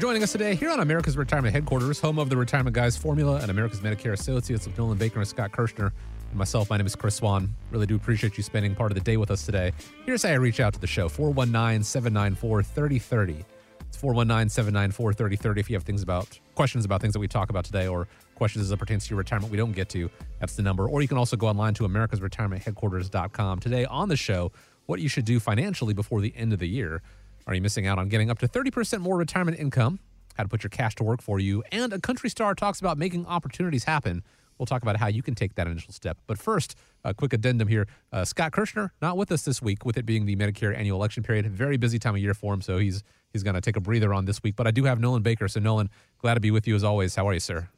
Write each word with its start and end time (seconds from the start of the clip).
Joining 0.00 0.22
us 0.22 0.32
today 0.32 0.54
here 0.54 0.70
on 0.70 0.80
America's 0.80 1.14
Retirement 1.14 1.52
Headquarters, 1.52 2.00
home 2.00 2.18
of 2.18 2.30
the 2.30 2.36
Retirement 2.36 2.74
Guys 2.74 2.96
Formula 2.96 3.36
and 3.36 3.50
America's 3.50 3.80
Medicare 3.80 4.14
Associates 4.14 4.66
with 4.66 4.78
Nolan 4.78 4.96
Baker 4.96 5.18
and 5.18 5.28
Scott 5.28 5.52
Kirshner. 5.52 5.92
And 6.30 6.38
myself, 6.38 6.70
my 6.70 6.78
name 6.78 6.86
is 6.86 6.96
Chris 6.96 7.16
Swan. 7.16 7.54
Really 7.70 7.84
do 7.84 7.96
appreciate 7.96 8.38
you 8.38 8.42
spending 8.42 8.74
part 8.74 8.90
of 8.90 8.94
the 8.94 9.04
day 9.04 9.18
with 9.18 9.30
us 9.30 9.44
today. 9.44 9.72
Here's 10.06 10.22
how 10.22 10.30
I 10.30 10.34
reach 10.34 10.58
out 10.58 10.72
to 10.72 10.80
the 10.80 10.86
show 10.86 11.10
419 11.10 11.82
794 11.82 12.62
3030. 12.62 13.44
It's 13.88 13.96
419 13.98 14.48
794 14.48 15.12
3030 15.12 15.60
if 15.60 15.68
you 15.68 15.76
have 15.76 15.82
things 15.82 16.02
about 16.02 16.40
questions 16.54 16.86
about 16.86 17.02
things 17.02 17.12
that 17.12 17.20
we 17.20 17.28
talk 17.28 17.50
about 17.50 17.66
today 17.66 17.86
or 17.86 18.08
questions 18.36 18.64
as 18.64 18.70
it 18.70 18.78
pertains 18.78 19.04
to 19.04 19.10
your 19.10 19.18
retirement 19.18 19.52
we 19.52 19.58
don't 19.58 19.72
get 19.72 19.90
to. 19.90 20.08
That's 20.38 20.56
the 20.56 20.62
number. 20.62 20.88
Or 20.88 21.02
you 21.02 21.08
can 21.08 21.18
also 21.18 21.36
go 21.36 21.46
online 21.46 21.74
to 21.74 21.86
americasretirementheadquarters.com. 21.86 23.58
Today 23.58 23.84
on 23.84 24.08
the 24.08 24.16
show, 24.16 24.50
what 24.86 25.00
you 25.00 25.10
should 25.10 25.26
do 25.26 25.38
financially 25.38 25.92
before 25.92 26.22
the 26.22 26.32
end 26.36 26.54
of 26.54 26.58
the 26.58 26.68
year. 26.68 27.02
Are 27.50 27.54
you 27.54 27.62
missing 27.62 27.84
out 27.84 27.98
on 27.98 28.08
getting 28.08 28.30
up 28.30 28.38
to 28.38 28.46
30% 28.46 29.00
more 29.00 29.16
retirement 29.16 29.58
income? 29.58 29.98
How 30.36 30.44
to 30.44 30.48
put 30.48 30.62
your 30.62 30.70
cash 30.70 30.94
to 30.94 31.04
work 31.04 31.20
for 31.20 31.40
you. 31.40 31.64
And 31.72 31.92
a 31.92 31.98
country 31.98 32.30
star 32.30 32.54
talks 32.54 32.78
about 32.78 32.96
making 32.96 33.26
opportunities 33.26 33.82
happen. 33.82 34.22
We'll 34.56 34.66
talk 34.66 34.82
about 34.82 34.98
how 34.98 35.08
you 35.08 35.20
can 35.20 35.34
take 35.34 35.56
that 35.56 35.66
initial 35.66 35.92
step. 35.92 36.16
But 36.28 36.38
first, 36.38 36.76
a 37.02 37.12
quick 37.12 37.32
addendum 37.32 37.66
here. 37.66 37.88
Uh, 38.12 38.24
Scott 38.24 38.52
Kirshner, 38.52 38.90
not 39.02 39.16
with 39.16 39.32
us 39.32 39.42
this 39.42 39.60
week, 39.60 39.84
with 39.84 39.96
it 39.96 40.06
being 40.06 40.26
the 40.26 40.36
Medicare 40.36 40.76
annual 40.76 40.96
election 40.96 41.24
period. 41.24 41.44
Very 41.48 41.76
busy 41.76 41.98
time 41.98 42.14
of 42.14 42.20
year 42.20 42.34
for 42.34 42.54
him, 42.54 42.60
so 42.60 42.78
he's 42.78 43.02
he's 43.32 43.42
going 43.42 43.54
to 43.54 43.60
take 43.60 43.76
a 43.76 43.80
breather 43.80 44.14
on 44.14 44.26
this 44.26 44.40
week. 44.44 44.54
But 44.54 44.68
I 44.68 44.70
do 44.70 44.84
have 44.84 45.00
Nolan 45.00 45.22
Baker. 45.22 45.48
So, 45.48 45.58
Nolan, 45.58 45.90
glad 46.18 46.34
to 46.34 46.40
be 46.40 46.52
with 46.52 46.68
you 46.68 46.76
as 46.76 46.84
always. 46.84 47.16
How 47.16 47.26
are 47.26 47.34
you, 47.34 47.40
sir? 47.40 47.68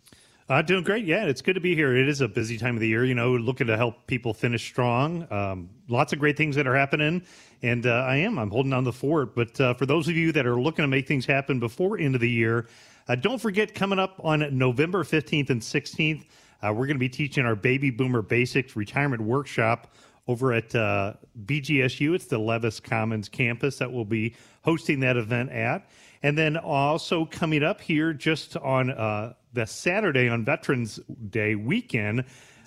Uh, 0.53 0.61
doing 0.61 0.85
great. 0.85 1.07
Yeah, 1.07 1.25
it's 1.25 1.41
good 1.41 1.55
to 1.55 1.63
be 1.63 1.75
here. 1.75 1.97
It 1.97 2.07
is 2.11 2.21
a 2.21 2.29
busy 2.29 2.59
time 2.59 2.75
of 2.75 2.81
the 2.83 2.87
year, 2.87 3.07
you 3.07 3.15
know, 3.15 3.33
looking 3.33 3.69
to 3.69 3.77
help 3.79 4.07
people 4.07 4.35
finish 4.35 4.63
strong. 4.63 5.27
Um, 5.33 5.71
lots 5.89 6.13
of 6.13 6.19
great 6.19 6.37
things 6.37 6.57
that 6.57 6.67
are 6.67 6.77
happening. 6.77 7.23
And 7.63 7.87
uh, 7.87 8.05
I 8.07 8.17
am, 8.17 8.39
I'm 8.39 8.51
holding 8.51 8.75
on 8.75 8.85
the 8.85 8.93
fort. 8.93 9.35
But 9.35 9.59
uh, 9.59 9.73
for 9.73 9.87
those 9.87 10.09
of 10.09 10.15
you 10.15 10.31
that 10.33 10.45
are 10.45 10.61
looking 10.61 10.83
to 10.83 10.89
make 10.89 11.09
things 11.09 11.25
happen 11.25 11.59
before 11.59 11.97
end 11.97 12.15
of 12.15 12.21
the 12.21 12.29
year, 12.29 12.67
uh, 13.09 13.15
don't 13.15 13.39
forget 13.41 13.75
coming 13.75 13.99
up 13.99 14.21
on 14.23 14.47
November 14.59 15.05
15th 15.05 15.49
and 15.49 15.63
16th, 15.63 16.27
uh, 16.63 16.67
we're 16.67 16.87
going 16.87 16.97
to 16.97 16.99
be 16.99 17.09
teaching 17.09 17.47
our 17.47 17.57
Baby 17.57 17.89
Boomer 17.89 18.21
Basics 18.21 18.77
Retirement 18.77 19.23
Workshop 19.23 19.95
over 20.29 20.53
at 20.53 20.75
uh, 20.75 21.15
BGSU. 21.47 22.15
It's 22.15 22.27
the 22.27 22.37
Levis 22.37 22.79
Commons 22.79 23.27
campus 23.27 23.79
that 23.79 23.91
will 23.91 24.05
be 24.05 24.37
hosting 24.65 25.01
that 25.01 25.17
event 25.17 25.51
at. 25.51 25.89
And 26.23 26.39
then 26.39 26.57
also 26.57 27.25
coming 27.25 27.63
up 27.63 27.81
here 27.81 28.13
just 28.13 28.57
on 28.57 28.91
uh, 28.91 29.35
the 29.53 29.67
Saturday 29.67 30.29
on 30.29 30.45
Veterans 30.45 31.01
Day 31.31 31.55
weekend 31.55 32.25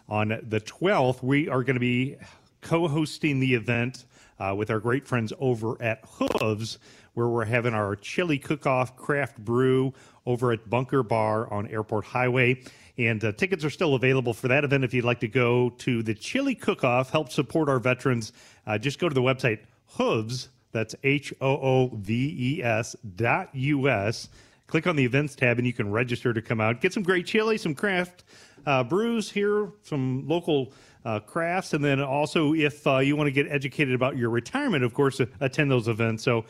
on 0.09 0.30
the 0.30 0.59
12th, 0.59 1.23
we 1.23 1.47
are 1.47 1.64
going 1.64 1.75
to 1.75 1.80
be 1.80 2.17
co 2.62 2.88
hosting 2.88 3.39
the 3.39 3.53
event 3.53 4.06
uh, 4.39 4.53
with 4.56 4.70
our 4.70 4.80
great 4.80 5.08
friends 5.08 5.31
over 5.39 5.81
at 5.81 6.03
Hooves, 6.06 6.80
where 7.14 7.28
we're 7.28 7.45
having 7.45 7.73
our 7.73 7.95
chili 7.95 8.38
cook 8.38 8.67
off 8.67 8.97
craft 8.97 9.38
brew 9.38 9.94
over 10.25 10.52
at 10.52 10.69
Bunker 10.69 11.03
Bar 11.03 11.52
on 11.52 11.67
Airport 11.67 12.06
Highway. 12.06 12.62
And 12.97 13.23
uh, 13.23 13.31
tickets 13.34 13.64
are 13.64 13.69
still 13.69 13.95
available 13.95 14.34
for 14.34 14.47
that 14.50 14.64
event 14.64 14.84
if 14.84 14.94
you'd 14.94 15.06
like 15.06 15.19
to 15.22 15.28
go 15.28 15.69
to 15.69 16.03
the 16.03 16.13
chili 16.13 16.56
cook 16.56 16.84
off, 16.84 17.09
help 17.09 17.31
support 17.31 17.69
our 17.69 17.79
veterans. 17.79 18.34
Uh, 18.68 18.78
just 18.78 19.00
go 19.00 19.08
to 19.08 19.16
the 19.16 19.22
website 19.22 19.59
Hooves, 19.88 20.50
that's 20.75 20.94
H 21.03 21.34
O 21.40 21.47
O 21.47 21.91
V 21.94 22.58
E 22.58 22.63
S 22.63 22.96
dot 23.16 23.50
U 23.56 23.90
S. 23.90 24.30
Click 24.68 24.88
on 24.88 24.96
the 24.96 25.06
events 25.06 25.36
tab 25.36 25.58
and 25.58 25.66
you 25.66 25.74
can 25.74 25.90
register 25.90 26.34
to 26.34 26.41
come 26.41 26.59
out. 26.59 26.81
Get 26.81 26.91
some 26.91 27.03
great 27.03 27.25
chili, 27.25 27.58
some 27.58 27.74
craft 27.74 28.24
uh, 28.66 28.84
brews 28.84 29.31
here, 29.31 29.72
some 29.84 30.28
local 30.28 30.74
uh, 31.06 31.19
crafts, 31.19 31.74
and 31.74 31.85
then 31.85 32.02
also 32.02 32.53
if 32.53 32.85
uh, 32.85 32.97
you 32.97 33.16
want 33.16 33.28
to 33.28 33.31
get 33.31 33.50
educated 33.50 33.94
about 33.94 34.18
your 34.18 34.30
retirement, 34.30 34.84
of 34.84 34.94
course, 34.94 35.22
attend 35.40 35.72
those 35.72 35.88
events. 35.88 36.24
So 36.24 36.46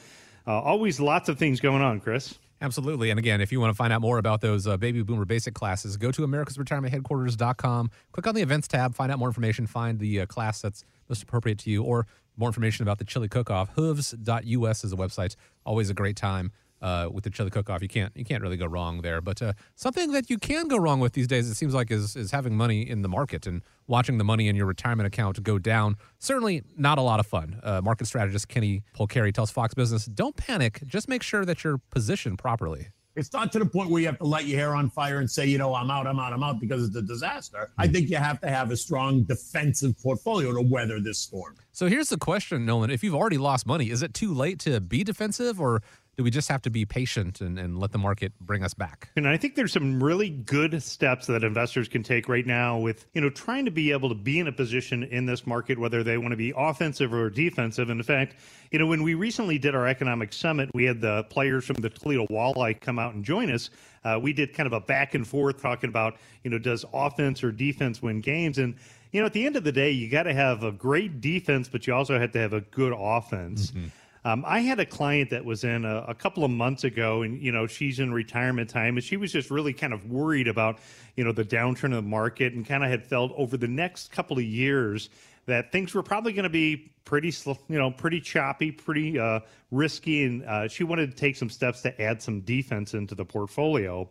uh, 0.47 0.59
always 0.59 0.99
lots 0.99 1.29
of 1.29 1.37
things 1.37 1.59
going 1.59 1.81
on, 1.81 1.99
Chris. 1.99 2.35
Absolutely. 2.65 3.11
And 3.11 3.19
again, 3.19 3.41
if 3.41 3.51
you 3.51 3.59
want 3.59 3.69
to 3.69 3.75
find 3.75 3.93
out 3.93 4.01
more 4.01 4.17
about 4.17 4.41
those 4.41 4.65
uh, 4.65 4.75
baby 4.75 5.03
boomer 5.03 5.23
basic 5.23 5.53
classes, 5.53 5.97
go 5.97 6.11
to 6.11 6.23
America's 6.23 6.57
Retirement 6.57 6.91
americasretirementheadquarters.com, 6.91 7.91
click 8.11 8.25
on 8.25 8.33
the 8.33 8.41
events 8.41 8.67
tab, 8.67 8.95
find 8.95 9.11
out 9.11 9.19
more 9.19 9.29
information, 9.29 9.67
find 9.67 9.99
the 9.99 10.21
uh, 10.21 10.25
class 10.25 10.61
that's 10.61 10.83
most 11.07 11.21
appropriate 11.21 11.59
to 11.59 11.69
you, 11.69 11.83
or 11.83 12.07
more 12.37 12.49
information 12.49 12.81
about 12.81 12.97
the 12.97 13.03
chili 13.03 13.27
cook 13.27 13.51
off. 13.51 13.69
Hooves.us 13.75 14.83
is 14.83 14.91
a 14.91 14.95
website. 14.95 15.35
Always 15.63 15.91
a 15.91 15.93
great 15.93 16.15
time. 16.15 16.51
Uh, 16.81 17.09
with 17.11 17.23
the 17.23 17.29
chili 17.29 17.49
cook-off, 17.49 17.81
you 17.81 17.87
can't 17.87 18.15
you 18.15 18.25
can't 18.25 18.43
really 18.43 18.57
go 18.57 18.65
wrong 18.65 19.01
there. 19.01 19.21
But 19.21 19.41
uh, 19.41 19.53
something 19.75 20.11
that 20.11 20.29
you 20.29 20.37
can 20.37 20.67
go 20.67 20.77
wrong 20.77 20.99
with 20.99 21.13
these 21.13 21.25
days, 21.25 21.49
it 21.49 21.55
seems 21.55 21.73
like, 21.73 21.89
is 21.89 22.15
is 22.15 22.31
having 22.31 22.55
money 22.55 22.87
in 22.87 23.01
the 23.01 23.09
market 23.09 23.47
and 23.47 23.61
watching 23.87 24.17
the 24.17 24.23
money 24.23 24.47
in 24.47 24.55
your 24.55 24.65
retirement 24.65 25.07
account 25.07 25.41
go 25.41 25.57
down. 25.57 25.95
Certainly 26.19 26.63
not 26.77 26.97
a 26.97 27.01
lot 27.01 27.19
of 27.19 27.25
fun. 27.25 27.59
Uh, 27.63 27.81
market 27.81 28.07
strategist 28.07 28.49
Kenny 28.49 28.83
Polcari 28.93 29.33
tells 29.33 29.51
Fox 29.51 29.73
Business, 29.73 30.05
"Don't 30.05 30.35
panic. 30.35 30.81
Just 30.85 31.07
make 31.07 31.23
sure 31.23 31.45
that 31.45 31.63
you're 31.63 31.79
positioned 31.89 32.37
properly." 32.37 32.89
It's 33.15 33.31
not 33.31 33.49
to 33.53 33.59
the 33.59 33.65
point 33.65 33.89
where 33.89 34.01
you 34.01 34.07
have 34.07 34.17
to 34.17 34.25
light 34.25 34.45
your 34.45 34.59
hair 34.59 34.75
on 34.75 34.89
fire 34.89 35.19
and 35.19 35.31
say, 35.31 35.45
you 35.45 35.57
know, 35.57 35.73
I'm 35.73 35.89
out, 35.89 36.05
I'm 36.05 36.19
out, 36.19 36.33
I'm 36.33 36.43
out 36.43 36.59
because 36.59 36.85
it's 36.85 36.97
a 36.97 37.01
disaster. 37.01 37.71
I 37.77 37.87
think 37.87 38.09
you 38.09 38.17
have 38.17 38.41
to 38.41 38.49
have 38.49 38.71
a 38.71 38.77
strong 38.77 39.23
defensive 39.23 39.97
portfolio 39.97 40.53
to 40.53 40.61
weather 40.61 40.99
this 40.99 41.19
storm. 41.19 41.55
So 41.71 41.87
here's 41.87 42.09
the 42.09 42.17
question, 42.17 42.65
Nolan. 42.65 42.89
If 42.89 43.05
you've 43.05 43.15
already 43.15 43.37
lost 43.37 43.65
money, 43.65 43.89
is 43.89 44.03
it 44.03 44.13
too 44.13 44.33
late 44.33 44.59
to 44.59 44.81
be 44.81 45.05
defensive 45.05 45.61
or 45.61 45.81
do 46.17 46.23
we 46.23 46.31
just 46.31 46.47
have 46.49 46.61
to 46.61 46.69
be 46.69 46.85
patient 46.85 47.41
and, 47.41 47.59
and 47.59 47.77
let 47.77 47.91
the 47.91 47.97
market 47.97 48.31
bring 48.39 48.63
us 48.63 48.73
back? 48.73 49.09
And 49.15 49.27
I 49.27 49.35
think 49.35 49.55
there's 49.55 49.73
some 49.73 50.01
really 50.01 50.29
good 50.29 50.81
steps 50.81 51.27
that 51.27 51.43
investors 51.43 51.87
can 51.87 52.03
take 52.03 52.29
right 52.29 52.45
now 52.45 52.77
with, 52.77 53.05
you 53.13 53.21
know, 53.21 53.29
trying 53.29 53.65
to 53.65 53.71
be 53.71 53.91
able 53.91 54.09
to 54.09 54.15
be 54.15 54.39
in 54.39 54.47
a 54.47 54.51
position 54.51 55.03
in 55.03 55.25
this 55.25 55.45
market, 55.45 55.77
whether 55.77 56.03
they 56.03 56.17
want 56.17 56.31
to 56.31 56.37
be 56.37 56.53
offensive 56.55 57.13
or 57.13 57.29
defensive. 57.29 57.89
And 57.89 57.99
in 57.99 58.03
fact, 58.03 58.35
you 58.71 58.79
know, 58.79 58.87
when 58.87 59.03
we 59.03 59.13
recently 59.13 59.57
did 59.57 59.75
our 59.75 59.87
economic 59.87 60.31
summit, 60.31 60.69
we 60.73 60.85
had 60.85 61.01
the 61.01 61.23
players 61.25 61.65
from 61.65 61.77
the 61.77 61.89
Toledo 61.89 62.25
Walleye 62.27 62.79
come 62.79 62.97
out 62.97 63.13
and 63.13 63.23
join 63.23 63.51
us. 63.51 63.69
Uh, 64.05 64.19
we 64.21 64.31
did 64.31 64.53
kind 64.53 64.67
of 64.67 64.73
a 64.73 64.79
back 64.79 65.15
and 65.15 65.27
forth 65.27 65.61
talking 65.61 65.89
about, 65.89 66.15
you 66.43 66.49
know, 66.49 66.59
does 66.59 66.85
offense 66.93 67.43
or 67.43 67.51
defense 67.51 68.01
win 68.01 68.21
games? 68.21 68.57
And, 68.57 68.75
you 69.11 69.19
know, 69.19 69.25
at 69.25 69.33
the 69.33 69.45
end 69.45 69.55
of 69.55 69.63
the 69.63 69.71
day, 69.71 69.91
you 69.91 70.09
got 70.09 70.23
to 70.23 70.33
have 70.33 70.63
a 70.63 70.71
great 70.71 71.19
defense, 71.19 71.67
but 71.67 71.87
you 71.87 71.93
also 71.93 72.19
have 72.19 72.31
to 72.33 72.39
have 72.39 72.53
a 72.53 72.61
good 72.61 72.93
offense. 72.95 73.71
Mm-hmm. 73.71 73.87
Um, 74.25 74.43
I 74.47 74.61
had 74.61 74.79
a 74.79 74.87
client 74.87 75.29
that 75.29 75.45
was 75.45 75.63
in 75.63 75.85
a, 75.85 76.03
a, 76.07 76.15
couple 76.15 76.43
of 76.43 76.49
months 76.49 76.83
ago, 76.83 77.21
and 77.21 77.39
you 77.39 77.51
know 77.51 77.67
she's 77.67 77.99
in 77.99 78.11
retirement 78.11 78.71
time, 78.71 78.97
and 78.97 79.03
she 79.03 79.17
was 79.17 79.31
just 79.31 79.51
really 79.51 79.71
kind 79.71 79.93
of 79.93 80.09
worried 80.09 80.47
about 80.47 80.79
you 81.15 81.23
know 81.23 81.31
the 81.31 81.45
downturn 81.45 81.95
of 81.95 82.03
the 82.03 82.09
market, 82.09 82.53
and 82.53 82.65
kind 82.65 82.83
of 82.83 82.89
had 82.89 83.05
felt 83.05 83.31
over 83.37 83.55
the 83.55 83.67
next 83.67 84.11
couple 84.11 84.35
of 84.39 84.43
years 84.43 85.09
that 85.45 85.71
things 85.71 85.93
were 85.93 86.01
probably 86.01 86.33
going 86.33 86.43
to 86.43 86.49
be 86.49 86.91
pretty 87.05 87.31
you 87.69 87.77
know 87.77 87.91
pretty 87.91 88.19
choppy, 88.19 88.71
pretty 88.71 89.19
uh, 89.19 89.41
risky, 89.69 90.23
and 90.23 90.43
uh, 90.45 90.67
she 90.67 90.83
wanted 90.83 91.11
to 91.11 91.15
take 91.15 91.35
some 91.35 91.49
steps 91.49 91.83
to 91.83 92.01
add 92.01 92.19
some 92.19 92.41
defense 92.41 92.95
into 92.95 93.13
the 93.13 93.25
portfolio. 93.25 94.09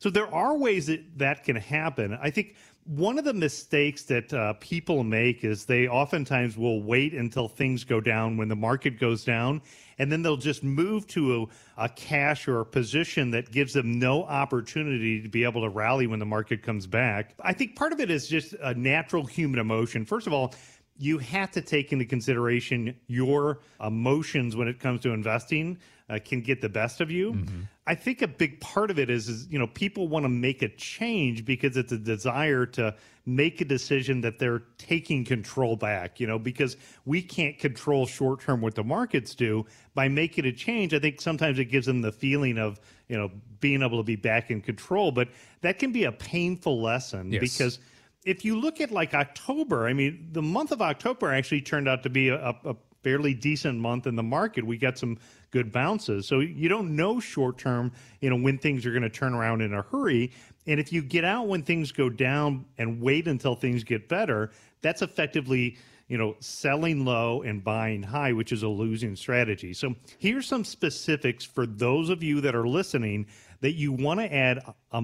So 0.00 0.10
there 0.10 0.34
are 0.34 0.56
ways 0.56 0.86
that 0.88 1.18
that 1.18 1.44
can 1.44 1.54
happen. 1.54 2.18
I 2.20 2.30
think 2.30 2.56
one 2.84 3.18
of 3.18 3.24
the 3.24 3.32
mistakes 3.32 4.02
that 4.04 4.32
uh, 4.32 4.54
people 4.54 5.04
make 5.04 5.44
is 5.44 5.64
they 5.64 5.86
oftentimes 5.86 6.56
will 6.56 6.82
wait 6.82 7.14
until 7.14 7.46
things 7.46 7.84
go 7.84 8.00
down 8.00 8.36
when 8.36 8.48
the 8.48 8.56
market 8.56 8.98
goes 8.98 9.24
down, 9.24 9.62
and 9.98 10.10
then 10.10 10.22
they'll 10.22 10.36
just 10.36 10.64
move 10.64 11.06
to 11.06 11.48
a, 11.76 11.84
a, 11.84 11.88
cash 11.90 12.48
or 12.48 12.60
a 12.60 12.66
position 12.66 13.30
that 13.30 13.52
gives 13.52 13.72
them 13.72 13.98
no 13.98 14.24
opportunity 14.24 15.22
to 15.22 15.28
be 15.28 15.44
able 15.44 15.62
to 15.62 15.68
rally 15.68 16.08
when 16.08 16.18
the 16.18 16.26
market 16.26 16.62
comes 16.62 16.86
back. 16.86 17.34
I 17.40 17.52
think 17.52 17.76
part 17.76 17.92
of 17.92 18.00
it 18.00 18.10
is 18.10 18.26
just 18.26 18.54
a 18.54 18.74
natural 18.74 19.24
human 19.24 19.60
emotion. 19.60 20.04
First 20.04 20.26
of 20.26 20.32
all, 20.32 20.52
you 20.96 21.18
have 21.18 21.50
to 21.52 21.60
take 21.62 21.92
into 21.92 22.04
consideration 22.04 22.94
your 23.06 23.60
emotions 23.82 24.54
when 24.54 24.68
it 24.68 24.78
comes 24.78 25.00
to 25.00 25.10
investing 25.10 25.78
uh, 26.10 26.18
can 26.24 26.40
get 26.40 26.60
the 26.60 26.68
best 26.68 27.00
of 27.00 27.10
you. 27.10 27.32
Mm-hmm. 27.32 27.60
I 27.86 27.94
think 27.94 28.22
a 28.22 28.28
big 28.28 28.60
part 28.60 28.90
of 28.90 28.98
it 28.98 29.10
is, 29.10 29.28
is 29.28 29.48
you 29.48 29.58
know, 29.58 29.66
people 29.66 30.06
want 30.06 30.24
to 30.24 30.28
make 30.28 30.62
a 30.62 30.68
change 30.68 31.44
because 31.44 31.76
it's 31.76 31.90
a 31.90 31.98
desire 31.98 32.66
to 32.66 32.94
make 33.24 33.60
a 33.60 33.64
decision 33.64 34.20
that 34.20 34.38
they're 34.38 34.62
taking 34.78 35.24
control 35.24 35.76
back, 35.76 36.20
you 36.20 36.26
know, 36.26 36.38
because 36.38 36.76
we 37.04 37.22
can't 37.22 37.58
control 37.58 38.06
short 38.06 38.40
term 38.40 38.60
what 38.60 38.74
the 38.74 38.84
markets 38.84 39.34
do. 39.34 39.64
By 39.94 40.08
making 40.08 40.44
a 40.44 40.52
change, 40.52 40.94
I 40.94 40.98
think 40.98 41.20
sometimes 41.20 41.58
it 41.58 41.66
gives 41.66 41.86
them 41.86 42.02
the 42.02 42.12
feeling 42.12 42.58
of, 42.58 42.78
you 43.08 43.16
know, 43.16 43.30
being 43.60 43.82
able 43.82 43.98
to 43.98 44.04
be 44.04 44.16
back 44.16 44.50
in 44.50 44.60
control. 44.60 45.10
But 45.10 45.28
that 45.62 45.78
can 45.78 45.92
be 45.92 46.04
a 46.04 46.12
painful 46.12 46.80
lesson 46.80 47.32
yes. 47.32 47.40
because 47.40 47.78
if 48.24 48.44
you 48.44 48.60
look 48.60 48.80
at 48.80 48.90
like 48.90 49.14
October, 49.14 49.86
I 49.86 49.92
mean, 49.92 50.28
the 50.32 50.42
month 50.42 50.72
of 50.72 50.80
October 50.80 51.32
actually 51.32 51.62
turned 51.62 51.88
out 51.88 52.02
to 52.04 52.10
be 52.10 52.28
a, 52.28 52.54
a 52.64 52.76
fairly 53.02 53.34
decent 53.34 53.78
month 53.78 54.06
in 54.06 54.14
the 54.14 54.22
market, 54.22 54.64
we 54.64 54.78
got 54.78 54.96
some 54.96 55.18
good 55.50 55.72
bounces. 55.72 56.26
So 56.26 56.40
you 56.40 56.68
don't 56.68 56.94
know 56.94 57.20
short 57.20 57.58
term, 57.58 57.92
you 58.20 58.30
know, 58.30 58.36
when 58.36 58.58
things 58.58 58.86
are 58.86 58.90
going 58.90 59.02
to 59.02 59.10
turn 59.10 59.34
around 59.34 59.60
in 59.60 59.74
a 59.74 59.82
hurry. 59.82 60.32
And 60.66 60.78
if 60.78 60.92
you 60.92 61.02
get 61.02 61.24
out 61.24 61.48
when 61.48 61.62
things 61.62 61.90
go 61.90 62.08
down 62.08 62.64
and 62.78 63.00
wait 63.00 63.26
until 63.26 63.56
things 63.56 63.82
get 63.82 64.08
better, 64.08 64.50
that's 64.80 65.02
effectively 65.02 65.76
you 66.08 66.18
know, 66.18 66.36
selling 66.40 67.06
low 67.06 67.40
and 67.40 67.64
buying 67.64 68.02
high, 68.02 68.34
which 68.34 68.52
is 68.52 68.62
a 68.62 68.68
losing 68.68 69.16
strategy. 69.16 69.72
So 69.72 69.94
here's 70.18 70.46
some 70.46 70.62
specifics 70.62 71.42
for 71.42 71.64
those 71.64 72.10
of 72.10 72.22
you 72.22 72.42
that 72.42 72.54
are 72.54 72.68
listening 72.68 73.28
that 73.62 73.72
you 73.72 73.92
want 73.92 74.20
to 74.20 74.30
add 74.30 74.60
a 74.90 75.02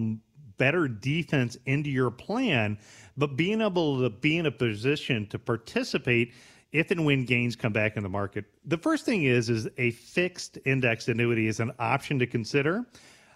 better 0.58 0.86
defense 0.86 1.56
into 1.64 1.88
your 1.88 2.10
plan, 2.10 2.76
but 3.18 3.36
being 3.36 3.60
able 3.60 4.00
to 4.00 4.08
be 4.08 4.38
in 4.38 4.46
a 4.46 4.50
position 4.50 5.26
to 5.26 5.38
participate 5.38 6.32
if 6.72 6.90
and 6.90 7.04
when 7.04 7.24
gains 7.24 7.56
come 7.56 7.72
back 7.72 7.96
in 7.96 8.02
the 8.02 8.08
market. 8.08 8.44
The 8.64 8.78
first 8.78 9.04
thing 9.04 9.24
is 9.24 9.50
is 9.50 9.68
a 9.76 9.90
fixed 9.90 10.58
index 10.64 11.08
annuity 11.08 11.48
is 11.48 11.60
an 11.60 11.72
option 11.78 12.18
to 12.20 12.26
consider. 12.26 12.86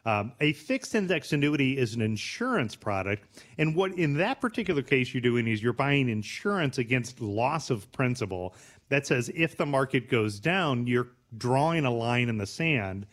Um, 0.04 0.32
a 0.40 0.52
fixed 0.54 0.94
index 0.94 1.32
annuity 1.32 1.78
is 1.78 1.94
an 1.94 2.02
insurance 2.02 2.74
product. 2.74 3.24
And 3.58 3.74
what 3.74 3.92
in 3.92 4.14
that 4.14 4.40
particular 4.40 4.82
case 4.82 5.14
you're 5.14 5.20
doing 5.20 5.46
is 5.46 5.62
you're 5.62 5.72
buying 5.72 6.08
insurance 6.08 6.78
against 6.78 7.20
loss 7.20 7.70
of 7.70 7.90
principal. 7.92 8.54
That 8.88 9.06
says 9.06 9.30
if 9.34 9.56
the 9.56 9.66
market 9.66 10.08
goes 10.08 10.40
down, 10.40 10.86
you're 10.86 11.08
drawing 11.38 11.84
a 11.84 11.90
line 11.90 12.28
in 12.28 12.36
the 12.36 12.46
sand. 12.46 13.06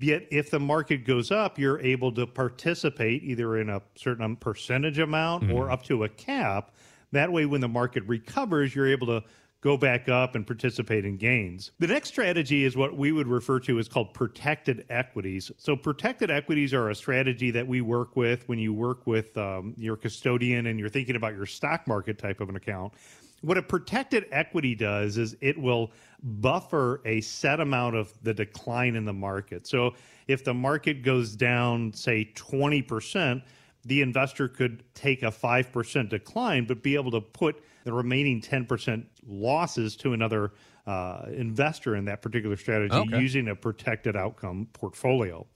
Yet 0.00 0.26
if 0.30 0.50
the 0.50 0.60
market 0.60 1.04
goes 1.04 1.30
up, 1.30 1.58
you're 1.58 1.80
able 1.80 2.12
to 2.12 2.26
participate 2.26 3.22
either 3.22 3.58
in 3.58 3.68
a 3.68 3.82
certain 3.94 4.36
percentage 4.36 4.98
amount 4.98 5.44
mm-hmm. 5.44 5.54
or 5.54 5.70
up 5.70 5.82
to 5.84 6.04
a 6.04 6.08
cap. 6.08 6.72
That 7.12 7.30
way, 7.30 7.44
when 7.44 7.60
the 7.60 7.68
market 7.68 8.04
recovers, 8.06 8.74
you're 8.74 8.88
able 8.88 9.06
to 9.08 9.24
go 9.60 9.76
back 9.76 10.08
up 10.08 10.34
and 10.34 10.46
participate 10.46 11.04
in 11.04 11.16
gains. 11.16 11.72
The 11.80 11.86
next 11.86 12.08
strategy 12.08 12.64
is 12.64 12.76
what 12.76 12.96
we 12.96 13.12
would 13.12 13.26
refer 13.26 13.60
to 13.60 13.78
as 13.78 13.88
called 13.88 14.14
protected 14.14 14.86
equities. 14.88 15.50
So, 15.58 15.76
protected 15.76 16.30
equities 16.30 16.72
are 16.72 16.90
a 16.90 16.94
strategy 16.94 17.50
that 17.50 17.66
we 17.66 17.80
work 17.80 18.16
with 18.16 18.48
when 18.48 18.58
you 18.58 18.72
work 18.72 19.06
with 19.06 19.36
um, 19.36 19.74
your 19.76 19.96
custodian 19.96 20.66
and 20.66 20.78
you're 20.78 20.88
thinking 20.88 21.16
about 21.16 21.34
your 21.34 21.46
stock 21.46 21.86
market 21.86 22.18
type 22.18 22.40
of 22.40 22.48
an 22.48 22.56
account. 22.56 22.94
What 23.42 23.56
a 23.56 23.62
protected 23.62 24.26
equity 24.30 24.74
does 24.74 25.16
is 25.16 25.36
it 25.40 25.58
will 25.58 25.92
buffer 26.22 27.00
a 27.04 27.20
set 27.22 27.60
amount 27.60 27.96
of 27.96 28.12
the 28.22 28.34
decline 28.34 28.96
in 28.96 29.04
the 29.04 29.12
market. 29.12 29.66
So, 29.66 29.94
if 30.28 30.44
the 30.44 30.54
market 30.54 31.02
goes 31.02 31.34
down, 31.34 31.92
say 31.92 32.30
20%, 32.36 33.42
the 33.84 34.02
investor 34.02 34.46
could 34.46 34.84
take 34.94 35.22
a 35.22 35.30
5% 35.30 36.08
decline, 36.08 36.66
but 36.66 36.82
be 36.82 36.94
able 36.94 37.10
to 37.10 37.20
put 37.20 37.64
the 37.84 37.92
remaining 37.92 38.40
10% 38.40 39.04
losses 39.26 39.96
to 39.96 40.12
another 40.12 40.52
uh, 40.86 41.22
investor 41.32 41.96
in 41.96 42.04
that 42.04 42.22
particular 42.22 42.56
strategy 42.56 42.94
okay. 42.94 43.18
using 43.18 43.48
a 43.48 43.54
protected 43.54 44.16
outcome 44.16 44.68
portfolio. 44.72 45.46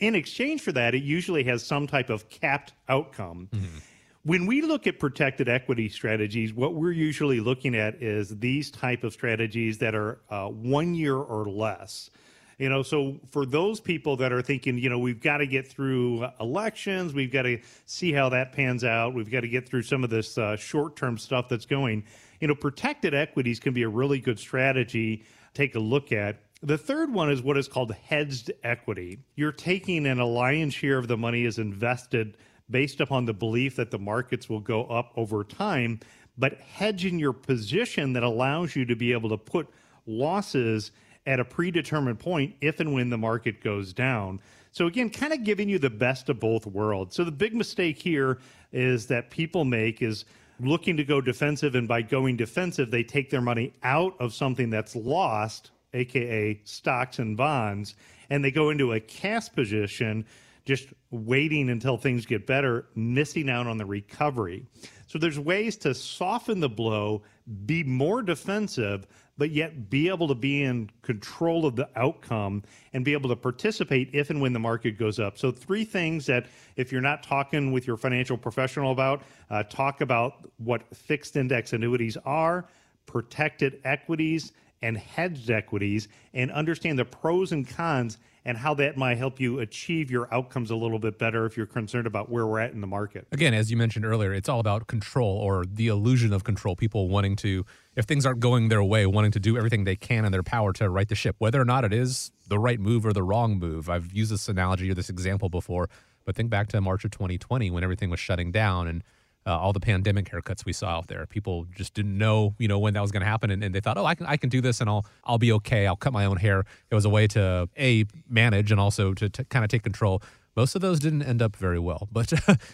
In 0.00 0.14
exchange 0.14 0.60
for 0.60 0.72
that, 0.72 0.94
it 0.94 1.02
usually 1.02 1.44
has 1.44 1.64
some 1.64 1.86
type 1.86 2.10
of 2.10 2.28
capped 2.28 2.72
outcome. 2.88 3.48
Mm-hmm. 3.52 3.78
When 4.24 4.46
we 4.46 4.62
look 4.62 4.86
at 4.86 4.98
protected 4.98 5.48
equity 5.48 5.88
strategies, 5.88 6.52
what 6.52 6.74
we're 6.74 6.92
usually 6.92 7.40
looking 7.40 7.74
at 7.74 8.02
is 8.02 8.36
these 8.38 8.70
type 8.70 9.04
of 9.04 9.12
strategies 9.12 9.78
that 9.78 9.94
are 9.94 10.20
uh, 10.28 10.48
one 10.48 10.94
year 10.94 11.16
or 11.16 11.46
less. 11.46 12.10
You 12.58 12.68
know, 12.68 12.82
so 12.82 13.20
for 13.30 13.46
those 13.46 13.78
people 13.78 14.16
that 14.16 14.32
are 14.32 14.42
thinking, 14.42 14.78
you 14.78 14.90
know, 14.90 14.98
we've 14.98 15.22
got 15.22 15.38
to 15.38 15.46
get 15.46 15.68
through 15.68 16.26
elections, 16.40 17.14
we've 17.14 17.30
got 17.30 17.42
to 17.42 17.60
see 17.86 18.12
how 18.12 18.30
that 18.30 18.52
pans 18.52 18.82
out, 18.82 19.14
we've 19.14 19.30
got 19.30 19.42
to 19.42 19.48
get 19.48 19.68
through 19.68 19.82
some 19.82 20.02
of 20.02 20.10
this 20.10 20.36
uh, 20.36 20.56
short 20.56 20.96
term 20.96 21.18
stuff 21.18 21.48
that's 21.48 21.66
going, 21.66 22.04
you 22.40 22.48
know, 22.48 22.56
protected 22.56 23.14
equities 23.14 23.60
can 23.60 23.74
be 23.74 23.84
a 23.84 23.88
really 23.88 24.18
good 24.18 24.40
strategy. 24.40 25.24
Take 25.54 25.76
a 25.76 25.80
look 25.80 26.10
at. 26.10 26.40
The 26.60 26.76
third 26.76 27.12
one 27.12 27.30
is 27.30 27.40
what 27.40 27.56
is 27.56 27.68
called 27.68 27.92
hedged 27.92 28.50
equity. 28.64 29.20
You're 29.36 29.52
taking 29.52 30.06
an 30.06 30.18
a 30.18 30.26
lion's 30.26 30.74
share 30.74 30.98
of 30.98 31.06
the 31.06 31.16
money 31.16 31.44
is 31.44 31.60
invested 31.60 32.36
based 32.70 33.00
upon 33.00 33.24
the 33.24 33.32
belief 33.32 33.76
that 33.76 33.90
the 33.90 33.98
markets 33.98 34.48
will 34.48 34.60
go 34.60 34.84
up 34.84 35.12
over 35.16 35.44
time, 35.44 36.00
but 36.36 36.54
hedging 36.54 37.18
your 37.18 37.32
position 37.32 38.12
that 38.12 38.22
allows 38.22 38.76
you 38.76 38.84
to 38.84 38.94
be 38.94 39.12
able 39.12 39.28
to 39.28 39.36
put 39.36 39.68
losses 40.06 40.92
at 41.26 41.40
a 41.40 41.44
predetermined 41.44 42.18
point 42.18 42.54
if 42.60 42.80
and 42.80 42.92
when 42.92 43.10
the 43.10 43.18
market 43.18 43.62
goes 43.62 43.92
down. 43.92 44.40
So, 44.72 44.86
again, 44.86 45.10
kind 45.10 45.32
of 45.32 45.44
giving 45.44 45.68
you 45.68 45.78
the 45.78 45.90
best 45.90 46.28
of 46.28 46.40
both 46.40 46.66
worlds. 46.66 47.16
So, 47.16 47.24
the 47.24 47.32
big 47.32 47.54
mistake 47.54 47.98
here 47.98 48.38
is 48.72 49.06
that 49.06 49.30
people 49.30 49.64
make 49.64 50.02
is 50.02 50.24
looking 50.60 50.96
to 50.96 51.04
go 51.04 51.20
defensive, 51.20 51.74
and 51.74 51.88
by 51.88 52.02
going 52.02 52.36
defensive, 52.36 52.90
they 52.90 53.02
take 53.02 53.30
their 53.30 53.40
money 53.40 53.72
out 53.82 54.14
of 54.20 54.34
something 54.34 54.70
that's 54.70 54.94
lost, 54.96 55.70
aka 55.94 56.60
stocks 56.64 57.18
and 57.18 57.36
bonds, 57.36 57.94
and 58.30 58.44
they 58.44 58.50
go 58.50 58.70
into 58.70 58.92
a 58.92 59.00
cash 59.00 59.50
position 59.52 60.24
just 60.68 60.88
waiting 61.10 61.70
until 61.70 61.96
things 61.96 62.26
get 62.26 62.46
better, 62.46 62.84
missing 62.94 63.48
out 63.48 63.66
on 63.66 63.78
the 63.78 63.86
recovery. 63.86 64.66
So 65.06 65.18
there's 65.18 65.38
ways 65.38 65.78
to 65.78 65.94
soften 65.94 66.60
the 66.60 66.68
blow, 66.68 67.22
be 67.64 67.82
more 67.82 68.20
defensive, 68.20 69.06
but 69.38 69.50
yet 69.50 69.88
be 69.88 70.10
able 70.10 70.28
to 70.28 70.34
be 70.34 70.62
in 70.62 70.90
control 71.00 71.64
of 71.64 71.74
the 71.74 71.88
outcome 71.96 72.64
and 72.92 73.02
be 73.02 73.14
able 73.14 73.30
to 73.30 73.36
participate 73.36 74.10
if 74.12 74.28
and 74.28 74.42
when 74.42 74.52
the 74.52 74.58
market 74.58 74.98
goes 74.98 75.18
up. 75.18 75.38
So, 75.38 75.50
three 75.50 75.86
things 75.86 76.26
that 76.26 76.44
if 76.76 76.92
you're 76.92 77.00
not 77.00 77.22
talking 77.22 77.72
with 77.72 77.86
your 77.86 77.96
financial 77.96 78.36
professional 78.36 78.92
about, 78.92 79.22
uh, 79.48 79.62
talk 79.62 80.02
about 80.02 80.50
what 80.58 80.82
fixed 80.94 81.34
index 81.36 81.72
annuities 81.72 82.18
are, 82.26 82.68
protected 83.06 83.80
equities, 83.84 84.52
and 84.82 84.98
hedged 84.98 85.50
equities, 85.50 86.08
and 86.34 86.52
understand 86.52 86.98
the 86.98 87.06
pros 87.06 87.52
and 87.52 87.66
cons 87.66 88.18
and 88.48 88.56
how 88.56 88.72
that 88.72 88.96
might 88.96 89.18
help 89.18 89.38
you 89.38 89.60
achieve 89.60 90.10
your 90.10 90.26
outcomes 90.32 90.70
a 90.70 90.74
little 90.74 90.98
bit 90.98 91.18
better 91.18 91.44
if 91.44 91.54
you're 91.54 91.66
concerned 91.66 92.06
about 92.06 92.30
where 92.30 92.46
we're 92.46 92.58
at 92.58 92.72
in 92.72 92.80
the 92.80 92.86
market. 92.86 93.26
Again, 93.30 93.52
as 93.52 93.70
you 93.70 93.76
mentioned 93.76 94.06
earlier, 94.06 94.32
it's 94.32 94.48
all 94.48 94.58
about 94.58 94.86
control 94.86 95.36
or 95.36 95.66
the 95.66 95.88
illusion 95.88 96.32
of 96.32 96.44
control. 96.44 96.74
People 96.74 97.10
wanting 97.10 97.36
to, 97.36 97.66
if 97.94 98.06
things 98.06 98.24
aren't 98.24 98.40
going 98.40 98.70
their 98.70 98.82
way, 98.82 99.04
wanting 99.04 99.32
to 99.32 99.38
do 99.38 99.58
everything 99.58 99.84
they 99.84 99.96
can 99.96 100.24
in 100.24 100.32
their 100.32 100.42
power 100.42 100.72
to 100.72 100.88
right 100.88 101.06
the 101.06 101.14
ship, 101.14 101.36
whether 101.38 101.60
or 101.60 101.66
not 101.66 101.84
it 101.84 101.92
is 101.92 102.32
the 102.46 102.58
right 102.58 102.80
move 102.80 103.04
or 103.04 103.12
the 103.12 103.22
wrong 103.22 103.58
move. 103.58 103.90
I've 103.90 104.14
used 104.14 104.32
this 104.32 104.48
analogy 104.48 104.90
or 104.90 104.94
this 104.94 105.10
example 105.10 105.50
before, 105.50 105.90
but 106.24 106.34
think 106.34 106.48
back 106.48 106.68
to 106.68 106.80
March 106.80 107.04
of 107.04 107.10
2020 107.10 107.70
when 107.70 107.84
everything 107.84 108.08
was 108.08 108.18
shutting 108.18 108.50
down 108.50 108.88
and 108.88 109.04
uh, 109.48 109.58
all 109.58 109.72
the 109.72 109.80
pandemic 109.80 110.30
haircuts 110.30 110.66
we 110.66 110.74
saw 110.74 110.88
out 110.88 111.06
there. 111.08 111.24
People 111.26 111.66
just 111.74 111.94
didn't 111.94 112.16
know, 112.16 112.54
you 112.58 112.68
know, 112.68 112.78
when 112.78 112.92
that 112.94 113.00
was 113.00 113.10
going 113.10 113.22
to 113.22 113.26
happen, 113.26 113.50
and, 113.50 113.64
and, 113.64 113.74
they 113.74 113.80
thought, 113.80 113.96
oh, 113.96 114.04
I 114.04 114.14
can, 114.14 114.26
I 114.26 114.36
can 114.36 114.50
do 114.50 114.60
this, 114.60 114.80
and 114.82 114.90
I'll, 114.90 115.06
I'll 115.24 115.38
be 115.38 115.52
okay. 115.52 115.86
I'll 115.86 115.96
cut 115.96 116.12
my 116.12 116.26
own 116.26 116.36
hair. 116.36 116.64
It 116.90 116.94
was 116.94 117.06
a 117.06 117.08
way 117.08 117.26
to 117.28 117.68
a 117.78 118.04
manage 118.28 118.70
and 118.70 118.78
also 118.78 119.14
to, 119.14 119.30
to 119.30 119.44
kind 119.44 119.64
of 119.64 119.70
take 119.70 119.82
control. 119.82 120.22
Most 120.54 120.74
of 120.74 120.82
those 120.82 121.00
didn't 121.00 121.22
end 121.22 121.40
up 121.40 121.56
very 121.56 121.78
well, 121.78 122.08
but 122.12 122.30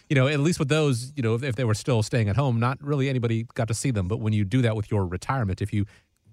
you 0.08 0.16
know, 0.16 0.26
at 0.26 0.40
least 0.40 0.58
with 0.58 0.68
those, 0.68 1.12
you 1.14 1.22
know, 1.22 1.34
if, 1.34 1.44
if 1.44 1.54
they 1.54 1.64
were 1.64 1.74
still 1.74 2.02
staying 2.02 2.28
at 2.28 2.36
home, 2.36 2.58
not 2.58 2.82
really 2.82 3.08
anybody 3.08 3.46
got 3.54 3.68
to 3.68 3.74
see 3.74 3.92
them. 3.92 4.08
But 4.08 4.18
when 4.18 4.32
you 4.32 4.44
do 4.44 4.60
that 4.62 4.74
with 4.74 4.90
your 4.90 5.06
retirement, 5.06 5.62
if 5.62 5.72
you 5.72 5.86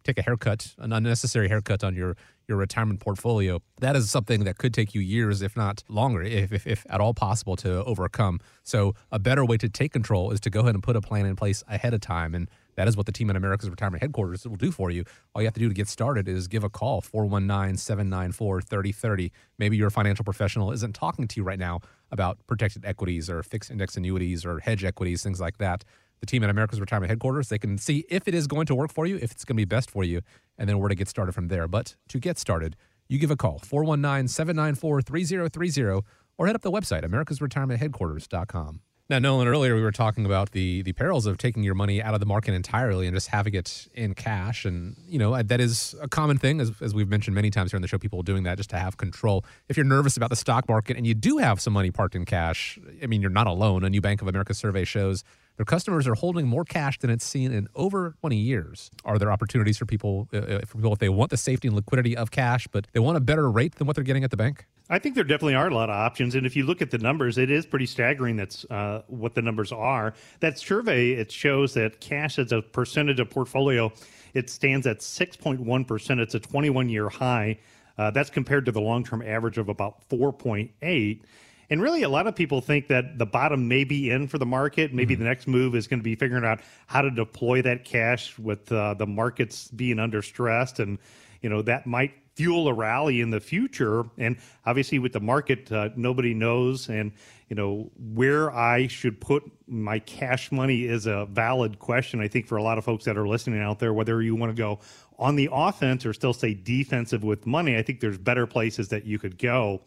take 0.04 0.18
a 0.18 0.24
haircut, 0.24 0.74
an 0.80 0.92
unnecessary 0.92 1.50
haircut 1.50 1.84
on 1.84 1.96
your 1.96 2.18
your 2.48 2.58
retirement 2.58 3.00
portfolio, 3.00 3.62
that 3.80 3.96
is 3.96 4.10
something 4.10 4.44
that 4.44 4.58
could 4.58 4.74
take 4.74 4.94
you 4.94 5.02
years, 5.02 5.42
if 5.42 5.56
not 5.56 5.84
longer, 5.88 6.22
if, 6.22 6.52
if, 6.52 6.68
if, 6.68 6.86
at 6.90 7.00
all 7.00 7.14
possible, 7.14 7.56
to 7.58 7.84
overcome. 7.86 8.40
So, 8.64 8.96
a 9.12 9.20
better 9.20 9.46
way 9.46 9.58
to 9.58 9.70
take 9.70 9.94
control 9.94 10.32
is 10.32 10.40
to 10.42 10.50
go 10.50 10.62
ahead 10.62 10.76
and 10.76 10.84
put 10.84 10.96
a 10.96 11.02
plan 11.02 11.26
in 11.26 11.36
place 11.36 11.64
ahead 11.68 11.94
of 11.94 12.02
time. 12.02 12.36
And 12.36 12.50
that 12.76 12.88
is 12.88 12.96
what 12.96 13.06
the 13.06 13.12
team 13.12 13.30
at 13.30 13.36
America's 13.36 13.70
Retirement 13.70 14.02
Headquarters 14.02 14.46
will 14.48 14.56
do 14.56 14.72
for 14.72 14.90
you. 14.92 15.04
All 15.34 15.42
you 15.42 15.48
have 15.48 15.54
to 15.54 15.60
do 15.60 15.68
to 15.68 15.74
get 15.74 15.88
started 15.88 16.28
is 16.28 16.48
give 16.48 16.64
a 16.64 16.70
call, 16.70 17.02
419 17.02 17.78
794 17.78 18.62
3030. 18.62 19.32
Maybe 19.58 19.78
your 19.78 19.90
financial 19.90 20.24
professional 20.24 20.72
isn't 20.72 20.96
talking 20.96 21.28
to 21.28 21.36
you 21.38 21.44
right 21.44 21.60
now 21.60 21.82
about 22.12 22.40
protected 22.48 22.86
equities 22.86 23.30
or 23.30 23.44
fixed 23.44 23.72
index 23.72 23.98
annuities 23.98 24.46
or 24.46 24.60
hedge 24.60 24.84
equities, 24.84 25.24
things 25.24 25.40
like 25.40 25.58
that 25.58 25.84
the 26.22 26.26
team 26.26 26.44
at 26.44 26.50
America's 26.50 26.80
Retirement 26.80 27.10
Headquarters. 27.10 27.50
They 27.50 27.60
can 27.60 27.78
see 27.78 28.06
if 28.10 28.28
it 28.28 28.34
is 28.34 28.48
going 28.48 28.68
to 28.68 28.76
work 28.76 28.94
for 28.94 29.06
you, 29.06 29.18
if 29.18 29.32
it's 29.32 29.44
going 29.44 29.56
to 29.56 29.62
be 29.62 29.66
best 29.66 29.92
for 29.92 30.04
you, 30.04 30.22
and 30.58 30.70
then 30.70 30.80
where 30.80 30.88
to 30.88 30.96
get 30.96 31.10
started 31.10 31.34
from 31.34 31.50
there. 31.50 31.68
But 31.68 31.96
to 32.10 32.20
get 32.20 32.38
started, 32.38 32.78
you 33.10 33.20
give 33.20 33.32
a 33.32 33.36
call, 33.36 33.60
419 33.60 34.30
794 34.30 35.02
3030, 35.02 36.06
or 36.38 36.48
head 36.48 36.56
up 36.56 36.62
the 36.62 36.72
website, 36.72 37.04
America's 37.04 37.42
Retirement 37.42 37.82
americasretirementheadquarters.com. 37.82 38.82
Now, 39.10 39.20
Nolan, 39.20 39.50
earlier 39.50 39.76
we 39.76 39.82
were 39.82 39.92
talking 39.92 40.26
about 40.26 40.52
the 40.52 40.84
the 40.84 40.94
perils 40.94 41.26
of 41.26 41.38
taking 41.38 41.64
your 41.64 41.76
money 41.76 42.02
out 42.02 42.14
of 42.14 42.22
the 42.22 42.26
market 42.26 42.54
entirely 42.54 43.08
and 43.08 43.14
just 43.14 43.28
having 43.28 43.54
it 43.54 43.90
in 43.94 44.14
cash, 44.14 44.64
and 44.64 44.96
you 45.06 45.20
know 45.20 45.44
that 45.44 45.60
is 45.60 45.94
a 46.02 46.08
common 46.08 46.38
thing, 46.38 46.62
as, 46.62 46.72
as 46.82 46.96
we've 46.96 47.10
mentioned 47.10 47.36
many 47.36 47.50
times 47.50 47.72
here 47.72 47.78
on 47.78 47.82
the 47.82 47.90
show. 47.90 47.98
People 47.98 48.24
doing 48.24 48.44
that 48.44 48.56
just 48.56 48.70
to 48.70 48.78
have 48.78 48.96
control. 48.96 49.44
If 49.68 49.76
you're 49.76 49.86
nervous 49.86 50.16
about 50.16 50.30
the 50.30 50.38
stock 50.38 50.70
market 50.70 50.96
and 50.96 51.06
you 51.06 51.14
do 51.14 51.40
have 51.40 51.60
some 51.60 51.74
money 51.74 51.92
parked 51.92 52.16
in 52.16 52.24
cash, 52.24 52.80
I 53.04 53.08
mean, 53.08 53.20
you're 53.22 53.30
not 53.30 53.48
alone. 53.48 53.84
A 53.84 53.90
new 53.90 54.00
Bank 54.00 54.22
of 54.22 54.30
America 54.30 54.54
survey 54.54 54.86
shows 54.86 55.26
their 55.62 55.66
customers 55.66 56.08
are 56.08 56.16
holding 56.16 56.48
more 56.48 56.66
cash 56.66 56.98
than 56.98 57.12
it's 57.12 57.24
seen 57.24 57.52
in 57.52 57.68
over 57.76 58.16
20 58.22 58.36
years. 58.36 58.90
Are 59.06 59.20
there 59.20 59.32
opportunities 59.32 59.78
for 59.78 59.86
people, 59.86 60.28
uh, 60.34 60.38
uh, 60.38 60.60
for 60.66 60.78
people 60.78 60.92
if 60.92 60.98
they 60.98 61.08
want 61.08 61.30
the 61.30 61.38
safety 61.38 61.68
and 61.68 61.76
liquidity 61.76 62.18
of 62.18 62.32
cash, 62.32 62.68
but 62.72 62.88
they 62.94 63.00
want 63.00 63.16
a 63.16 63.20
better 63.20 63.48
rate 63.48 63.76
than 63.76 63.86
what 63.86 63.96
they're 63.96 64.04
getting 64.04 64.24
at 64.24 64.32
the 64.32 64.38
bank? 64.38 64.66
I 64.90 64.98
think 64.98 65.14
there 65.14 65.24
definitely 65.24 65.54
are 65.54 65.68
a 65.68 65.74
lot 65.76 65.92
of 65.92 65.96
options, 65.96 66.34
and 66.34 66.48
if 66.48 66.56
you 66.56 66.66
look 66.66 66.82
at 66.82 66.90
the 66.90 66.98
numbers, 66.98 67.38
it 67.38 67.52
is 67.52 67.68
pretty 67.68 67.86
staggering. 67.86 68.38
That's 68.38 68.66
uh, 68.72 69.04
what 69.06 69.36
the 69.36 69.44
numbers 69.44 69.72
are. 69.72 70.16
That 70.40 70.58
survey 70.58 71.12
it 71.12 71.32
shows 71.32 71.76
that 71.76 72.02
cash 72.02 72.40
as 72.40 72.52
a 72.52 72.64
percentage 72.64 73.20
of 73.20 73.30
portfolio, 73.30 73.94
it 74.34 74.50
stands 74.50 74.88
at 74.88 75.04
six 75.04 75.38
point 75.38 75.60
one 75.60 75.86
percent. 75.86 76.20
It's 76.20 76.34
a 76.34 76.40
twenty 76.40 76.72
one 76.72 76.90
year 76.90 77.08
high. 77.08 77.60
Uh, 78.00 78.10
that's 78.10 78.32
compared 78.32 78.66
to 78.66 78.72
the 78.72 78.82
long 78.82 79.04
term 79.04 79.22
average 79.22 79.60
of 79.60 79.70
about 79.70 80.04
four 80.06 80.34
point 80.34 80.72
eight. 80.82 81.24
And 81.72 81.82
really, 81.82 82.04
a 82.04 82.10
lot 82.10 82.28
of 82.28 82.36
people 82.36 82.62
think 82.62 82.90
that 82.90 83.18
the 83.18 83.26
bottom 83.26 83.68
may 83.68 83.86
be 83.86 84.12
in 84.12 84.28
for 84.28 84.38
the 84.38 84.46
market. 84.46 84.94
Maybe 84.94 85.16
mm-hmm. 85.16 85.24
the 85.24 85.30
next 85.30 85.48
move 85.48 85.74
is 85.74 85.88
going 85.88 86.02
to 86.02 86.04
be 86.04 86.16
figuring 86.16 86.44
out 86.44 86.60
how 86.86 87.02
to 87.02 87.10
deploy 87.10 87.62
that 87.64 87.86
cash 87.86 88.38
with 88.38 88.72
uh, 88.72 88.94
the 88.94 89.08
markets 89.08 89.70
being 89.70 89.98
under 89.98 90.22
stress, 90.22 90.78
and 90.80 91.00
you 91.42 91.50
know 91.50 91.62
that 91.64 91.88
might 91.88 92.12
fuel 92.36 92.68
a 92.68 92.74
rally 92.74 93.22
in 93.22 93.30
the 93.30 93.40
future. 93.40 94.04
And 94.18 94.38
obviously, 94.66 95.00
with 95.00 95.14
the 95.14 95.20
market, 95.20 95.72
uh, 95.72 95.90
nobody 95.96 96.34
knows. 96.34 96.90
And, 96.90 97.12
you 97.50 97.56
know, 97.56 97.92
where 98.14 98.52
I 98.52 98.88
should 98.88 99.20
put 99.20 99.44
my 99.68 100.00
cash 100.00 100.52
money 100.52 100.86
is 100.86 101.06
a 101.06 101.26
valid 101.26 101.80
question, 101.80 102.22
I 102.22 102.28
think, 102.28 102.48
for 102.48 102.58
a 102.58 102.64
lot 102.64 102.78
of 102.78 102.86
folks 102.86 103.06
that 103.06 103.18
are 103.18 103.28
listening 103.28 103.62
out 103.62 103.80
there, 103.80 103.94
whether 103.94 104.22
you 104.22 104.36
want 104.36 104.56
to 104.56 104.60
go 104.60 104.80
on 105.20 105.36
the 105.36 105.50
offense 105.52 106.06
or 106.06 106.14
still 106.14 106.34
stay 106.34 106.54
defensive 106.54 107.24
with 107.24 107.46
money. 107.46 107.78
I 107.78 107.84
think 107.84 108.00
there's 108.00 108.18
better 108.18 108.48
places 108.48 108.90
that 108.90 109.06
you 109.06 109.20
could 109.20 109.38
go. 109.38 109.82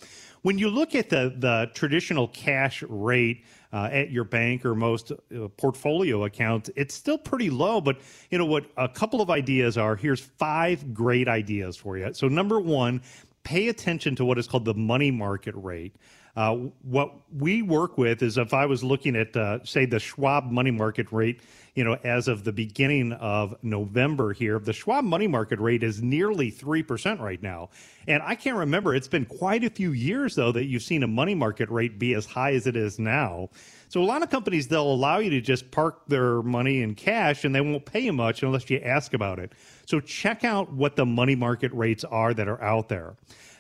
When 0.45 0.59
you 0.59 0.69
look 0.69 0.95
at 0.95 1.09
the, 1.09 1.35
the 1.39 1.71
traditional 1.73 2.29
cash 2.29 2.83
rate, 2.83 3.45
uh, 3.73 3.89
at 3.91 4.11
your 4.11 4.25
bank 4.25 4.65
or 4.65 4.75
most 4.75 5.11
uh, 5.11 5.49
portfolio 5.57 6.25
accounts, 6.25 6.71
it's 6.77 6.95
still 6.95 7.19
pretty 7.19 7.49
low. 7.49 7.81
But 7.81 7.99
you 8.31 8.37
know 8.37 8.45
what? 8.45 8.67
A 8.77 8.89
couple 8.89 9.21
of 9.23 9.31
ideas 9.31 9.77
are 9.79 9.97
here's 9.97 10.21
five 10.21 10.95
great 10.95 11.29
ideas 11.29 11.77
for 11.77 11.97
you. 11.97 12.13
So, 12.13 12.29
number 12.29 12.61
one, 12.61 13.03
pay 13.43 13.69
attention 13.69 14.15
to 14.17 14.25
what 14.25 14.39
is 14.39 14.47
called 14.47 14.65
the 14.67 14.75
money 14.75 15.11
market 15.11 15.55
rate. 15.57 15.97
Uh, 16.37 16.57
what 16.83 17.15
we 17.39 17.63
work 17.63 17.97
with 17.97 18.23
is 18.23 18.39
if 18.39 18.53
I 18.53 18.67
was 18.67 18.83
looking 18.83 19.15
at, 19.15 19.37
uh, 19.37 19.65
say, 19.65 19.87
the 19.87 20.01
Schwab 20.01 20.51
money 20.51 20.73
market 20.73 21.07
rate, 21.13 21.41
you 21.77 21.85
know, 21.85 21.97
as 22.03 22.27
of 22.27 22.43
the 22.43 22.53
beginning 22.53 23.13
of 23.13 23.55
November 23.63 24.33
here, 24.33 24.59
the 24.59 24.73
Schwab 24.73 25.05
money 25.05 25.29
market 25.29 25.61
rate 25.61 25.85
is 25.85 26.03
nearly 26.03 26.51
3% 26.51 27.21
right 27.21 27.41
now. 27.41 27.71
And 28.09 28.21
I 28.23 28.35
can't 28.35 28.57
remember, 28.57 28.97
it's 28.97 29.09
been 29.09 29.27
quite 29.27 29.63
a 29.63 29.71
few 29.71 29.93
years, 29.93 30.35
though, 30.35 30.51
that 30.53 30.65
you've 30.65 30.83
seen 30.83 31.05
a 31.05 31.09
money 31.09 31.37
market 31.37 31.71
rate 31.71 32.01
be 32.01 32.15
as 32.15 32.27
high 32.27 32.55
as 32.55 32.67
it 32.67 32.75
is 32.75 32.99
now. 32.99 33.51
So 33.89 34.03
a 34.03 34.05
lot 34.05 34.25
of 34.25 34.31
companies, 34.31 34.67
they'll 34.67 34.83
allow 34.83 35.19
you 35.19 35.31
to 35.31 35.41
just 35.41 35.71
park 35.71 36.01
their 36.09 36.43
money 36.43 36.83
in 36.83 36.97
cash 36.97 37.45
and 37.45 37.55
they 37.55 37.61
won't 37.61 37.85
pay 37.85 38.01
you 38.01 38.13
much 38.13 38.43
unless 38.43 38.69
you 38.69 38.81
ask 38.81 39.15
about 39.15 39.39
it. 39.39 39.53
So 39.87 40.01
check 40.01 40.43
out 40.43 40.73
what 40.73 40.97
the 40.97 41.07
money 41.07 41.37
market 41.37 41.73
rates 41.73 42.03
are 42.03 42.35
that 42.35 42.49
are 42.49 42.61
out 42.61 42.89
there. 42.89 43.15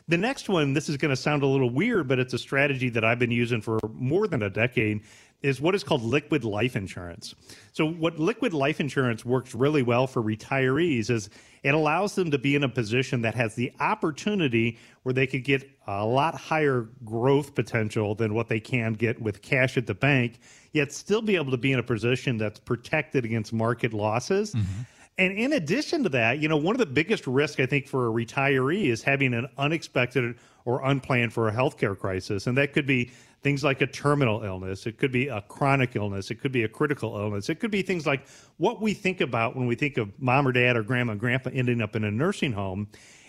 The 0.06 0.18
next 0.18 0.50
one, 0.50 0.75
this 0.75 0.90
is 0.90 0.99
going 0.99 1.11
to 1.11 1.16
sound 1.16 1.42
a 1.42 1.46
little 1.46 1.70
weird, 1.70 2.08
but 2.08 2.18
it's 2.18 2.34
a 2.34 2.38
strategy 2.38 2.90
that 2.90 3.04
I've 3.04 3.18
been 3.18 3.30
using 3.30 3.62
for 3.62 3.78
more 3.94 4.28
than 4.28 4.42
a 4.42 4.50
decade, 4.50 5.02
is 5.40 5.61
what 5.61 5.75
is 5.75 5.84
called 5.84 6.02
liquid 6.02 6.44
life 6.44 6.76
insurance. 6.76 7.34
So, 7.73 7.87
what 7.87 8.18
liquid 8.18 8.52
life 8.52 8.80
insurance 8.80 9.25
works 9.25 9.54
really 9.54 9.82
well 9.82 10.06
for 10.06 10.23
retirees 10.23 11.11
is 11.11 11.30
it 11.62 11.75
allows 11.75 12.14
them 12.14 12.30
to 12.30 12.38
be 12.38 12.54
in 12.54 12.64
a 12.64 12.68
position 12.68 13.23
that 13.23 13.34
has 13.34 13.54
the 13.54 13.73
opportunity 13.80 14.78
where 15.02 15.12
they 15.12 15.26
could 15.26 15.44
get 15.44 15.70
a 15.87 16.04
lot 16.04 16.34
higher 16.34 16.88
growth 17.04 17.54
potential 17.54 18.14
than 18.14 18.34
what 18.34 18.49
they 18.49 18.61
can 18.61 18.94
get 18.94 19.20
with 19.20 19.40
cash 19.42 19.76
at 19.76 19.87
the 19.87 19.94
bank, 19.94 20.38
yet 20.73 20.92
still 20.92 21.23
be 21.23 21.37
able 21.37 21.50
to 21.50 21.58
be 21.58 21.73
in 21.73 21.78
a 21.78 21.82
position 21.82 22.37
that's 22.37 22.58
protected 22.58 23.25
against 23.25 23.52
market 23.52 23.92
losses. 23.92 24.54
Mm-hmm. 24.54 24.82
And 25.16 25.38
in 25.38 25.52
addition 25.52 26.02
to 26.02 26.09
that, 26.11 26.40
you 26.40 26.49
know, 26.49 26.56
one 26.56 26.75
of 26.75 26.80
the 26.80 26.87
biggest 26.87 27.26
risks 27.26 27.61
I 27.61 27.66
think 27.66 27.87
for 27.87 28.09
a 28.09 28.11
retiree 28.11 28.87
is 28.87 29.02
having 29.02 29.33
an 29.33 29.49
unexpected 29.59 30.37
or 30.64 30.85
unplanned 30.85 31.33
for 31.33 31.49
a 31.49 31.52
healthcare 31.52 31.97
crisis. 31.97 32.47
And 32.47 32.56
that 32.59 32.73
could 32.73 32.87
be 32.87 33.12
things 33.42 33.62
like 33.62 33.83
a 33.83 33.87
terminal 33.87 34.42
illness, 34.42 34.87
it 34.87 34.97
could 34.97 35.12
be 35.12 35.28
a 35.28 35.42
chronic 35.42 35.94
illness, 35.94 36.30
it 36.30 36.40
could 36.40 36.50
be 36.50 36.62
a 36.62 36.68
critical 36.68 37.14
illness, 37.16 37.50
it 37.50 37.61
could 37.61 37.71
be 37.71 37.83
things 37.83 38.06
like 38.06 38.26
what 38.56 38.80
we 38.80 38.94
think 38.94 39.21
about 39.21 39.54
when 39.54 39.66
we 39.66 39.75
think 39.75 39.99
of 39.99 40.11
mom 40.18 40.49
or 40.49 40.52
dad 40.52 40.76
or 40.76 40.83
grandma 40.83 41.12
and 41.12 41.21
grandpa 41.21 41.50
ending 41.52 41.83
up 41.83 41.94
in 41.94 42.04
a 42.04 42.11
nursing 42.11 42.52
home. 42.52 42.88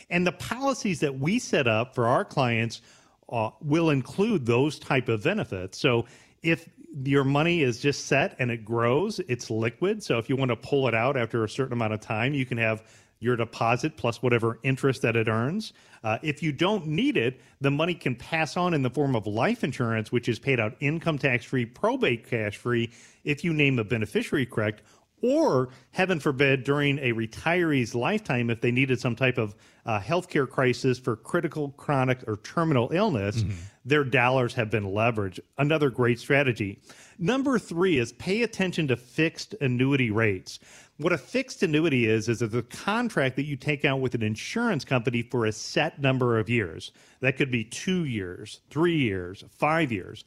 And 0.09 0.25
the 0.25 0.31
policies 0.31 1.01
that 1.01 1.19
we 1.19 1.37
set 1.37 1.67
up 1.67 1.93
for 1.93 2.07
our 2.07 2.23
clients 2.23 2.81
uh, 3.27 3.49
will 3.61 3.89
include 3.89 4.45
those 4.45 4.79
type 4.79 5.09
of 5.09 5.23
benefits. 5.23 5.77
So 5.79 6.05
if 6.41 6.69
your 7.03 7.23
money 7.23 7.61
is 7.61 7.79
just 7.79 8.05
set 8.05 8.35
and 8.39 8.49
it 8.49 8.63
grows. 8.63 9.19
It's 9.27 9.49
liquid. 9.49 10.03
So 10.03 10.17
if 10.17 10.29
you 10.29 10.35
want 10.35 10.49
to 10.49 10.55
pull 10.55 10.87
it 10.87 10.95
out 10.95 11.17
after 11.17 11.43
a 11.43 11.49
certain 11.49 11.73
amount 11.73 11.93
of 11.93 11.99
time, 11.99 12.33
you 12.33 12.45
can 12.45 12.57
have 12.57 12.83
your 13.19 13.35
deposit 13.35 13.97
plus 13.97 14.21
whatever 14.21 14.59
interest 14.63 15.01
that 15.01 15.15
it 15.15 15.27
earns. 15.27 15.73
Uh, 16.03 16.17
if 16.21 16.43
you 16.43 16.51
don't 16.51 16.85
need 16.85 17.17
it, 17.17 17.41
the 17.61 17.71
money 17.71 17.95
can 17.95 18.15
pass 18.15 18.55
on 18.55 18.73
in 18.73 18.81
the 18.81 18.89
form 18.89 19.15
of 19.15 19.25
life 19.25 19.63
insurance, 19.63 20.11
which 20.11 20.29
is 20.29 20.37
paid 20.37 20.59
out 20.59 20.75
income 20.79 21.17
tax 21.17 21.43
free, 21.43 21.65
probate 21.65 22.29
cash 22.29 22.57
free, 22.57 22.91
if 23.23 23.43
you 23.43 23.53
name 23.53 23.79
a 23.79 23.83
beneficiary 23.83 24.45
correct, 24.45 24.81
or 25.21 25.69
heaven 25.91 26.19
forbid, 26.19 26.63
during 26.63 26.99
a 26.99 27.13
retiree's 27.13 27.95
lifetime, 27.95 28.49
if 28.49 28.61
they 28.61 28.71
needed 28.71 28.99
some 28.99 29.15
type 29.15 29.37
of 29.37 29.55
uh, 29.85 29.99
healthcare 29.99 30.47
crisis 30.47 30.99
for 30.99 31.15
critical, 31.15 31.69
chronic, 31.71 32.19
or 32.27 32.37
terminal 32.37 32.91
illness, 32.91 33.37
mm-hmm. 33.37 33.51
Their 33.85 34.03
dollars 34.03 34.53
have 34.55 34.69
been 34.69 34.85
leveraged. 34.85 35.39
Another 35.57 35.89
great 35.89 36.19
strategy. 36.19 36.79
Number 37.19 37.59
three 37.59 37.99
is 37.99 38.11
pay 38.13 38.41
attention 38.43 38.87
to 38.87 38.97
fixed 38.97 39.53
annuity 39.61 40.11
rates. 40.11 40.59
What 40.97 41.13
a 41.13 41.17
fixed 41.17 41.61
annuity 41.61 42.07
is, 42.07 42.27
is 42.27 42.41
a 42.41 42.61
contract 42.63 43.35
that 43.35 43.43
you 43.43 43.55
take 43.55 43.85
out 43.85 43.99
with 43.99 44.15
an 44.15 44.23
insurance 44.23 44.85
company 44.85 45.21
for 45.21 45.45
a 45.45 45.51
set 45.51 46.01
number 46.01 46.39
of 46.39 46.49
years. 46.49 46.91
That 47.19 47.37
could 47.37 47.51
be 47.51 47.65
two 47.65 48.05
years, 48.05 48.61
three 48.69 48.97
years, 48.97 49.43
five 49.57 49.91
years 49.91 50.23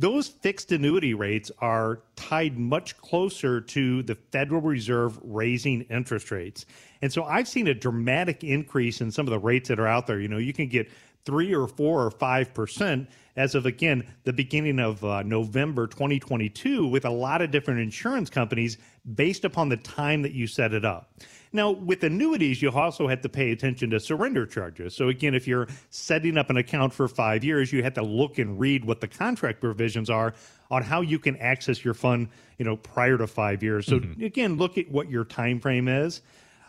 those 0.00 0.28
fixed 0.28 0.72
annuity 0.72 1.12
rates 1.12 1.52
are 1.58 2.00
tied 2.16 2.58
much 2.58 2.96
closer 2.96 3.60
to 3.60 4.02
the 4.02 4.14
Federal 4.14 4.62
Reserve 4.62 5.18
raising 5.22 5.82
interest 5.82 6.30
rates. 6.30 6.64
And 7.02 7.12
so 7.12 7.24
I've 7.24 7.46
seen 7.46 7.68
a 7.68 7.74
dramatic 7.74 8.42
increase 8.42 9.02
in 9.02 9.10
some 9.10 9.26
of 9.26 9.30
the 9.30 9.38
rates 9.38 9.68
that 9.68 9.78
are 9.78 9.86
out 9.86 10.06
there. 10.06 10.18
You 10.18 10.28
know, 10.28 10.38
you 10.38 10.54
can 10.54 10.68
get 10.68 10.90
three 11.24 11.54
or 11.54 11.66
four 11.66 12.04
or 12.04 12.10
five 12.10 12.52
percent 12.54 13.08
as 13.36 13.54
of 13.54 13.66
again 13.66 14.06
the 14.24 14.32
beginning 14.32 14.78
of 14.78 15.04
uh, 15.04 15.22
November 15.22 15.86
2022 15.86 16.86
with 16.86 17.04
a 17.04 17.10
lot 17.10 17.42
of 17.42 17.50
different 17.50 17.80
insurance 17.80 18.28
companies 18.30 18.78
based 19.14 19.44
upon 19.44 19.68
the 19.68 19.76
time 19.78 20.22
that 20.22 20.32
you 20.32 20.46
set 20.46 20.74
it 20.74 20.84
up. 20.84 21.12
Now, 21.52 21.70
with 21.70 22.04
annuities, 22.04 22.62
you 22.62 22.70
also 22.70 23.08
have 23.08 23.22
to 23.22 23.28
pay 23.28 23.50
attention 23.50 23.90
to 23.90 23.98
surrender 23.98 24.46
charges. 24.46 24.94
So, 24.94 25.08
again, 25.08 25.34
if 25.34 25.48
you're 25.48 25.66
setting 25.88 26.38
up 26.38 26.48
an 26.48 26.56
account 26.56 26.92
for 26.92 27.08
five 27.08 27.42
years, 27.42 27.72
you 27.72 27.82
have 27.82 27.94
to 27.94 28.02
look 28.02 28.38
and 28.38 28.58
read 28.60 28.84
what 28.84 29.00
the 29.00 29.08
contract 29.08 29.60
provisions 29.60 30.08
are 30.08 30.34
on 30.70 30.82
how 30.82 31.00
you 31.00 31.18
can 31.18 31.36
access 31.38 31.84
your 31.84 31.94
fund, 31.94 32.28
you 32.58 32.64
know, 32.64 32.76
prior 32.76 33.18
to 33.18 33.26
five 33.26 33.64
years. 33.64 33.86
So, 33.86 33.98
mm-hmm. 33.98 34.22
again, 34.22 34.58
look 34.58 34.78
at 34.78 34.88
what 34.90 35.10
your 35.10 35.24
time 35.24 35.58
frame 35.58 35.88
is. 35.88 36.22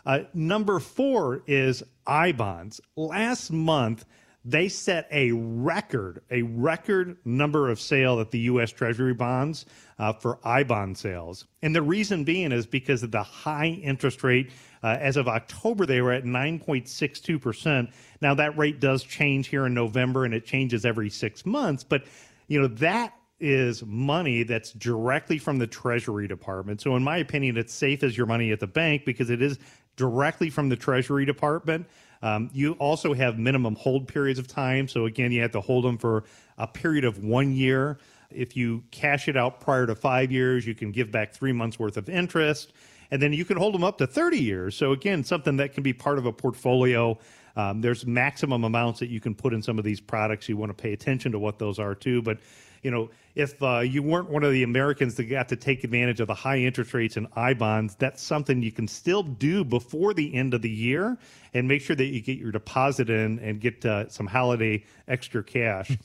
Uh, 0.04 0.20
number 0.34 0.80
four 0.80 1.42
is 1.46 1.84
I 2.04 2.32
bonds. 2.32 2.80
Last 2.96 3.52
month, 3.52 4.04
they 4.44 4.68
set 4.68 5.06
a 5.12 5.30
record, 5.32 6.22
a 6.30 6.42
record 6.42 7.16
number 7.24 7.70
of 7.70 7.80
sale 7.80 8.20
at 8.20 8.30
the 8.30 8.40
U.S. 8.40 8.72
Treasury 8.72 9.14
bonds 9.14 9.66
uh, 9.98 10.12
for 10.12 10.38
I 10.42 10.64
bond 10.64 10.98
sales. 10.98 11.46
And 11.62 11.74
the 11.74 11.82
reason 11.82 12.24
being 12.24 12.50
is 12.50 12.66
because 12.66 13.02
of 13.02 13.12
the 13.12 13.22
high 13.22 13.68
interest 13.82 14.24
rate 14.24 14.50
uh, 14.82 14.96
as 15.00 15.16
of 15.16 15.28
October, 15.28 15.86
they 15.86 16.00
were 16.00 16.12
at 16.12 16.24
9.62%. 16.24 17.92
Now, 18.20 18.34
that 18.34 18.58
rate 18.58 18.80
does 18.80 19.04
change 19.04 19.46
here 19.46 19.66
in 19.66 19.74
November 19.74 20.24
and 20.24 20.34
it 20.34 20.44
changes 20.44 20.84
every 20.84 21.08
six 21.08 21.46
months, 21.46 21.84
but 21.84 22.04
you 22.48 22.60
know, 22.60 22.66
that 22.66 23.14
is 23.38 23.84
money 23.84 24.42
that's 24.42 24.72
directly 24.72 25.38
from 25.38 25.58
the 25.58 25.66
Treasury 25.66 26.28
Department. 26.28 26.80
So, 26.80 26.96
in 26.96 27.02
my 27.02 27.18
opinion, 27.18 27.56
it's 27.56 27.72
safe 27.72 28.02
as 28.02 28.16
your 28.16 28.26
money 28.26 28.52
at 28.52 28.60
the 28.60 28.66
bank 28.66 29.04
because 29.04 29.30
it 29.30 29.40
is 29.40 29.58
directly 29.96 30.50
from 30.50 30.68
the 30.68 30.76
Treasury 30.76 31.24
Department. 31.24 31.86
Um, 32.22 32.50
you 32.52 32.72
also 32.74 33.14
have 33.14 33.38
minimum 33.38 33.74
hold 33.74 34.06
periods 34.08 34.38
of 34.38 34.46
time. 34.46 34.88
So, 34.88 35.06
again, 35.06 35.32
you 35.32 35.42
have 35.42 35.52
to 35.52 35.60
hold 35.60 35.84
them 35.84 35.98
for 35.98 36.24
a 36.56 36.66
period 36.66 37.04
of 37.04 37.22
one 37.22 37.52
year. 37.52 37.98
If 38.30 38.56
you 38.56 38.84
cash 38.90 39.28
it 39.28 39.36
out 39.36 39.60
prior 39.60 39.86
to 39.86 39.94
five 39.94 40.32
years, 40.32 40.66
you 40.66 40.74
can 40.74 40.92
give 40.92 41.10
back 41.10 41.34
three 41.34 41.52
months 41.52 41.78
worth 41.78 41.96
of 41.96 42.08
interest 42.08 42.72
and 43.12 43.20
then 43.20 43.34
you 43.34 43.44
can 43.44 43.58
hold 43.58 43.74
them 43.74 43.84
up 43.84 43.98
to 43.98 44.06
30 44.06 44.38
years. 44.38 44.74
So 44.74 44.92
again, 44.92 45.22
something 45.22 45.58
that 45.58 45.74
can 45.74 45.82
be 45.82 45.92
part 45.92 46.16
of 46.16 46.24
a 46.24 46.32
portfolio. 46.32 47.18
Um, 47.54 47.82
there's 47.82 48.06
maximum 48.06 48.64
amounts 48.64 49.00
that 49.00 49.10
you 49.10 49.20
can 49.20 49.34
put 49.34 49.52
in 49.52 49.62
some 49.62 49.78
of 49.78 49.84
these 49.84 50.00
products. 50.00 50.48
You 50.48 50.56
want 50.56 50.76
to 50.76 50.82
pay 50.82 50.94
attention 50.94 51.30
to 51.32 51.38
what 51.38 51.58
those 51.58 51.78
are 51.78 51.94
too. 51.94 52.22
But 52.22 52.38
you 52.82 52.90
know, 52.90 53.10
if 53.34 53.62
uh, 53.62 53.78
you 53.78 54.02
weren't 54.02 54.28
one 54.28 54.42
of 54.42 54.52
the 54.52 54.62
Americans 54.62 55.14
that 55.14 55.24
got 55.24 55.48
to 55.48 55.56
take 55.56 55.84
advantage 55.84 56.20
of 56.20 56.26
the 56.26 56.34
high 56.34 56.58
interest 56.58 56.92
rates 56.92 57.16
and 57.16 57.28
I 57.34 57.54
bonds, 57.54 57.94
that's 57.94 58.22
something 58.22 58.62
you 58.62 58.72
can 58.72 58.88
still 58.88 59.22
do 59.22 59.64
before 59.64 60.12
the 60.14 60.34
end 60.34 60.52
of 60.52 60.62
the 60.62 60.70
year 60.70 61.16
and 61.54 61.68
make 61.68 61.80
sure 61.82 61.96
that 61.96 62.04
you 62.04 62.20
get 62.20 62.38
your 62.38 62.50
deposit 62.50 63.08
in 63.08 63.38
and 63.38 63.60
get 63.60 63.84
uh, 63.86 64.08
some 64.08 64.26
holiday 64.26 64.84
extra 65.06 65.42
cash. 65.42 65.96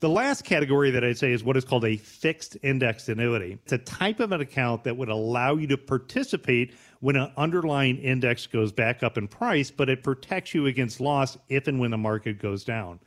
The 0.00 0.08
last 0.08 0.44
category 0.44 0.90
that 0.92 1.04
I'd 1.04 1.18
say 1.18 1.32
is 1.32 1.44
what 1.44 1.58
is 1.58 1.64
called 1.66 1.84
a 1.84 1.98
fixed 1.98 2.56
indexed 2.62 3.10
annuity. 3.10 3.58
It's 3.64 3.72
a 3.72 3.78
type 3.78 4.20
of 4.20 4.32
an 4.32 4.40
account 4.40 4.84
that 4.84 4.96
would 4.96 5.10
allow 5.10 5.56
you 5.56 5.66
to 5.66 5.76
participate 5.76 6.72
when 7.00 7.16
an 7.16 7.30
underlying 7.36 7.98
index 7.98 8.46
goes 8.46 8.72
back 8.72 9.02
up 9.02 9.18
in 9.18 9.28
price, 9.28 9.70
but 9.70 9.90
it 9.90 10.02
protects 10.02 10.54
you 10.54 10.64
against 10.66 11.00
loss 11.00 11.36
if 11.50 11.68
and 11.68 11.78
when 11.78 11.90
the 11.90 11.98
market 11.98 12.38
goes 12.38 12.64
down. 12.64 12.98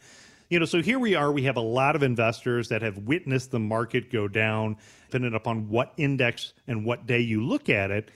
You 0.54 0.60
know, 0.60 0.66
so 0.66 0.84
here 0.84 1.00
we 1.00 1.16
are. 1.16 1.32
We 1.32 1.42
have 1.46 1.58
a 1.58 1.62
lot 1.62 1.96
of 1.96 2.04
investors 2.04 2.70
that 2.70 2.84
have 2.84 2.96
witnessed 3.00 3.50
the 3.50 3.58
market 3.58 4.12
go 4.12 4.28
down, 4.28 4.78
depending 5.08 5.34
upon 5.34 5.68
what 5.68 5.94
index 5.98 6.54
and 6.68 6.86
what 6.86 7.08
day 7.08 7.22
you 7.22 7.44
look 7.44 7.70
at 7.70 7.90
it. 7.90 8.12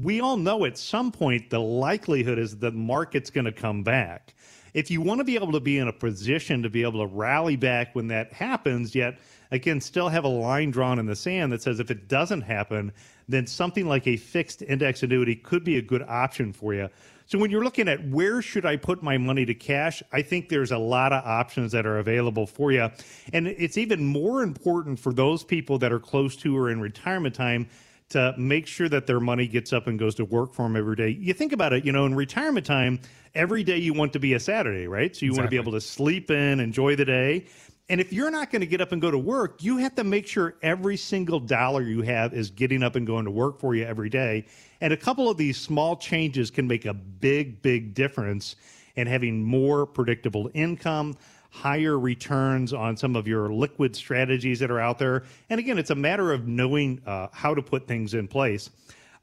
We 0.00 0.20
all 0.20 0.36
know 0.36 0.64
at 0.66 0.78
some 0.78 1.10
point 1.10 1.50
the 1.50 1.58
likelihood 1.58 2.38
is 2.38 2.56
the 2.56 2.70
market's 2.70 3.28
going 3.28 3.46
to 3.46 3.52
come 3.52 3.82
back. 3.82 4.34
If 4.72 4.88
you 4.88 5.00
want 5.00 5.18
to 5.18 5.24
be 5.24 5.34
able 5.34 5.50
to 5.50 5.58
be 5.58 5.78
in 5.78 5.88
a 5.88 5.92
position 5.92 6.62
to 6.62 6.70
be 6.70 6.82
able 6.82 7.00
to 7.00 7.12
rally 7.12 7.56
back 7.56 7.92
when 7.96 8.06
that 8.06 8.32
happens, 8.32 8.94
yet 8.94 9.18
again, 9.50 9.80
still 9.80 10.08
have 10.08 10.22
a 10.22 10.28
line 10.28 10.70
drawn 10.70 11.00
in 11.00 11.06
the 11.06 11.16
sand 11.16 11.50
that 11.50 11.60
says 11.60 11.80
if 11.80 11.90
it 11.90 12.06
doesn't 12.06 12.42
happen, 12.42 12.92
then 13.28 13.48
something 13.48 13.88
like 13.88 14.06
a 14.06 14.16
fixed 14.16 14.62
index 14.62 15.02
annuity 15.02 15.34
could 15.34 15.64
be 15.64 15.76
a 15.76 15.82
good 15.82 16.02
option 16.02 16.52
for 16.52 16.72
you. 16.72 16.88
So 17.30 17.38
when 17.38 17.52
you're 17.52 17.62
looking 17.62 17.86
at 17.86 18.04
where 18.08 18.42
should 18.42 18.66
I 18.66 18.74
put 18.74 19.04
my 19.04 19.16
money 19.16 19.46
to 19.46 19.54
cash, 19.54 20.02
I 20.10 20.20
think 20.20 20.48
there's 20.48 20.72
a 20.72 20.78
lot 20.78 21.12
of 21.12 21.24
options 21.24 21.70
that 21.70 21.86
are 21.86 21.98
available 21.98 22.44
for 22.44 22.72
you. 22.72 22.90
And 23.32 23.46
it's 23.46 23.78
even 23.78 24.04
more 24.04 24.42
important 24.42 24.98
for 24.98 25.12
those 25.12 25.44
people 25.44 25.78
that 25.78 25.92
are 25.92 26.00
close 26.00 26.34
to 26.38 26.56
or 26.58 26.70
in 26.70 26.80
retirement 26.80 27.36
time 27.36 27.68
to 28.08 28.34
make 28.36 28.66
sure 28.66 28.88
that 28.88 29.06
their 29.06 29.20
money 29.20 29.46
gets 29.46 29.72
up 29.72 29.86
and 29.86 29.96
goes 29.96 30.16
to 30.16 30.24
work 30.24 30.52
for 30.52 30.62
them 30.64 30.74
every 30.74 30.96
day. 30.96 31.10
You 31.10 31.32
think 31.32 31.52
about 31.52 31.72
it, 31.72 31.84
you 31.84 31.92
know, 31.92 32.04
in 32.04 32.16
retirement 32.16 32.66
time, 32.66 32.98
every 33.32 33.62
day 33.62 33.76
you 33.76 33.94
want 33.94 34.12
to 34.14 34.18
be 34.18 34.34
a 34.34 34.40
Saturday, 34.40 34.88
right? 34.88 35.14
So 35.14 35.24
you 35.24 35.30
exactly. 35.30 35.38
want 35.40 35.46
to 35.46 35.50
be 35.50 35.56
able 35.56 35.72
to 35.78 35.80
sleep 35.80 36.32
in, 36.32 36.58
enjoy 36.58 36.96
the 36.96 37.04
day. 37.04 37.46
And 37.90 38.00
if 38.00 38.12
you're 38.12 38.30
not 38.30 38.52
going 38.52 38.60
to 38.60 38.68
get 38.68 38.80
up 38.80 38.92
and 38.92 39.02
go 39.02 39.10
to 39.10 39.18
work, 39.18 39.64
you 39.64 39.78
have 39.78 39.96
to 39.96 40.04
make 40.04 40.24
sure 40.24 40.54
every 40.62 40.96
single 40.96 41.40
dollar 41.40 41.82
you 41.82 42.02
have 42.02 42.32
is 42.32 42.48
getting 42.48 42.84
up 42.84 42.94
and 42.94 43.04
going 43.04 43.24
to 43.24 43.32
work 43.32 43.58
for 43.58 43.74
you 43.74 43.84
every 43.84 44.08
day. 44.08 44.46
And 44.80 44.92
a 44.92 44.96
couple 44.96 45.28
of 45.28 45.36
these 45.36 45.56
small 45.56 45.96
changes 45.96 46.52
can 46.52 46.68
make 46.68 46.84
a 46.84 46.94
big, 46.94 47.62
big 47.62 47.92
difference 47.92 48.54
in 48.94 49.08
having 49.08 49.42
more 49.42 49.86
predictable 49.86 50.48
income, 50.54 51.16
higher 51.50 51.98
returns 51.98 52.72
on 52.72 52.96
some 52.96 53.16
of 53.16 53.26
your 53.26 53.52
liquid 53.52 53.96
strategies 53.96 54.60
that 54.60 54.70
are 54.70 54.78
out 54.78 55.00
there. 55.00 55.24
And 55.48 55.58
again, 55.58 55.76
it's 55.76 55.90
a 55.90 55.96
matter 55.96 56.32
of 56.32 56.46
knowing 56.46 57.02
uh, 57.04 57.26
how 57.32 57.56
to 57.56 57.62
put 57.62 57.88
things 57.88 58.14
in 58.14 58.28
place. 58.28 58.70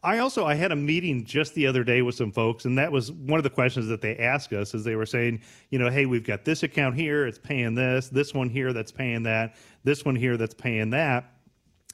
I 0.07 0.19
also 0.19 0.45
I 0.45 0.55
had 0.55 0.71
a 0.71 0.75
meeting 0.77 1.25
just 1.25 1.53
the 1.53 1.67
other 1.67 1.83
day 1.83 2.01
with 2.01 2.15
some 2.15 2.31
folks, 2.31 2.63
and 2.63 2.77
that 2.77 2.89
was 2.89 3.11
one 3.11 3.41
of 3.41 3.43
the 3.43 3.49
questions 3.49 3.89
that 3.89 3.99
they 3.99 4.15
asked 4.15 4.53
us 4.53 4.73
as 4.73 4.85
they 4.85 4.95
were 4.95 5.05
saying, 5.05 5.41
you 5.69 5.79
know, 5.79 5.89
hey, 5.89 6.05
we've 6.05 6.23
got 6.23 6.45
this 6.45 6.63
account 6.63 6.95
here, 6.95 7.27
it's 7.27 7.37
paying 7.37 7.75
this, 7.75 8.07
this 8.07 8.33
one 8.33 8.49
here 8.49 8.71
that's 8.71 8.89
paying 8.89 9.23
that, 9.23 9.57
this 9.83 10.05
one 10.05 10.15
here 10.15 10.37
that's 10.37 10.53
paying 10.53 10.91
that. 10.91 11.33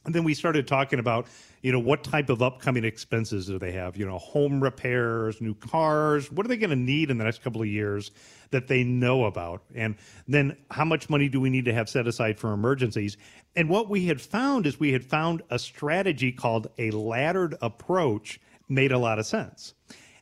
And 0.06 0.14
then 0.14 0.24
we 0.26 0.34
started 0.34 0.68
talking 0.68 1.00
about, 1.00 1.28
you 1.62 1.72
know, 1.72 1.80
what 1.80 2.04
type 2.04 2.30
of 2.30 2.42
upcoming 2.42 2.84
expenses 2.84 3.46
do 3.46 3.58
they 3.58 3.72
have? 3.72 3.96
You 3.96 4.06
know, 4.06 4.18
home 4.18 4.62
repairs, 4.62 5.40
new 5.40 5.54
cars. 5.54 6.30
What 6.30 6.46
are 6.46 6.50
they 6.50 6.58
going 6.58 6.72
to 6.72 6.76
need 6.76 7.10
in 7.10 7.18
the 7.18 7.24
next 7.24 7.42
couple 7.42 7.62
of 7.62 7.68
years 7.68 8.12
that 8.52 8.68
they 8.68 8.84
know 8.84 9.26
about? 9.26 9.64
And 9.74 9.96
then 10.28 10.58
how 10.72 10.84
much 10.84 11.10
money 11.10 11.30
do 11.30 11.40
we 11.40 11.50
need 11.50 11.66
to 11.66 11.74
have 11.74 11.88
set 11.88 12.06
aside 12.06 12.38
for 12.38 12.52
emergencies? 12.52 13.16
And 13.56 13.70
what 13.70 13.90
we 13.90 14.08
had 14.08 14.20
found 14.20 14.66
is 14.66 14.80
we 14.80 14.92
had 14.92 15.06
found 15.06 15.42
a 15.50 15.58
strategy 15.58 16.34
called 16.34 16.68
a 16.78 16.92
laddered 16.92 17.56
approach 17.62 18.42
made 18.68 18.92
a 18.92 18.98
lot 18.98 19.20
of 19.20 19.26
sense. 19.26 19.74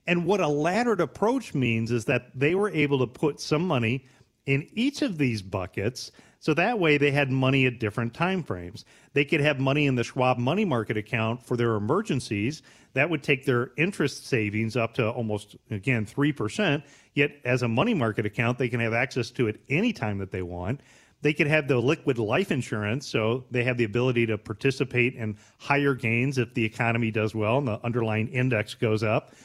And 0.05 0.25
what 0.25 0.41
a 0.41 0.47
laddered 0.47 1.01
approach 1.01 1.53
means 1.53 1.91
is 1.91 2.05
that 2.05 2.38
they 2.38 2.53
were 2.53 2.69
able 2.69 3.00
to 3.00 3.07
put 3.07 3.39
some 3.39 3.65
money 3.65 4.05
in 4.45 4.67
each 4.73 5.01
of 5.01 5.17
these 5.17 5.41
buckets 5.41 6.11
so 6.41 6.55
that 6.55 6.79
way 6.79 6.98
they 6.98 7.12
had 7.12 7.29
money 7.29 7.67
at 7.67 7.79
different 7.79 8.15
time 8.15 8.41
frames. 8.41 8.83
They 9.13 9.24
could 9.24 9.41
have 9.41 9.60
money 9.60 9.86
in 9.86 9.93
the 9.93 10.03
Schwab 10.03 10.39
money 10.39 10.65
market 10.65 10.98
account 10.98 11.43
for 11.43 11.55
their 11.55 11.75
emergencies. 11.75 12.63
That 12.93 13.12
would 13.12 13.21
take 13.21 13.45
their 13.45 13.69
interest 13.77 14.25
savings 14.25 14.75
up 14.75 14.95
to 14.95 15.07
almost, 15.07 15.55
again, 15.69 16.03
3%. 16.03 16.81
Yet 17.13 17.33
as 17.45 17.62
a 17.62 17.67
money 17.67 17.93
market 17.93 18.25
account, 18.25 18.57
they 18.57 18.69
can 18.69 18.79
have 18.79 18.91
access 18.91 19.29
to 19.31 19.48
it 19.48 19.62
anytime 19.69 20.17
that 20.17 20.31
they 20.31 20.41
want. 20.41 20.81
They 21.21 21.31
could 21.31 21.45
have 21.45 21.67
the 21.67 21.77
liquid 21.77 22.17
life 22.17 22.51
insurance, 22.51 23.07
so 23.07 23.45
they 23.51 23.63
have 23.63 23.77
the 23.77 23.83
ability 23.83 24.25
to 24.25 24.39
participate 24.39 25.13
in 25.13 25.38
higher 25.60 25.93
gains 25.93 26.39
if 26.39 26.55
the 26.55 26.65
economy 26.65 27.12
does 27.12 27.36
well 27.36 27.60
and 27.60 27.67
the 27.67 27.79
underlying 27.83 28.27
index 28.29 28.74
goes 28.74 29.03
up, 29.03 29.36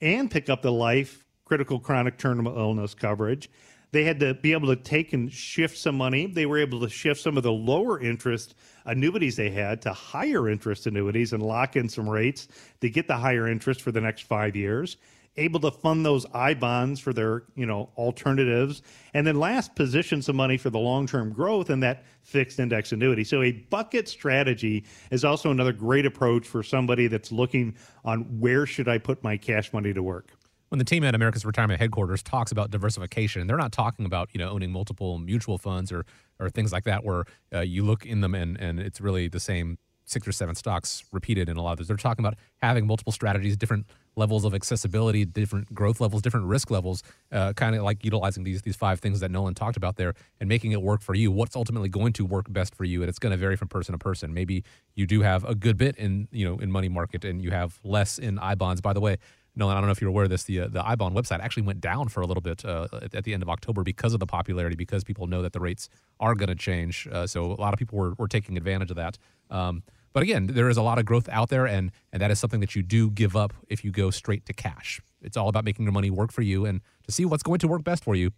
and 0.00 0.30
pick 0.30 0.48
up 0.48 0.62
the 0.62 0.70
life 0.70 1.26
critical 1.44 1.80
chronic 1.80 2.16
terminal 2.16 2.56
illness 2.56 2.94
coverage 2.94 3.50
they 3.94 4.02
had 4.02 4.18
to 4.18 4.34
be 4.34 4.52
able 4.52 4.66
to 4.66 4.76
take 4.76 5.12
and 5.12 5.32
shift 5.32 5.78
some 5.78 5.94
money. 5.94 6.26
They 6.26 6.46
were 6.46 6.58
able 6.58 6.80
to 6.80 6.88
shift 6.88 7.20
some 7.20 7.36
of 7.36 7.44
the 7.44 7.52
lower 7.52 8.00
interest 8.00 8.56
annuities 8.86 9.36
they 9.36 9.50
had 9.50 9.82
to 9.82 9.92
higher 9.92 10.48
interest 10.48 10.88
annuities 10.88 11.32
and 11.32 11.40
lock 11.40 11.76
in 11.76 11.88
some 11.88 12.10
rates 12.10 12.48
to 12.80 12.90
get 12.90 13.06
the 13.06 13.16
higher 13.16 13.46
interest 13.46 13.82
for 13.82 13.92
the 13.92 14.00
next 14.00 14.22
five 14.22 14.56
years. 14.56 14.96
Able 15.36 15.60
to 15.60 15.70
fund 15.70 16.04
those 16.04 16.26
I 16.34 16.54
bonds 16.54 16.98
for 16.98 17.12
their 17.12 17.44
you 17.54 17.66
know 17.66 17.88
alternatives, 17.96 18.82
and 19.14 19.24
then 19.24 19.38
last 19.38 19.76
position 19.76 20.22
some 20.22 20.34
money 20.34 20.56
for 20.56 20.70
the 20.70 20.78
long 20.80 21.06
term 21.06 21.32
growth 21.32 21.70
in 21.70 21.78
that 21.80 22.04
fixed 22.24 22.58
index 22.58 22.90
annuity. 22.90 23.22
So 23.22 23.42
a 23.42 23.52
bucket 23.52 24.08
strategy 24.08 24.84
is 25.12 25.24
also 25.24 25.52
another 25.52 25.72
great 25.72 26.04
approach 26.04 26.48
for 26.48 26.64
somebody 26.64 27.06
that's 27.06 27.30
looking 27.30 27.76
on 28.04 28.40
where 28.40 28.66
should 28.66 28.88
I 28.88 28.98
put 28.98 29.22
my 29.22 29.36
cash 29.36 29.72
money 29.72 29.92
to 29.92 30.02
work 30.02 30.32
when 30.74 30.80
the 30.80 30.84
team 30.84 31.04
at 31.04 31.14
America's 31.14 31.44
Retirement 31.44 31.78
Headquarters 31.78 32.20
talks 32.20 32.50
about 32.50 32.72
diversification, 32.72 33.46
they're 33.46 33.56
not 33.56 33.70
talking 33.70 34.06
about 34.06 34.28
you 34.32 34.40
know 34.40 34.50
owning 34.50 34.72
multiple 34.72 35.18
mutual 35.18 35.56
funds 35.56 35.92
or 35.92 36.04
or 36.40 36.50
things 36.50 36.72
like 36.72 36.82
that, 36.82 37.04
where 37.04 37.26
uh, 37.54 37.60
you 37.60 37.84
look 37.84 38.04
in 38.04 38.22
them 38.22 38.34
and 38.34 38.60
and 38.60 38.80
it's 38.80 39.00
really 39.00 39.28
the 39.28 39.38
same 39.38 39.78
six 40.04 40.26
or 40.26 40.32
seven 40.32 40.56
stocks 40.56 41.04
repeated 41.12 41.48
in 41.48 41.56
a 41.56 41.62
lot 41.62 41.72
of 41.72 41.78
those. 41.78 41.86
They're 41.86 41.96
talking 41.96 42.24
about 42.24 42.36
having 42.56 42.88
multiple 42.88 43.12
strategies, 43.12 43.56
different 43.56 43.86
levels 44.16 44.44
of 44.44 44.52
accessibility, 44.52 45.24
different 45.24 45.72
growth 45.72 46.00
levels, 46.00 46.22
different 46.22 46.46
risk 46.46 46.72
levels, 46.72 47.04
uh, 47.30 47.52
kind 47.52 47.76
of 47.76 47.84
like 47.84 48.04
utilizing 48.04 48.42
these 48.42 48.62
these 48.62 48.74
five 48.74 48.98
things 48.98 49.20
that 49.20 49.30
Nolan 49.30 49.54
talked 49.54 49.76
about 49.76 49.94
there 49.94 50.14
and 50.40 50.48
making 50.48 50.72
it 50.72 50.82
work 50.82 51.02
for 51.02 51.14
you. 51.14 51.30
What's 51.30 51.54
ultimately 51.54 51.88
going 51.88 52.14
to 52.14 52.24
work 52.24 52.46
best 52.52 52.74
for 52.74 52.82
you, 52.82 53.00
and 53.00 53.08
it's 53.08 53.20
going 53.20 53.30
to 53.30 53.36
vary 53.36 53.54
from 53.54 53.68
person 53.68 53.92
to 53.92 53.98
person. 53.98 54.34
Maybe 54.34 54.64
you 54.96 55.06
do 55.06 55.20
have 55.20 55.44
a 55.44 55.54
good 55.54 55.76
bit 55.76 55.96
in 55.98 56.26
you 56.32 56.44
know 56.44 56.58
in 56.58 56.72
money 56.72 56.88
market, 56.88 57.24
and 57.24 57.40
you 57.40 57.52
have 57.52 57.78
less 57.84 58.18
in 58.18 58.40
I 58.40 58.56
bonds. 58.56 58.80
By 58.80 58.92
the 58.92 59.00
way, 59.00 59.18
no, 59.56 59.68
I 59.68 59.74
don't 59.74 59.86
know 59.86 59.92
if 59.92 60.00
you're 60.00 60.10
aware 60.10 60.24
of 60.24 60.30
this. 60.30 60.44
The 60.44 60.60
uh, 60.60 60.68
the 60.68 60.82
iBond 60.82 61.12
website 61.12 61.40
actually 61.40 61.62
went 61.62 61.80
down 61.80 62.08
for 62.08 62.20
a 62.20 62.26
little 62.26 62.40
bit 62.40 62.64
uh, 62.64 62.88
at, 62.92 63.14
at, 63.14 63.24
the 63.24 63.34
end 63.34 63.42
of 63.42 63.48
October 63.48 63.82
because 63.82 64.12
of 64.12 64.20
the 64.20 64.26
popularity, 64.26 64.74
because 64.74 65.04
people 65.04 65.26
know 65.26 65.42
that 65.42 65.52
the 65.52 65.60
rates 65.60 65.88
are 66.18 66.34
going 66.34 66.48
to 66.48 66.54
change. 66.54 67.06
Uh, 67.10 67.26
so 67.26 67.52
a 67.52 67.60
lot 67.60 67.72
of 67.72 67.78
people 67.78 67.98
were, 67.98 68.14
were 68.18 68.28
taking 68.28 68.56
advantage 68.56 68.90
of 68.90 68.96
that. 68.96 69.16
Um, 69.50 69.82
but 70.12 70.22
again, 70.22 70.46
there 70.48 70.68
is 70.68 70.76
a 70.76 70.82
lot 70.82 70.98
of 70.98 71.04
growth 71.04 71.28
out 71.28 71.50
there, 71.50 71.66
and 71.66 71.92
and 72.12 72.20
that 72.20 72.30
is 72.30 72.38
something 72.38 72.60
that 72.60 72.74
you 72.74 72.82
do 72.82 73.10
give 73.10 73.36
up 73.36 73.52
if 73.68 73.84
you 73.84 73.90
go 73.90 74.10
straight 74.10 74.44
to 74.46 74.52
cash. 74.52 75.00
It's 75.22 75.36
all 75.36 75.48
about 75.48 75.64
making 75.64 75.84
your 75.84 75.92
money 75.92 76.10
work 76.10 76.32
for 76.32 76.42
you, 76.42 76.66
and 76.66 76.80
to 77.06 77.12
see 77.12 77.24
what's 77.24 77.42
going 77.42 77.60
to 77.60 77.68
work 77.68 77.84
best 77.84 78.02
for 78.02 78.14
you. 78.14 78.32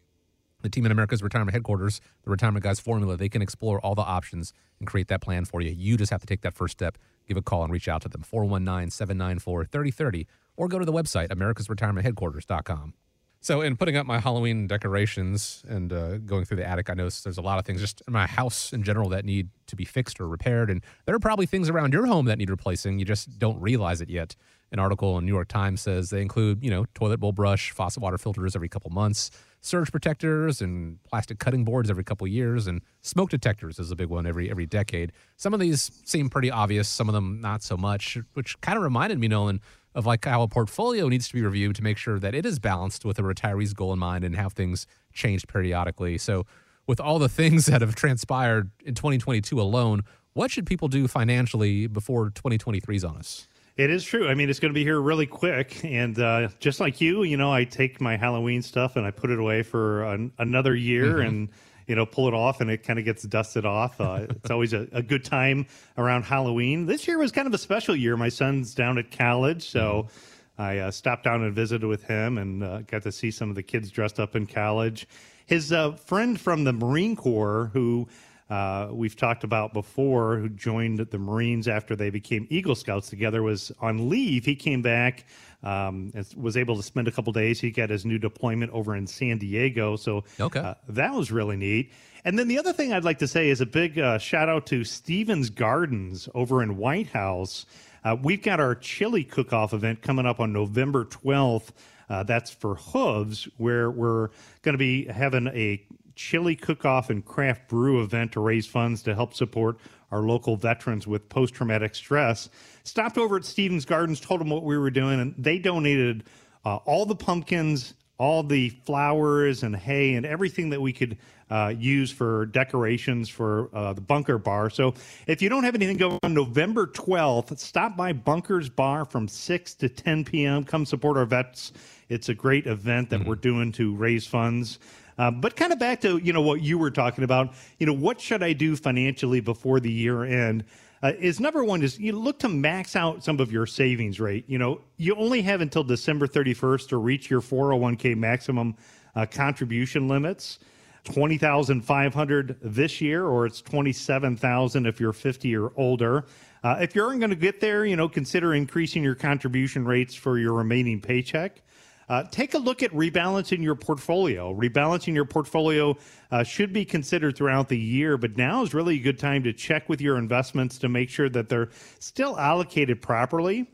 The 0.62 0.70
team 0.70 0.86
in 0.86 0.92
America's 0.92 1.22
retirement 1.22 1.52
headquarters, 1.52 2.00
the 2.24 2.30
Retirement 2.30 2.64
Guys 2.64 2.80
formula, 2.80 3.16
they 3.16 3.28
can 3.28 3.42
explore 3.42 3.78
all 3.80 3.94
the 3.94 4.02
options 4.02 4.54
and 4.78 4.88
create 4.88 5.08
that 5.08 5.20
plan 5.20 5.44
for 5.44 5.60
you. 5.60 5.70
You 5.70 5.98
just 5.98 6.10
have 6.10 6.22
to 6.22 6.26
take 6.26 6.40
that 6.40 6.54
first 6.54 6.72
step. 6.72 6.96
Give 7.28 7.36
a 7.36 7.42
call 7.42 7.62
and 7.62 7.72
reach 7.72 7.88
out 7.88 8.02
to 8.02 8.08
them. 8.08 8.22
419 8.22 8.90
794 8.90 9.66
3030 9.66 10.26
or 10.56 10.68
go 10.68 10.78
to 10.78 10.84
the 10.84 10.92
website, 10.92 11.28
americasretirementheadquarters.com. 11.28 12.94
So, 13.40 13.60
in 13.60 13.76
putting 13.76 13.96
up 13.96 14.06
my 14.06 14.18
Halloween 14.18 14.66
decorations 14.66 15.62
and 15.68 15.92
uh, 15.92 16.18
going 16.18 16.44
through 16.44 16.56
the 16.56 16.66
attic, 16.66 16.90
I 16.90 16.94
noticed 16.94 17.22
there's 17.22 17.38
a 17.38 17.42
lot 17.42 17.60
of 17.60 17.64
things 17.64 17.80
just 17.80 18.02
in 18.08 18.12
my 18.12 18.26
house 18.26 18.72
in 18.72 18.82
general 18.82 19.08
that 19.10 19.24
need 19.24 19.50
to 19.68 19.76
be 19.76 19.84
fixed 19.84 20.20
or 20.20 20.26
repaired. 20.26 20.68
And 20.68 20.82
there 21.04 21.14
are 21.14 21.20
probably 21.20 21.46
things 21.46 21.68
around 21.68 21.92
your 21.92 22.06
home 22.06 22.26
that 22.26 22.38
need 22.38 22.50
replacing. 22.50 22.98
You 22.98 23.04
just 23.04 23.38
don't 23.38 23.60
realize 23.60 24.00
it 24.00 24.10
yet. 24.10 24.34
An 24.72 24.80
article 24.80 25.16
in 25.16 25.24
New 25.24 25.32
York 25.32 25.46
Times 25.46 25.80
says 25.80 26.10
they 26.10 26.20
include, 26.20 26.64
you 26.64 26.70
know, 26.70 26.86
toilet 26.94 27.20
bowl 27.20 27.30
brush, 27.30 27.70
faucet 27.70 28.02
water 28.02 28.18
filters 28.18 28.56
every 28.56 28.68
couple 28.68 28.90
months, 28.90 29.30
surge 29.60 29.92
protectors 29.92 30.60
and 30.60 30.98
plastic 31.04 31.38
cutting 31.38 31.62
boards 31.64 31.88
every 31.88 32.02
couple 32.02 32.26
years, 32.26 32.66
and 32.66 32.82
smoke 33.02 33.30
detectors 33.30 33.78
is 33.78 33.92
a 33.92 33.96
big 33.96 34.08
one 34.08 34.26
every 34.26 34.50
every 34.50 34.66
decade. 34.66 35.12
Some 35.36 35.54
of 35.54 35.60
these 35.60 35.92
seem 36.04 36.28
pretty 36.28 36.50
obvious, 36.50 36.88
some 36.88 37.08
of 37.08 37.14
them 37.14 37.40
not 37.40 37.62
so 37.62 37.76
much, 37.76 38.18
which 38.34 38.60
kind 38.60 38.76
of 38.76 38.82
reminded 38.82 39.20
me, 39.20 39.28
Nolan, 39.28 39.60
of 39.96 40.04
like 40.04 40.24
how 40.26 40.42
a 40.42 40.48
portfolio 40.48 41.08
needs 41.08 41.26
to 41.26 41.34
be 41.34 41.42
reviewed 41.42 41.74
to 41.74 41.82
make 41.82 41.96
sure 41.96 42.18
that 42.20 42.34
it 42.34 42.44
is 42.44 42.58
balanced 42.58 43.04
with 43.04 43.18
a 43.18 43.22
retiree's 43.22 43.72
goal 43.72 43.94
in 43.94 43.98
mind 43.98 44.22
and 44.22 44.36
have 44.36 44.52
things 44.52 44.86
changed 45.14 45.48
periodically. 45.48 46.18
So, 46.18 46.44
with 46.86 47.00
all 47.00 47.18
the 47.18 47.30
things 47.30 47.66
that 47.66 47.80
have 47.80 47.96
transpired 47.96 48.70
in 48.84 48.94
2022 48.94 49.60
alone, 49.60 50.02
what 50.34 50.50
should 50.50 50.66
people 50.66 50.86
do 50.86 51.08
financially 51.08 51.86
before 51.86 52.28
2023 52.28 52.96
is 52.96 53.04
on 53.04 53.16
us? 53.16 53.48
It 53.78 53.90
is 53.90 54.04
true. 54.04 54.28
I 54.28 54.34
mean, 54.34 54.48
it's 54.48 54.60
going 54.60 54.72
to 54.72 54.74
be 54.74 54.84
here 54.84 55.00
really 55.00 55.26
quick. 55.26 55.82
And 55.84 56.18
uh, 56.18 56.48
just 56.60 56.78
like 56.78 57.00
you, 57.00 57.24
you 57.24 57.36
know, 57.36 57.52
I 57.52 57.64
take 57.64 58.00
my 58.00 58.16
Halloween 58.16 58.62
stuff 58.62 58.96
and 58.96 59.06
I 59.06 59.10
put 59.10 59.30
it 59.30 59.38
away 59.38 59.62
for 59.62 60.04
an, 60.04 60.32
another 60.38 60.74
year. 60.74 61.16
Mm-hmm. 61.16 61.26
And 61.26 61.48
you 61.86 61.94
know, 61.94 62.06
pull 62.06 62.28
it 62.28 62.34
off 62.34 62.60
and 62.60 62.70
it 62.70 62.82
kind 62.82 62.98
of 62.98 63.04
gets 63.04 63.22
dusted 63.22 63.64
off. 63.64 64.00
Uh, 64.00 64.26
it's 64.30 64.50
always 64.50 64.72
a, 64.72 64.88
a, 64.92 65.02
good 65.02 65.24
time 65.24 65.66
around 65.96 66.24
Halloween. 66.24 66.86
This 66.86 67.06
year 67.06 67.18
was 67.18 67.32
kind 67.32 67.46
of 67.46 67.54
a 67.54 67.58
special 67.58 67.94
year. 67.94 68.16
My 68.16 68.28
son's 68.28 68.74
down 68.74 68.98
at 68.98 69.10
college, 69.10 69.68
so 69.68 70.06
mm-hmm. 70.08 70.62
I 70.62 70.78
uh, 70.78 70.90
stopped 70.90 71.24
down 71.24 71.42
and 71.42 71.54
visited 71.54 71.86
with 71.86 72.04
him 72.04 72.38
and 72.38 72.62
uh, 72.62 72.80
got 72.82 73.02
to 73.02 73.12
see 73.12 73.30
some 73.30 73.50
of 73.50 73.56
the 73.56 73.62
kids 73.62 73.90
dressed 73.90 74.18
up 74.18 74.34
in 74.34 74.46
college. 74.46 75.06
His 75.46 75.72
uh, 75.72 75.92
friend 75.92 76.40
from 76.40 76.64
the 76.64 76.72
Marine 76.72 77.14
Corps, 77.14 77.70
who 77.72 78.08
uh, 78.50 78.88
we've 78.92 79.16
talked 79.16 79.44
about 79.44 79.72
before, 79.72 80.36
who 80.38 80.48
joined 80.48 80.98
the 80.98 81.18
Marines 81.18 81.68
after 81.68 81.96
they 81.96 82.10
became 82.10 82.46
Eagle 82.50 82.74
Scouts 82.74 83.10
together, 83.10 83.42
was 83.42 83.72
on 83.80 84.08
leave. 84.08 84.44
He 84.44 84.54
came 84.54 84.82
back, 84.82 85.24
um, 85.62 86.12
was 86.36 86.56
able 86.56 86.76
to 86.76 86.82
spend 86.82 87.08
a 87.08 87.10
couple 87.10 87.32
days. 87.32 87.60
He 87.60 87.70
got 87.70 87.90
his 87.90 88.04
new 88.04 88.18
deployment 88.18 88.72
over 88.72 88.94
in 88.94 89.06
San 89.06 89.38
Diego, 89.38 89.96
so 89.96 90.24
okay. 90.40 90.60
uh, 90.60 90.74
that 90.88 91.12
was 91.12 91.30
really 91.32 91.56
neat. 91.56 91.92
And 92.24 92.38
then 92.38 92.48
the 92.48 92.58
other 92.58 92.72
thing 92.72 92.92
I'd 92.92 93.04
like 93.04 93.18
to 93.20 93.28
say 93.28 93.48
is 93.50 93.60
a 93.60 93.66
big 93.66 93.98
uh, 93.98 94.18
shout 94.18 94.48
out 94.48 94.66
to 94.66 94.84
Stevens 94.84 95.48
Gardens 95.48 96.28
over 96.34 96.62
in 96.62 96.76
Whitehouse. 96.76 97.66
Uh, 98.04 98.16
we've 98.20 98.42
got 98.42 98.60
our 98.60 98.74
chili 98.74 99.24
cook 99.24 99.52
off 99.52 99.72
event 99.72 100.02
coming 100.02 100.26
up 100.26 100.40
on 100.40 100.52
November 100.52 101.04
12th. 101.04 101.68
Uh, 102.08 102.22
that's 102.22 102.50
for 102.50 102.76
Hooves, 102.76 103.48
where 103.58 103.90
we're 103.90 104.28
going 104.62 104.74
to 104.74 104.78
be 104.78 105.06
having 105.06 105.48
a 105.48 105.82
chili 106.16 106.56
cook 106.56 106.84
off 106.84 107.10
and 107.10 107.24
craft 107.24 107.68
brew 107.68 108.02
event 108.02 108.32
to 108.32 108.40
raise 108.40 108.66
funds 108.66 109.02
to 109.02 109.14
help 109.14 109.34
support 109.34 109.78
our 110.10 110.20
local 110.20 110.56
veterans 110.56 111.06
with 111.06 111.28
post 111.28 111.54
traumatic 111.54 111.94
stress. 111.94 112.48
Stopped 112.84 113.18
over 113.18 113.36
at 113.36 113.44
Stevens 113.44 113.84
Gardens, 113.84 114.20
told 114.20 114.40
them 114.40 114.50
what 114.50 114.64
we 114.64 114.76
were 114.76 114.90
doing, 114.90 115.20
and 115.20 115.34
they 115.36 115.58
donated 115.58 116.24
uh, 116.64 116.76
all 116.76 117.06
the 117.06 117.14
pumpkins, 117.14 117.94
all 118.18 118.42
the 118.42 118.70
flowers 118.84 119.62
and 119.62 119.76
hay, 119.76 120.14
and 120.14 120.24
everything 120.24 120.70
that 120.70 120.80
we 120.80 120.92
could 120.92 121.18
uh, 121.50 121.72
use 121.76 122.10
for 122.10 122.46
decorations 122.46 123.28
for 123.28 123.68
uh, 123.72 123.92
the 123.92 124.00
Bunker 124.00 124.38
Bar. 124.38 124.70
So 124.70 124.94
if 125.26 125.42
you 125.42 125.48
don't 125.48 125.64
have 125.64 125.74
anything 125.74 125.96
going 125.96 126.18
on 126.22 126.34
November 126.34 126.86
12th, 126.86 127.56
stop 127.58 127.96
by 127.96 128.12
Bunker's 128.12 128.68
Bar 128.68 129.04
from 129.04 129.28
6 129.28 129.74
to 129.74 129.88
10 129.88 130.24
p.m. 130.24 130.64
Come 130.64 130.86
support 130.86 131.16
our 131.16 131.26
vets. 131.26 131.72
It's 132.08 132.28
a 132.28 132.34
great 132.34 132.66
event 132.66 133.10
that 133.10 133.20
mm-hmm. 133.20 133.28
we're 133.28 133.36
doing 133.36 133.72
to 133.72 133.94
raise 133.94 134.26
funds. 134.26 134.78
Uh, 135.18 135.30
but 135.30 135.56
kind 135.56 135.72
of 135.72 135.78
back 135.78 136.00
to 136.02 136.18
you 136.18 136.32
know 136.32 136.42
what 136.42 136.62
you 136.62 136.78
were 136.78 136.90
talking 136.90 137.24
about. 137.24 137.54
You 137.78 137.86
know 137.86 137.92
what 137.92 138.20
should 138.20 138.42
I 138.42 138.52
do 138.52 138.76
financially 138.76 139.40
before 139.40 139.80
the 139.80 139.90
year 139.90 140.24
end? 140.24 140.64
Uh, 141.02 141.12
is 141.18 141.40
number 141.40 141.62
one 141.64 141.82
is 141.82 141.98
you 141.98 142.12
look 142.12 142.38
to 142.40 142.48
max 142.48 142.96
out 142.96 143.22
some 143.22 143.38
of 143.40 143.52
your 143.52 143.66
savings 143.66 144.20
rate. 144.20 144.44
You 144.46 144.58
know 144.58 144.80
you 144.96 145.14
only 145.16 145.42
have 145.42 145.60
until 145.60 145.84
December 145.84 146.26
31st 146.26 146.88
to 146.88 146.96
reach 146.98 147.30
your 147.30 147.40
401k 147.40 148.16
maximum 148.16 148.76
uh, 149.14 149.26
contribution 149.26 150.08
limits. 150.08 150.58
20,500 151.04 152.56
this 152.60 153.00
year, 153.00 153.26
or 153.26 153.46
it's 153.46 153.62
27,000 153.62 154.86
if 154.86 154.98
you're 154.98 155.12
50 155.12 155.56
or 155.56 155.72
older. 155.76 156.24
Uh, 156.64 156.78
if 156.80 156.96
you 156.96 157.02
aren't 157.04 157.20
going 157.20 157.30
to 157.30 157.36
get 157.36 157.60
there, 157.60 157.86
you 157.86 157.94
know, 157.94 158.08
consider 158.08 158.54
increasing 158.54 159.04
your 159.04 159.14
contribution 159.14 159.84
rates 159.84 160.16
for 160.16 160.36
your 160.36 160.52
remaining 160.52 161.00
paycheck. 161.00 161.62
Uh, 162.08 162.22
take 162.30 162.54
a 162.54 162.58
look 162.58 162.82
at 162.82 162.90
rebalancing 162.92 163.62
your 163.62 163.74
portfolio. 163.74 164.54
Rebalancing 164.54 165.14
your 165.14 165.24
portfolio 165.24 165.96
uh, 166.30 166.44
should 166.44 166.72
be 166.72 166.84
considered 166.84 167.36
throughout 167.36 167.68
the 167.68 167.78
year, 167.78 168.16
but 168.16 168.36
now 168.36 168.62
is 168.62 168.74
really 168.74 168.96
a 168.96 169.00
good 169.00 169.18
time 169.18 169.42
to 169.42 169.52
check 169.52 169.88
with 169.88 170.00
your 170.00 170.16
investments 170.16 170.78
to 170.78 170.88
make 170.88 171.10
sure 171.10 171.28
that 171.28 171.48
they're 171.48 171.70
still 171.98 172.38
allocated 172.38 173.02
properly. 173.02 173.66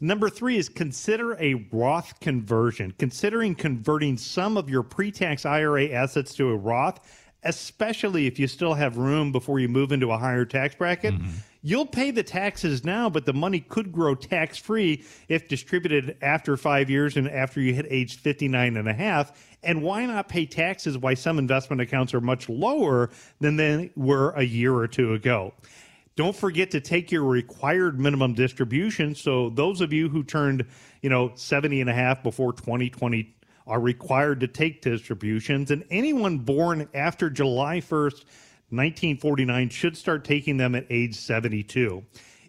Number 0.00 0.28
three 0.28 0.56
is 0.58 0.68
consider 0.68 1.40
a 1.40 1.54
Roth 1.72 2.18
conversion. 2.20 2.92
Considering 2.98 3.54
converting 3.54 4.16
some 4.16 4.56
of 4.56 4.68
your 4.68 4.82
pre 4.82 5.10
tax 5.10 5.46
IRA 5.46 5.88
assets 5.88 6.34
to 6.34 6.50
a 6.50 6.56
Roth, 6.56 7.00
especially 7.44 8.26
if 8.26 8.38
you 8.38 8.46
still 8.46 8.74
have 8.74 8.96
room 8.96 9.32
before 9.32 9.58
you 9.58 9.68
move 9.68 9.92
into 9.92 10.10
a 10.10 10.18
higher 10.18 10.44
tax 10.44 10.74
bracket. 10.74 11.14
Mm-hmm. 11.14 11.30
You'll 11.66 11.84
pay 11.84 12.12
the 12.12 12.22
taxes 12.22 12.84
now, 12.84 13.10
but 13.10 13.26
the 13.26 13.32
money 13.32 13.58
could 13.58 13.90
grow 13.90 14.14
tax 14.14 14.56
free 14.56 15.02
if 15.28 15.48
distributed 15.48 16.16
after 16.22 16.56
five 16.56 16.88
years 16.88 17.16
and 17.16 17.28
after 17.28 17.60
you 17.60 17.74
hit 17.74 17.88
age 17.90 18.18
59 18.18 18.76
and 18.76 18.88
a 18.88 18.92
half. 18.92 19.32
And 19.64 19.82
why 19.82 20.06
not 20.06 20.28
pay 20.28 20.46
taxes 20.46 20.96
why 20.96 21.14
some 21.14 21.40
investment 21.40 21.82
accounts 21.82 22.14
are 22.14 22.20
much 22.20 22.48
lower 22.48 23.10
than 23.40 23.56
they 23.56 23.90
were 23.96 24.30
a 24.36 24.44
year 24.44 24.76
or 24.76 24.86
two 24.86 25.14
ago? 25.14 25.54
Don't 26.14 26.36
forget 26.36 26.70
to 26.70 26.80
take 26.80 27.10
your 27.10 27.24
required 27.24 27.98
minimum 27.98 28.34
distribution. 28.34 29.16
So 29.16 29.50
those 29.50 29.80
of 29.80 29.92
you 29.92 30.08
who 30.08 30.22
turned, 30.22 30.64
you 31.02 31.10
know, 31.10 31.32
70 31.34 31.80
and 31.80 31.90
a 31.90 31.94
half 31.94 32.22
before 32.22 32.52
2020 32.52 33.34
are 33.66 33.80
required 33.80 34.38
to 34.38 34.46
take 34.46 34.82
distributions 34.82 35.72
and 35.72 35.82
anyone 35.90 36.38
born 36.38 36.88
after 36.94 37.28
July 37.28 37.80
1st 37.80 38.24
1949 38.70 39.68
should 39.68 39.96
start 39.96 40.24
taking 40.24 40.56
them 40.56 40.74
at 40.74 40.86
age 40.90 41.14
72. 41.14 42.04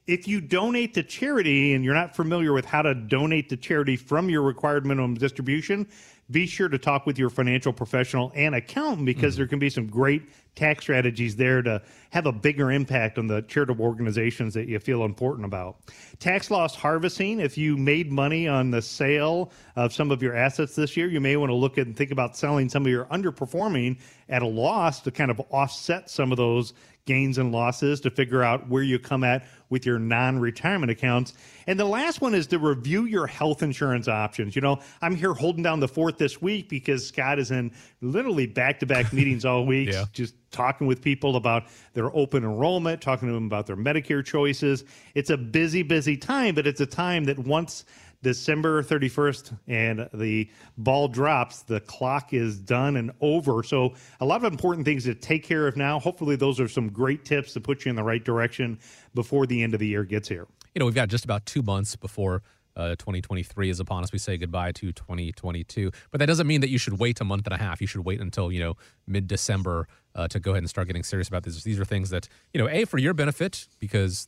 If 0.08 0.28
you 0.28 0.42
donate 0.42 0.94
to 0.96 1.04
charity 1.04 1.74
and 1.74 1.84
you're 1.84 1.94
not 1.94 2.16
familiar 2.16 2.54
with 2.54 2.66
how 2.66 2.82
to 2.82 2.96
donate 2.96 3.50
to 3.50 3.58
charity 3.58 3.96
from 3.96 4.30
your 4.30 4.42
required 4.42 4.86
minimum 4.86 5.16
distribution, 5.16 5.88
be 6.32 6.48
sure 6.48 6.70
to 6.70 6.78
talk 6.78 7.06
with 7.06 7.20
your 7.20 7.30
financial 7.30 7.72
professional 7.72 8.32
and 8.36 8.56
accountant 8.56 9.06
because 9.06 9.34
mm-hmm. 9.34 9.42
there 9.42 9.48
can 9.48 9.60
be 9.60 9.70
some 9.70 9.88
great 9.88 10.24
tax 10.58 10.84
strategies 10.84 11.36
there 11.36 11.62
to 11.62 11.82
have 12.10 12.26
a 12.26 12.32
bigger 12.32 12.72
impact 12.72 13.18
on 13.18 13.28
the 13.28 13.42
charitable 13.44 13.86
organizations 13.86 14.54
that 14.56 14.68
you 14.68 14.80
feel 14.80 15.06
important 15.06 15.46
about. 15.46 15.78
Tax 16.20 16.50
loss 16.50 16.76
harvesting, 16.76 17.40
if 17.40 17.58
you 17.58 17.78
made 17.78 18.12
money 18.12 18.48
on 18.48 18.72
the 18.72 18.82
sale 18.82 19.52
of 19.76 19.94
some 19.94 20.12
of 20.12 20.22
your 20.22 20.36
assets 20.36 20.76
this 20.76 20.98
year, 20.98 21.08
you 21.08 21.22
may 21.22 21.38
want 21.38 21.50
to 21.50 21.56
look 21.56 21.78
at 21.78 21.86
and 21.86 21.96
think 21.96 22.12
about 22.12 22.36
selling 22.36 22.68
some 22.68 22.86
of 22.86 22.92
your 22.92 23.06
underperforming 23.06 23.98
at 24.30 24.42
a 24.42 24.48
loss 24.48 25.00
to 25.02 25.12
kind 25.12 25.32
of 25.32 25.40
offset 25.52 26.10
some 26.10 26.32
of 26.32 26.38
those 26.38 26.74
gains 27.08 27.40
and 27.40 27.52
losses 27.52 28.00
to 28.02 28.12
figure 28.12 28.44
out 28.44 28.70
where 28.70 28.84
you 28.84 29.00
come 29.00 29.24
at 29.24 29.48
with 29.70 29.86
your 29.86 29.98
non 29.98 30.40
retirement 30.40 30.92
accounts. 30.92 31.34
And 31.66 31.80
the 31.80 31.86
last 31.86 32.22
one 32.22 32.36
is 32.36 32.48
to 32.48 32.60
review 32.60 33.06
your 33.06 33.26
health 33.26 33.64
insurance 33.64 34.08
options. 34.08 34.56
You 34.56 34.62
know, 34.62 34.80
I'm 35.02 35.16
here 35.16 35.34
holding 35.34 35.64
down 35.64 35.80
the 35.80 35.88
fort 35.88 36.18
this 36.18 36.42
week 36.42 36.70
because 36.70 37.08
Scott 37.08 37.40
is 37.40 37.52
in 37.52 37.72
literally 38.02 38.46
back 38.46 38.80
to 38.82 38.86
back 38.86 39.12
meetings 39.12 39.44
all 39.44 39.66
week, 39.66 39.92
yeah. 39.92 40.06
just 40.14 40.36
talking 40.52 40.88
with 40.88 41.02
people 41.02 41.36
about 41.36 41.64
their 41.94 42.16
open 42.16 42.44
enrollment, 42.44 43.02
talking 43.02 43.28
to 43.28 43.34
them 43.34 43.46
about 43.46 43.66
their 43.66 43.78
Medicare 43.78 44.24
choices. 44.24 44.84
It's 45.16 45.30
a 45.30 45.38
busy, 45.38 45.84
busy 45.84 46.16
time, 46.16 46.56
but 46.56 46.68
it's 46.68 46.82
a 46.82 46.86
time 46.86 47.26
that 47.26 47.40
once 47.40 47.86
December 48.24 48.84
31st 48.84 49.58
and 49.68 50.10
the 50.14 50.50
ball 50.78 51.08
drops, 51.08 51.62
the 51.62 51.80
clock 51.82 52.34
is 52.34 52.60
done 52.60 52.98
and 52.98 53.12
over. 53.22 53.64
So, 53.64 53.94
a 54.20 54.26
lot 54.26 54.44
of 54.44 54.52
important 54.52 54.86
things 54.86 55.04
to 55.04 55.16
take 55.16 55.44
care 55.44 55.68
of 55.68 55.78
now. 55.78 56.00
Hopefully, 56.00 56.36
those 56.36 56.60
are 56.60 56.68
some 56.68 56.90
great 56.90 57.26
tips 57.26 57.54
to 57.54 57.62
put 57.62 57.86
you 57.86 57.90
in 57.90 57.96
the 57.96 58.04
right 58.04 58.24
direction 58.24 58.80
before 59.14 59.46
the 59.46 59.62
end 59.62 59.74
of 59.74 59.80
the 59.80 59.88
year 59.88 60.04
gets 60.04 60.28
here. 60.28 60.48
You 60.74 60.80
know, 60.80 60.86
we've 60.86 60.96
got 60.96 61.10
just 61.10 61.26
about 61.26 61.46
two 61.46 61.62
months 61.62 61.96
before 61.96 62.44
uh, 62.78 62.90
2023 62.96 63.70
is 63.70 63.80
upon 63.80 64.04
us. 64.04 64.12
We 64.12 64.20
say 64.20 64.38
goodbye 64.38 64.72
to 64.74 64.92
2022, 64.92 65.92
but 66.12 66.20
that 66.20 66.28
doesn't 66.28 66.46
mean 66.46 66.62
that 66.62 66.70
you 66.70 66.78
should 66.78 67.00
wait 67.00 67.20
a 67.20 67.24
month 67.24 67.48
and 67.48 67.54
a 67.54 67.58
half. 67.58 67.82
You 67.82 67.88
should 67.88 68.06
wait 68.06 68.22
until 68.22 68.52
you 68.52 68.60
know 68.60 68.78
mid 69.08 69.28
December 69.28 69.88
uh, 70.16 70.28
to 70.28 70.40
go 70.40 70.52
ahead 70.52 70.64
and 70.64 70.70
start 70.70 70.88
getting 70.88 71.04
serious 71.04 71.28
about 71.28 71.44
this. 71.44 71.64
These 71.64 71.80
are 71.80 71.86
things 71.86 72.12
that 72.12 72.30
you 72.54 72.62
know, 72.62 72.70
a 72.70 72.86
for 72.86 73.00
your 73.00 73.14
benefit 73.14 73.68
because 73.80 74.28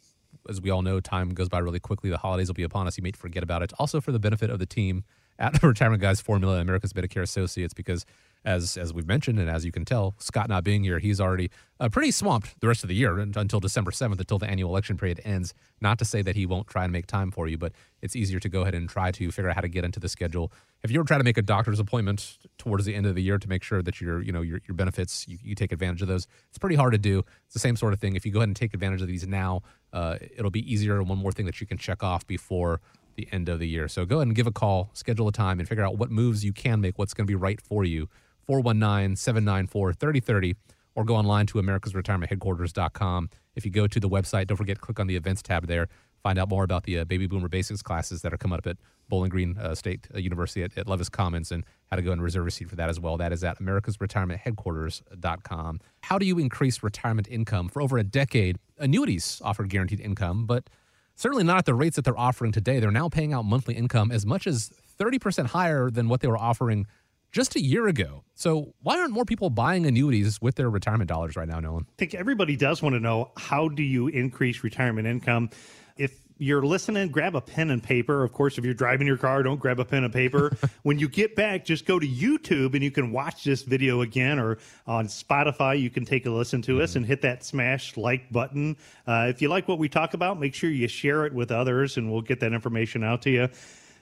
as 0.50 0.62
we 0.62 0.70
all 0.70 0.82
know, 0.82 1.00
time 1.00 1.30
goes 1.30 1.48
by 1.48 1.60
really 1.60 1.80
quickly. 1.80 2.10
The 2.10 2.18
holidays 2.18 2.48
will 2.48 2.56
be 2.56 2.64
upon 2.64 2.88
us. 2.88 2.98
You 2.98 3.04
may 3.04 3.12
forget 3.12 3.44
about 3.44 3.62
it. 3.64 3.72
Also, 3.80 4.02
for 4.02 4.12
the 4.12 4.20
benefit 4.20 4.50
of 4.50 4.60
the 4.60 4.66
team 4.66 5.04
at 5.38 5.60
the 5.60 5.68
Retirement 5.68 6.02
Guys 6.02 6.20
Formula, 6.20 6.60
America's 6.60 6.94
Medicare 6.94 7.22
Associates, 7.22 7.74
because 7.74 8.06
as 8.45 8.78
as 8.78 8.93
we've 8.93 9.08
mentioned, 9.08 9.38
and 9.39 9.49
as 9.49 9.65
you 9.65 9.71
can 9.71 9.84
tell, 9.84 10.15
Scott 10.17 10.47
not 10.47 10.63
being 10.63 10.84
here, 10.84 10.99
he's 10.99 11.19
already 11.19 11.49
uh, 11.80 11.89
pretty 11.89 12.12
swamped 12.12 12.60
the 12.62 12.67
rest 12.67 12.84
of 12.84 12.88
the 12.88 12.95
year 12.95 13.19
until 13.19 13.60
December 13.60 13.91
seventh, 13.91 14.19
until 14.19 14.38
the 14.38 14.47
annual 14.49 14.69
election 14.69 14.97
period 14.97 15.19
ends. 15.25 15.54
Not 15.82 15.99
to 15.99 16.06
say 16.06 16.21
that 16.21 16.36
he 16.36 16.45
won't 16.45 16.67
try 16.67 16.84
and 16.84 16.93
make 16.93 17.06
time 17.06 17.32
for 17.32 17.47
you, 17.47 17.58
but 17.58 17.73
it's 18.02 18.15
easier 18.15 18.39
to 18.39 18.49
go 18.49 18.62
ahead 18.62 18.75
and 18.75 18.88
try 18.88 19.12
to 19.12 19.32
figure 19.32 19.49
out 19.49 19.56
how 19.56 19.62
to 19.62 19.67
get 19.67 19.84
into 19.84 19.99
the 19.99 20.08
schedule. 20.08 20.52
If 20.84 20.91
you're 20.91 21.04
trying 21.04 21.19
to 21.19 21.25
make 21.25 21.38
a 21.38 21.41
doctor's 21.41 21.80
appointment 21.80 22.38
towards 22.58 22.86
the 22.86 22.95
end 22.95 23.06
of 23.06 23.15
the 23.15 23.21
year 23.21 23.38
to 23.38 23.49
make 23.49 23.63
sure 23.63 23.82
that 23.82 23.99
your 23.99 24.21
you 24.21 24.32
know 24.32 24.41
your 24.41 24.62
your 24.67 24.75
benefits 24.75 25.28
you, 25.28 25.38
you 25.43 25.56
take 25.56 25.73
advantage 25.73 26.02
of 26.02 26.08
those, 26.08 26.25
it's 26.47 26.58
pretty 26.58 26.75
hard 26.75 26.93
to 26.93 26.97
do. 26.97 27.23
It's 27.45 27.54
the 27.54 27.60
same 27.60 27.75
sort 27.75 27.93
of 27.93 27.99
thing. 27.99 28.15
If 28.15 28.25
you 28.25 28.32
go 28.32 28.39
ahead 28.39 28.49
and 28.49 28.56
take 28.56 28.73
advantage 28.73 29.02
of 29.02 29.08
these 29.08 29.28
now, 29.28 29.63
uh, 29.91 30.17
it'll 30.38 30.52
be 30.52 30.71
easier 30.71 30.97
and 30.97 31.10
one 31.10 31.17
more 31.17 31.34
thing 31.34 31.45
that 31.45 31.60
you 31.60 31.67
can 31.67 31.78
check 31.78 32.04
off 32.04 32.25
before 32.25 32.80
the 33.15 33.28
end 33.34 33.49
of 33.49 33.60
the 33.60 33.67
year. 33.67 33.88
So 33.89 34.06
go 34.06 34.17
ahead 34.17 34.28
and 34.28 34.36
give 34.36 34.47
a 34.47 34.52
call, 34.52 34.91
schedule 34.93 35.28
a 35.28 35.32
time, 35.32 35.60
and 35.60 35.67
figure 35.67 35.84
out 35.84 35.97
what 35.97 36.10
moves 36.10 36.45
you 36.45 36.54
can 36.54 36.80
make, 36.80 36.97
what's 36.97 37.13
going 37.13 37.25
to 37.25 37.32
be 37.32 37.36
right 37.36 37.60
for 37.60 37.84
you. 37.84 38.08
419 38.50 39.16
794 39.16 39.94
3030, 39.94 40.56
or 40.96 41.06
go 41.06 41.16
online 41.16 41.46
to 41.46 41.60
americasretirementheadquarters.com. 41.60 43.30
If 43.54 43.64
you 43.64 43.70
go 43.70 43.86
to 43.86 44.00
the 44.00 44.10
website, 44.10 44.48
don't 44.48 44.58
forget, 44.58 44.82
click 44.82 45.00
on 45.00 45.06
the 45.06 45.16
events 45.16 45.44
tab 45.44 45.68
there. 45.68 45.88
Find 46.24 46.40
out 46.40 46.50
more 46.50 46.64
about 46.64 46.86
the 46.86 46.98
uh, 46.98 47.06
baby 47.06 47.28
boomer 47.28 47.48
basics 47.48 47.84
classes 47.84 48.24
that 48.24 48.34
are 48.34 48.38
coming 48.38 48.58
up 48.58 48.66
at 48.66 48.78
Bowling 49.08 49.30
Green 49.30 49.56
uh, 49.56 49.76
State 49.76 50.08
uh, 50.16 50.18
University 50.18 50.64
at, 50.64 50.76
at, 50.80 50.88
Levis 50.88 51.10
Commons 51.10 51.52
and 51.52 51.64
how 51.92 51.96
to 51.96 52.02
go 52.02 52.12
and 52.12 52.24
reserve 52.24 52.48
a 52.48 52.52
seat 52.52 52.68
for 52.68 52.76
that 52.76 52.90
as 52.90 53.00
well. 53.00 53.18
That 53.18 53.32
is 53.32 53.44
at 53.44 53.60
americasretirementheadquarters.com. 53.60 55.80
How 56.02 56.18
do 56.18 56.26
you 56.26 56.40
increase 56.40 56.82
retirement 56.82 57.28
income? 57.30 57.70
For 57.70 57.84
over 57.84 58.00
a 58.00 58.04
decade, 58.04 58.58
annuities 58.80 59.44
offered 59.46 59.70
guaranteed 59.70 60.00
income, 60.00 60.48
but 60.48 60.72
certainly 61.14 61.44
not 61.44 61.60
at 61.60 61.66
the 61.66 61.76
rates 61.76 61.98
that 61.98 62.02
they're 62.04 62.18
offering 62.18 62.52
today. 62.52 62.80
They're 62.80 62.90
now 62.90 63.10
paying 63.10 63.32
out 63.32 63.46
monthly 63.46 63.76
income 63.76 64.12
as 64.12 64.26
much 64.26 64.48
as 64.48 64.72
30% 65.00 65.46
higher 65.46 65.92
than 65.92 66.10
what 66.10 66.22
they 66.22 66.28
were 66.28 66.36
offering 66.36 66.88
just 67.32 67.56
a 67.56 67.62
year 67.62 67.88
ago. 67.88 68.24
So 68.36 68.74
why 68.82 69.00
aren't 69.00 69.13
more 69.13 69.26
people 69.26 69.50
buying 69.50 69.86
annuities 69.86 70.42
with 70.42 70.56
their 70.56 70.70
retirement 70.70 71.10
dollars 71.10 71.36
right 71.36 71.48
now, 71.48 71.60
Nolan? 71.60 71.86
I 71.89 71.94
think 71.98 72.15
everybody 72.15 72.56
does 72.56 72.82
want 72.82 72.96
to 72.96 73.00
know 73.00 73.32
how 73.38 73.68
do 73.68 73.84
you 73.84 74.08
increase 74.08 74.63
retirement 74.63 75.08
income? 75.08 75.50
If 75.98 76.22
you're 76.42 76.63
listening, 76.63 77.10
grab 77.10 77.36
a 77.36 77.42
pen 77.42 77.70
and 77.70 77.84
paper. 77.84 78.24
Of 78.24 78.32
course, 78.32 78.58
if 78.58 78.63
you're 78.63 78.74
driving 78.74 79.06
your 79.06 79.18
car, 79.18 79.44
don't 79.44 79.60
grab 79.60 79.80
a 79.80 79.86
pen 79.86 80.06
and 80.06 80.13
paper. 80.13 80.56
when 80.84 80.98
you 80.98 81.10
get 81.10 81.36
back, 81.36 81.65
just 81.65 81.86
go 81.86 82.00
to 82.00 82.08
YouTube 82.08 82.74
and 82.74 82.84
you 82.84 82.92
can 82.92 83.12
watch 83.12 83.44
this 83.44 83.63
video 83.63 84.02
again, 84.02 84.39
or 84.39 84.58
on 84.88 85.08
Spotify, 85.08 85.80
you 85.80 85.89
can 85.89 86.06
take 86.06 86.26
a 86.26 86.30
listen 86.30 86.62
to 86.63 86.76
mm-hmm. 86.76 86.84
us 86.84 86.96
and 86.96 87.06
hit 87.06 87.22
that 87.22 87.44
smash 87.44 87.98
like 87.98 88.32
button. 88.32 88.78
Uh, 89.06 89.28
if 89.30 89.42
you 89.42 89.50
like 89.50 89.68
what 89.68 89.80
we 89.80 89.89
talk 89.89 90.13
about, 90.13 90.39
make 90.39 90.54
sure 90.54 90.70
you 90.70 90.88
share 90.88 91.26
it 91.26 91.34
with 91.34 91.52
others, 91.52 91.98
and 91.98 92.10
we'll 92.10 92.22
get 92.22 92.39
that 92.39 92.54
information 92.54 93.04
out 93.04 93.22
to 93.24 93.30
you. 93.30 93.50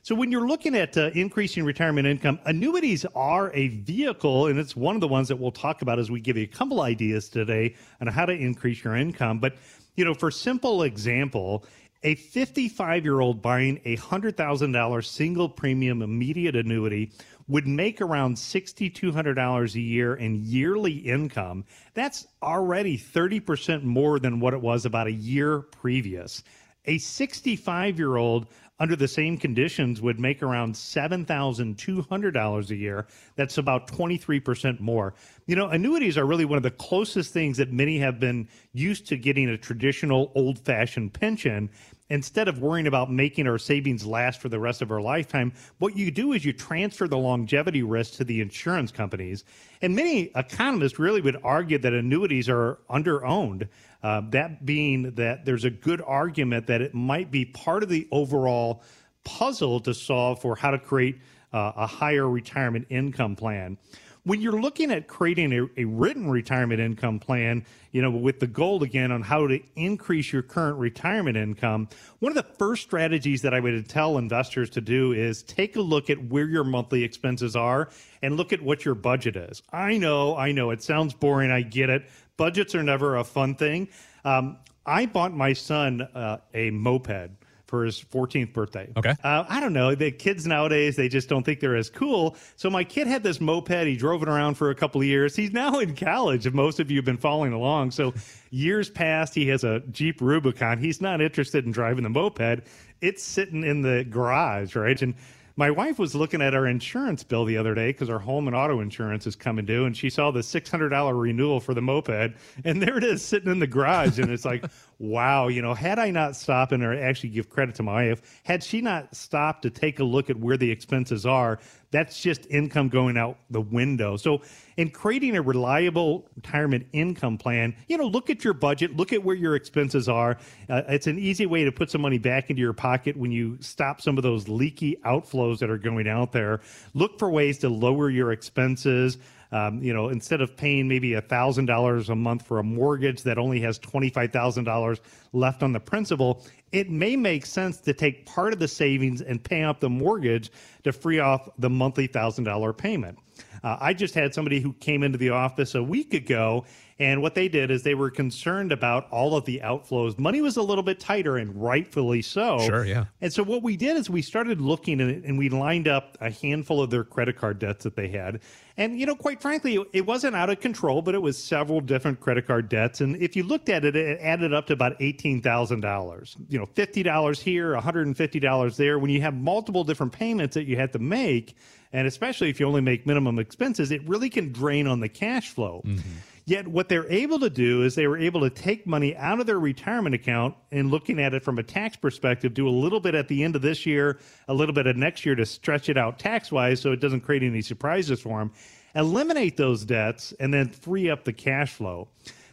So, 0.07 0.15
when 0.15 0.31
you're 0.31 0.47
looking 0.47 0.73
at 0.73 0.95
uh, 0.95 1.09
increasing 1.15 1.65
retirement 1.65 2.07
income, 2.07 2.39
annuities 2.45 3.05
are 3.13 3.51
a 3.53 3.67
vehicle, 3.67 4.47
and 4.47 4.57
it's 4.57 4.73
one 4.73 4.95
of 4.95 5.01
the 5.01 5.07
ones 5.09 5.27
that 5.27 5.35
we'll 5.35 5.51
talk 5.51 5.81
about 5.81 5.99
as 5.99 6.09
we 6.09 6.21
give 6.21 6.37
you 6.37 6.43
a 6.43 6.47
couple 6.47 6.79
ideas 6.79 7.27
today 7.27 7.75
on 7.99 8.07
how 8.07 8.25
to 8.25 8.31
increase 8.31 8.85
your 8.85 8.95
income. 8.95 9.39
But, 9.39 9.57
you 9.97 10.05
know, 10.05 10.13
for 10.13 10.31
simple 10.31 10.83
example, 10.83 11.65
a 12.03 12.15
55 12.15 13.03
year 13.03 13.19
old 13.19 13.41
buying 13.41 13.81
a 13.83 13.97
$100,000 13.97 15.05
single 15.05 15.49
premium 15.49 16.01
immediate 16.01 16.55
annuity 16.55 17.11
would 17.49 17.67
make 17.67 17.99
around 17.99 18.37
$6,200 18.37 19.75
a 19.75 19.81
year 19.81 20.15
in 20.15 20.41
yearly 20.45 20.93
income. 20.93 21.65
That's 21.95 22.25
already 22.41 22.97
30% 22.97 23.83
more 23.83 24.19
than 24.19 24.39
what 24.39 24.53
it 24.53 24.61
was 24.61 24.85
about 24.85 25.07
a 25.07 25.11
year 25.11 25.63
previous. 25.63 26.45
A 26.85 26.97
65 26.97 27.97
year 27.99 28.15
old 28.15 28.47
under 28.79 28.95
the 28.95 29.07
same 29.07 29.37
conditions 29.37 30.01
would 30.01 30.19
make 30.19 30.43
around 30.43 30.73
$7,200 30.73 32.69
a 32.69 32.75
year. 32.75 33.07
That's 33.35 33.57
about 33.57 33.87
23% 33.87 34.79
more. 34.79 35.13
You 35.47 35.55
know, 35.55 35.67
annuities 35.67 36.17
are 36.17 36.25
really 36.25 36.45
one 36.45 36.57
of 36.57 36.63
the 36.63 36.71
closest 36.71 37.33
things 37.33 37.57
that 37.57 37.71
many 37.71 37.97
have 37.99 38.19
been 38.19 38.47
used 38.73 39.07
to 39.07 39.17
getting 39.17 39.49
a 39.49 39.57
traditional 39.57 40.31
old 40.35 40.59
fashioned 40.59 41.13
pension. 41.13 41.69
Instead 42.09 42.47
of 42.47 42.61
worrying 42.61 42.87
about 42.87 43.11
making 43.11 43.47
our 43.47 43.57
savings 43.57 44.05
last 44.05 44.39
for 44.39 44.47
the 44.47 44.59
rest 44.59 44.81
of 44.81 44.91
our 44.91 45.01
lifetime, 45.01 45.51
what 45.79 45.97
you 45.97 46.09
do 46.09 46.31
is 46.31 46.45
you 46.45 46.53
transfer 46.53 47.05
the 47.05 47.17
longevity 47.17 47.83
risk 47.83 48.13
to 48.13 48.23
the 48.23 48.39
insurance 48.39 48.91
companies. 48.91 49.43
And 49.81 49.93
many 49.93 50.31
economists 50.35 50.99
really 50.99 51.19
would 51.19 51.37
argue 51.43 51.77
that 51.79 51.93
annuities 51.93 52.47
are 52.47 52.79
underowned. 52.89 53.67
Uh, 54.07 54.21
that 54.29 54.65
being 54.65 55.11
that 55.15 55.43
there's 55.43 55.65
a 55.65 55.69
good 55.69 56.01
argument 56.01 56.67
that 56.67 56.81
it 56.81 56.93
might 56.93 57.29
be 57.29 57.43
part 57.43 57.83
of 57.83 57.89
the 57.89 58.07
overall 58.09 58.81
puzzle 59.25 59.81
to 59.81 59.93
solve 59.93 60.41
for 60.41 60.55
how 60.55 60.71
to 60.71 60.79
create 60.79 61.19
uh, 61.51 61.73
a 61.75 61.85
higher 61.85 62.29
retirement 62.29 62.87
income 62.89 63.35
plan. 63.35 63.77
When 64.23 64.39
you're 64.39 64.61
looking 64.61 64.91
at 64.91 65.07
creating 65.07 65.51
a, 65.51 65.81
a, 65.81 65.83
written 65.83 66.29
retirement 66.29 66.79
income 66.79 67.19
plan, 67.19 67.65
you 67.91 68.01
know, 68.01 68.11
with 68.11 68.39
the 68.39 68.47
goal 68.47 68.81
again 68.83 69.11
on 69.11 69.21
how 69.21 69.45
to 69.47 69.59
increase 69.75 70.31
your 70.31 70.41
current 70.41 70.77
retirement 70.77 71.35
income, 71.35 71.89
one 72.19 72.31
of 72.31 72.35
the 72.37 72.53
first 72.57 72.83
strategies 72.83 73.41
that 73.41 73.53
I 73.53 73.59
would 73.59 73.89
tell 73.89 74.17
investors 74.17 74.69
to 74.71 74.81
do 74.81 75.11
is 75.11 75.43
take 75.43 75.75
a 75.75 75.81
look 75.81 76.09
at 76.09 76.21
where 76.29 76.47
your 76.47 76.63
monthly 76.63 77.03
expenses 77.03 77.57
are 77.57 77.89
and 78.21 78.37
look 78.37 78.53
at 78.53 78.61
what 78.61 78.85
your 78.85 78.95
budget 78.95 79.35
is. 79.35 79.61
I 79.71 79.97
know, 79.97 80.35
I 80.35 80.53
know, 80.53 80.71
it 80.71 80.81
sounds 80.81 81.13
boring, 81.13 81.51
I 81.51 81.61
get 81.61 81.89
it, 81.89 82.09
budgets 82.37 82.75
are 82.75 82.83
never 82.83 83.17
a 83.17 83.23
fun 83.23 83.55
thing. 83.55 83.89
Um, 84.23 84.57
I 84.85 85.05
bought 85.05 85.33
my 85.33 85.53
son 85.53 86.01
uh, 86.01 86.37
a 86.53 86.71
moped 86.71 87.31
for 87.67 87.83
his 87.83 88.01
14th 88.01 88.53
birthday. 88.53 88.89
Okay. 88.95 89.13
Uh, 89.23 89.43
I 89.47 89.59
don't 89.59 89.73
know. 89.73 89.93
The 89.93 90.09
kids 90.09 90.47
nowadays, 90.47 90.95
they 90.95 91.09
just 91.09 91.27
don't 91.27 91.43
think 91.43 91.59
they're 91.59 91.75
as 91.75 91.89
cool. 91.89 92.37
So 92.55 92.69
my 92.69 92.85
kid 92.85 93.07
had 93.07 93.23
this 93.23 93.41
moped. 93.41 93.85
He 93.85 93.97
drove 93.97 94.23
it 94.23 94.29
around 94.29 94.55
for 94.55 94.69
a 94.69 94.75
couple 94.75 95.01
of 95.01 95.07
years. 95.07 95.35
He's 95.35 95.51
now 95.51 95.79
in 95.79 95.93
college, 95.93 96.47
if 96.47 96.53
most 96.53 96.79
of 96.79 96.89
you 96.89 96.97
have 96.97 97.05
been 97.05 97.17
following 97.17 97.51
along. 97.51 97.91
So 97.91 98.13
years 98.51 98.89
past, 98.89 99.35
he 99.35 99.47
has 99.49 99.65
a 99.65 99.81
Jeep 99.91 100.21
Rubicon. 100.21 100.77
He's 100.77 101.01
not 101.01 101.19
interested 101.19 101.65
in 101.65 101.73
driving 101.73 102.03
the 102.03 102.09
moped. 102.09 102.65
It's 103.01 103.21
sitting 103.21 103.63
in 103.63 103.81
the 103.81 104.05
garage, 104.05 104.75
right? 104.75 104.99
And 105.01 105.13
my 105.57 105.71
wife 105.71 105.97
was 105.97 106.13
looking 106.13 106.39
at 106.39 106.53
our 106.53 106.67
insurance 106.67 107.23
bill 107.23 107.43
the 107.43 107.57
other 107.57 107.73
day 107.73 107.87
because 107.87 108.11
our 108.11 108.19
home 108.19 108.47
and 108.47 108.55
auto 108.55 108.79
insurance 108.79 109.25
is 109.25 109.35
coming 109.35 109.65
due, 109.65 109.85
and 109.85 109.97
she 109.97 110.07
saw 110.09 110.29
the 110.29 110.41
$600 110.41 111.19
renewal 111.19 111.59
for 111.59 111.73
the 111.73 111.81
moped, 111.81 112.35
and 112.63 112.81
there 112.81 112.97
it 112.97 113.03
is 113.03 113.23
sitting 113.23 113.51
in 113.51 113.57
the 113.57 113.65
garage. 113.65 114.19
And 114.19 114.31
it's 114.31 114.45
like, 114.45 114.63
wow, 114.99 115.47
you 115.47 115.63
know, 115.63 115.73
had 115.73 115.97
I 115.97 116.11
not 116.11 116.35
stopped 116.35 116.71
and 116.71 116.83
actually 116.83 117.29
give 117.29 117.49
credit 117.49 117.73
to 117.75 117.83
my 117.83 118.09
wife, 118.09 118.41
had 118.43 118.63
she 118.63 118.81
not 118.81 119.15
stopped 119.15 119.63
to 119.63 119.71
take 119.71 119.99
a 119.99 120.03
look 120.03 120.29
at 120.29 120.37
where 120.37 120.57
the 120.57 120.69
expenses 120.69 121.25
are, 121.25 121.59
that's 121.91 122.19
just 122.19 122.45
income 122.49 122.89
going 122.89 123.17
out 123.17 123.37
the 123.49 123.61
window. 123.61 124.17
So, 124.17 124.41
in 124.75 124.91
creating 124.91 125.35
a 125.35 125.41
reliable 125.41 126.27
retirement 126.35 126.85
income 126.93 127.37
plan, 127.37 127.75
you 127.87 127.97
know, 127.97 128.05
look 128.05 128.29
at 128.29 128.43
your 128.43 128.53
budget, 128.53 128.95
look 128.95 129.11
at 129.13 129.23
where 129.23 129.35
your 129.35 129.55
expenses 129.55 130.07
are. 130.07 130.37
Uh, 130.69 130.83
it's 130.89 131.07
an 131.07 131.17
easy 131.17 131.45
way 131.45 131.63
to 131.63 131.71
put 131.71 131.89
some 131.89 132.01
money 132.01 132.17
back 132.19 132.49
into 132.49 132.61
your 132.61 132.73
pocket 132.73 133.17
when 133.17 133.31
you 133.31 133.57
stop 133.59 134.01
some 134.01 134.17
of 134.17 134.23
those 134.23 134.47
leaky 134.47 134.97
outflows 135.05 135.59
that 135.59 135.69
are 135.69 135.77
going 135.77 136.07
out 136.07 136.31
there. 136.31 136.61
Look 136.93 137.17
for 137.17 137.29
ways 137.29 137.57
to 137.59 137.69
lower 137.69 138.09
your 138.09 138.31
expenses. 138.31 139.17
Um, 139.51 139.81
you 139.81 139.93
know, 139.93 140.09
instead 140.09 140.41
of 140.41 140.57
paying 140.57 140.87
maybe 140.87 141.11
$1,000 141.11 142.09
a 142.09 142.15
month 142.15 142.45
for 142.45 142.59
a 142.59 142.63
mortgage 142.63 143.23
that 143.23 143.37
only 143.37 143.59
has 143.61 143.79
$25,000 143.79 144.99
left 145.33 145.63
on 145.63 145.71
the 145.71 145.79
principal, 145.79 146.45
it 146.71 146.89
may 146.89 147.15
make 147.15 147.45
sense 147.45 147.77
to 147.81 147.93
take 147.93 148.25
part 148.25 148.51
of 148.51 148.59
the 148.59 148.67
savings 148.67 149.21
and 149.21 149.41
pay 149.41 149.63
off 149.63 149.79
the 149.79 149.89
mortgage 149.89 150.51
to 150.83 150.91
free 150.91 151.19
off 151.19 151.49
the 151.57 151.69
monthly 151.69 152.07
$1,000 152.07 152.77
payment. 152.77 153.17
Uh, 153.63 153.77
I 153.79 153.93
just 153.93 154.13
had 154.13 154.33
somebody 154.33 154.59
who 154.59 154.73
came 154.73 155.03
into 155.03 155.17
the 155.17 155.29
office 155.29 155.75
a 155.75 155.83
week 155.83 156.13
ago, 156.13 156.65
and 156.99 157.21
what 157.21 157.35
they 157.35 157.47
did 157.47 157.69
is 157.69 157.83
they 157.83 157.93
were 157.93 158.09
concerned 158.09 158.71
about 158.71 159.07
all 159.11 159.35
of 159.35 159.45
the 159.45 159.61
outflows. 159.63 160.17
Money 160.17 160.41
was 160.41 160.57
a 160.57 160.63
little 160.63 160.83
bit 160.83 160.99
tighter, 160.99 161.37
and 161.37 161.61
rightfully 161.61 162.23
so. 162.23 162.59
Sure, 162.59 162.85
yeah. 162.85 163.05
And 163.21 163.31
so 163.31 163.43
what 163.43 163.61
we 163.61 163.77
did 163.77 163.97
is 163.97 164.09
we 164.09 164.23
started 164.23 164.61
looking 164.61 164.99
at 164.99 165.07
it, 165.07 165.23
and 165.23 165.37
we 165.37 165.49
lined 165.49 165.87
up 165.87 166.17
a 166.21 166.31
handful 166.31 166.81
of 166.81 166.89
their 166.89 167.03
credit 167.03 167.37
card 167.37 167.59
debts 167.59 167.83
that 167.83 167.95
they 167.95 168.07
had. 168.07 168.41
And, 168.77 168.99
you 168.99 169.05
know, 169.05 169.15
quite 169.15 169.41
frankly, 169.41 169.83
it 169.93 170.05
wasn't 170.05 170.35
out 170.35 170.49
of 170.49 170.59
control, 170.59 171.01
but 171.01 171.15
it 171.15 171.21
was 171.21 171.37
several 171.37 171.81
different 171.81 172.19
credit 172.19 172.47
card 172.47 172.69
debts. 172.69 173.01
And 173.01 173.15
if 173.17 173.35
you 173.35 173.43
looked 173.43 173.69
at 173.69 173.85
it, 173.85 173.95
it 173.95 174.19
added 174.21 174.53
up 174.53 174.67
to 174.67 174.73
about 174.73 174.99
$18,000. 174.99 176.35
You 176.49 176.59
know, 176.59 176.65
$50 176.65 177.41
here, 177.41 177.73
$150 177.75 178.75
there. 178.75 178.99
When 178.99 179.09
you 179.11 179.21
have 179.21 179.33
multiple 179.33 179.83
different 179.83 180.13
payments 180.13 180.55
that 180.55 180.65
you 180.65 180.75
had 180.75 180.93
to 180.93 180.99
make, 180.99 181.55
and 181.93 182.07
especially 182.07 182.49
if 182.49 182.59
you 182.59 182.67
only 182.67 182.81
make 182.81 183.07
minimum 183.07 183.39
expenses, 183.39 183.91
it 183.91 184.07
really 184.07 184.29
can 184.29 184.51
drain 184.51 184.87
on 184.87 184.99
the 184.99 185.09
cash 185.09 185.49
flow. 185.49 185.81
Mm-hmm. 185.85 186.09
Yet, 186.47 186.65
what 186.65 186.87
they're 186.87 187.11
able 187.11 187.39
to 187.39 187.49
do 187.49 187.83
is 187.83 187.93
they 187.93 188.07
were 188.07 188.17
able 188.17 188.39
to 188.39 188.49
take 188.49 188.87
money 188.87 189.13
out 189.17 189.41
of 189.41 189.47
their 189.47 189.59
retirement 189.59 190.15
account 190.15 190.55
and 190.71 190.89
looking 190.89 191.19
at 191.19 191.33
it 191.33 191.43
from 191.43 191.59
a 191.59 191.63
tax 191.63 191.97
perspective, 191.97 192.53
do 192.53 192.69
a 192.69 192.71
little 192.71 193.01
bit 193.01 193.15
at 193.15 193.27
the 193.27 193.43
end 193.43 193.57
of 193.57 193.61
this 193.61 193.85
year, 193.85 194.17
a 194.47 194.53
little 194.53 194.73
bit 194.73 194.87
of 194.87 194.95
next 194.95 195.25
year 195.25 195.35
to 195.35 195.45
stretch 195.45 195.89
it 195.89 195.97
out 195.97 196.19
tax 196.19 196.49
wise 196.49 196.79
so 196.79 196.93
it 196.93 197.01
doesn't 197.01 197.19
create 197.19 197.43
any 197.43 197.61
surprises 197.61 198.21
for 198.21 198.39
them, 198.39 198.53
eliminate 198.95 199.57
those 199.57 199.83
debts, 199.83 200.33
and 200.39 200.53
then 200.53 200.69
free 200.69 201.09
up 201.09 201.25
the 201.25 201.33
cash 201.33 201.73
flow. 201.73 202.07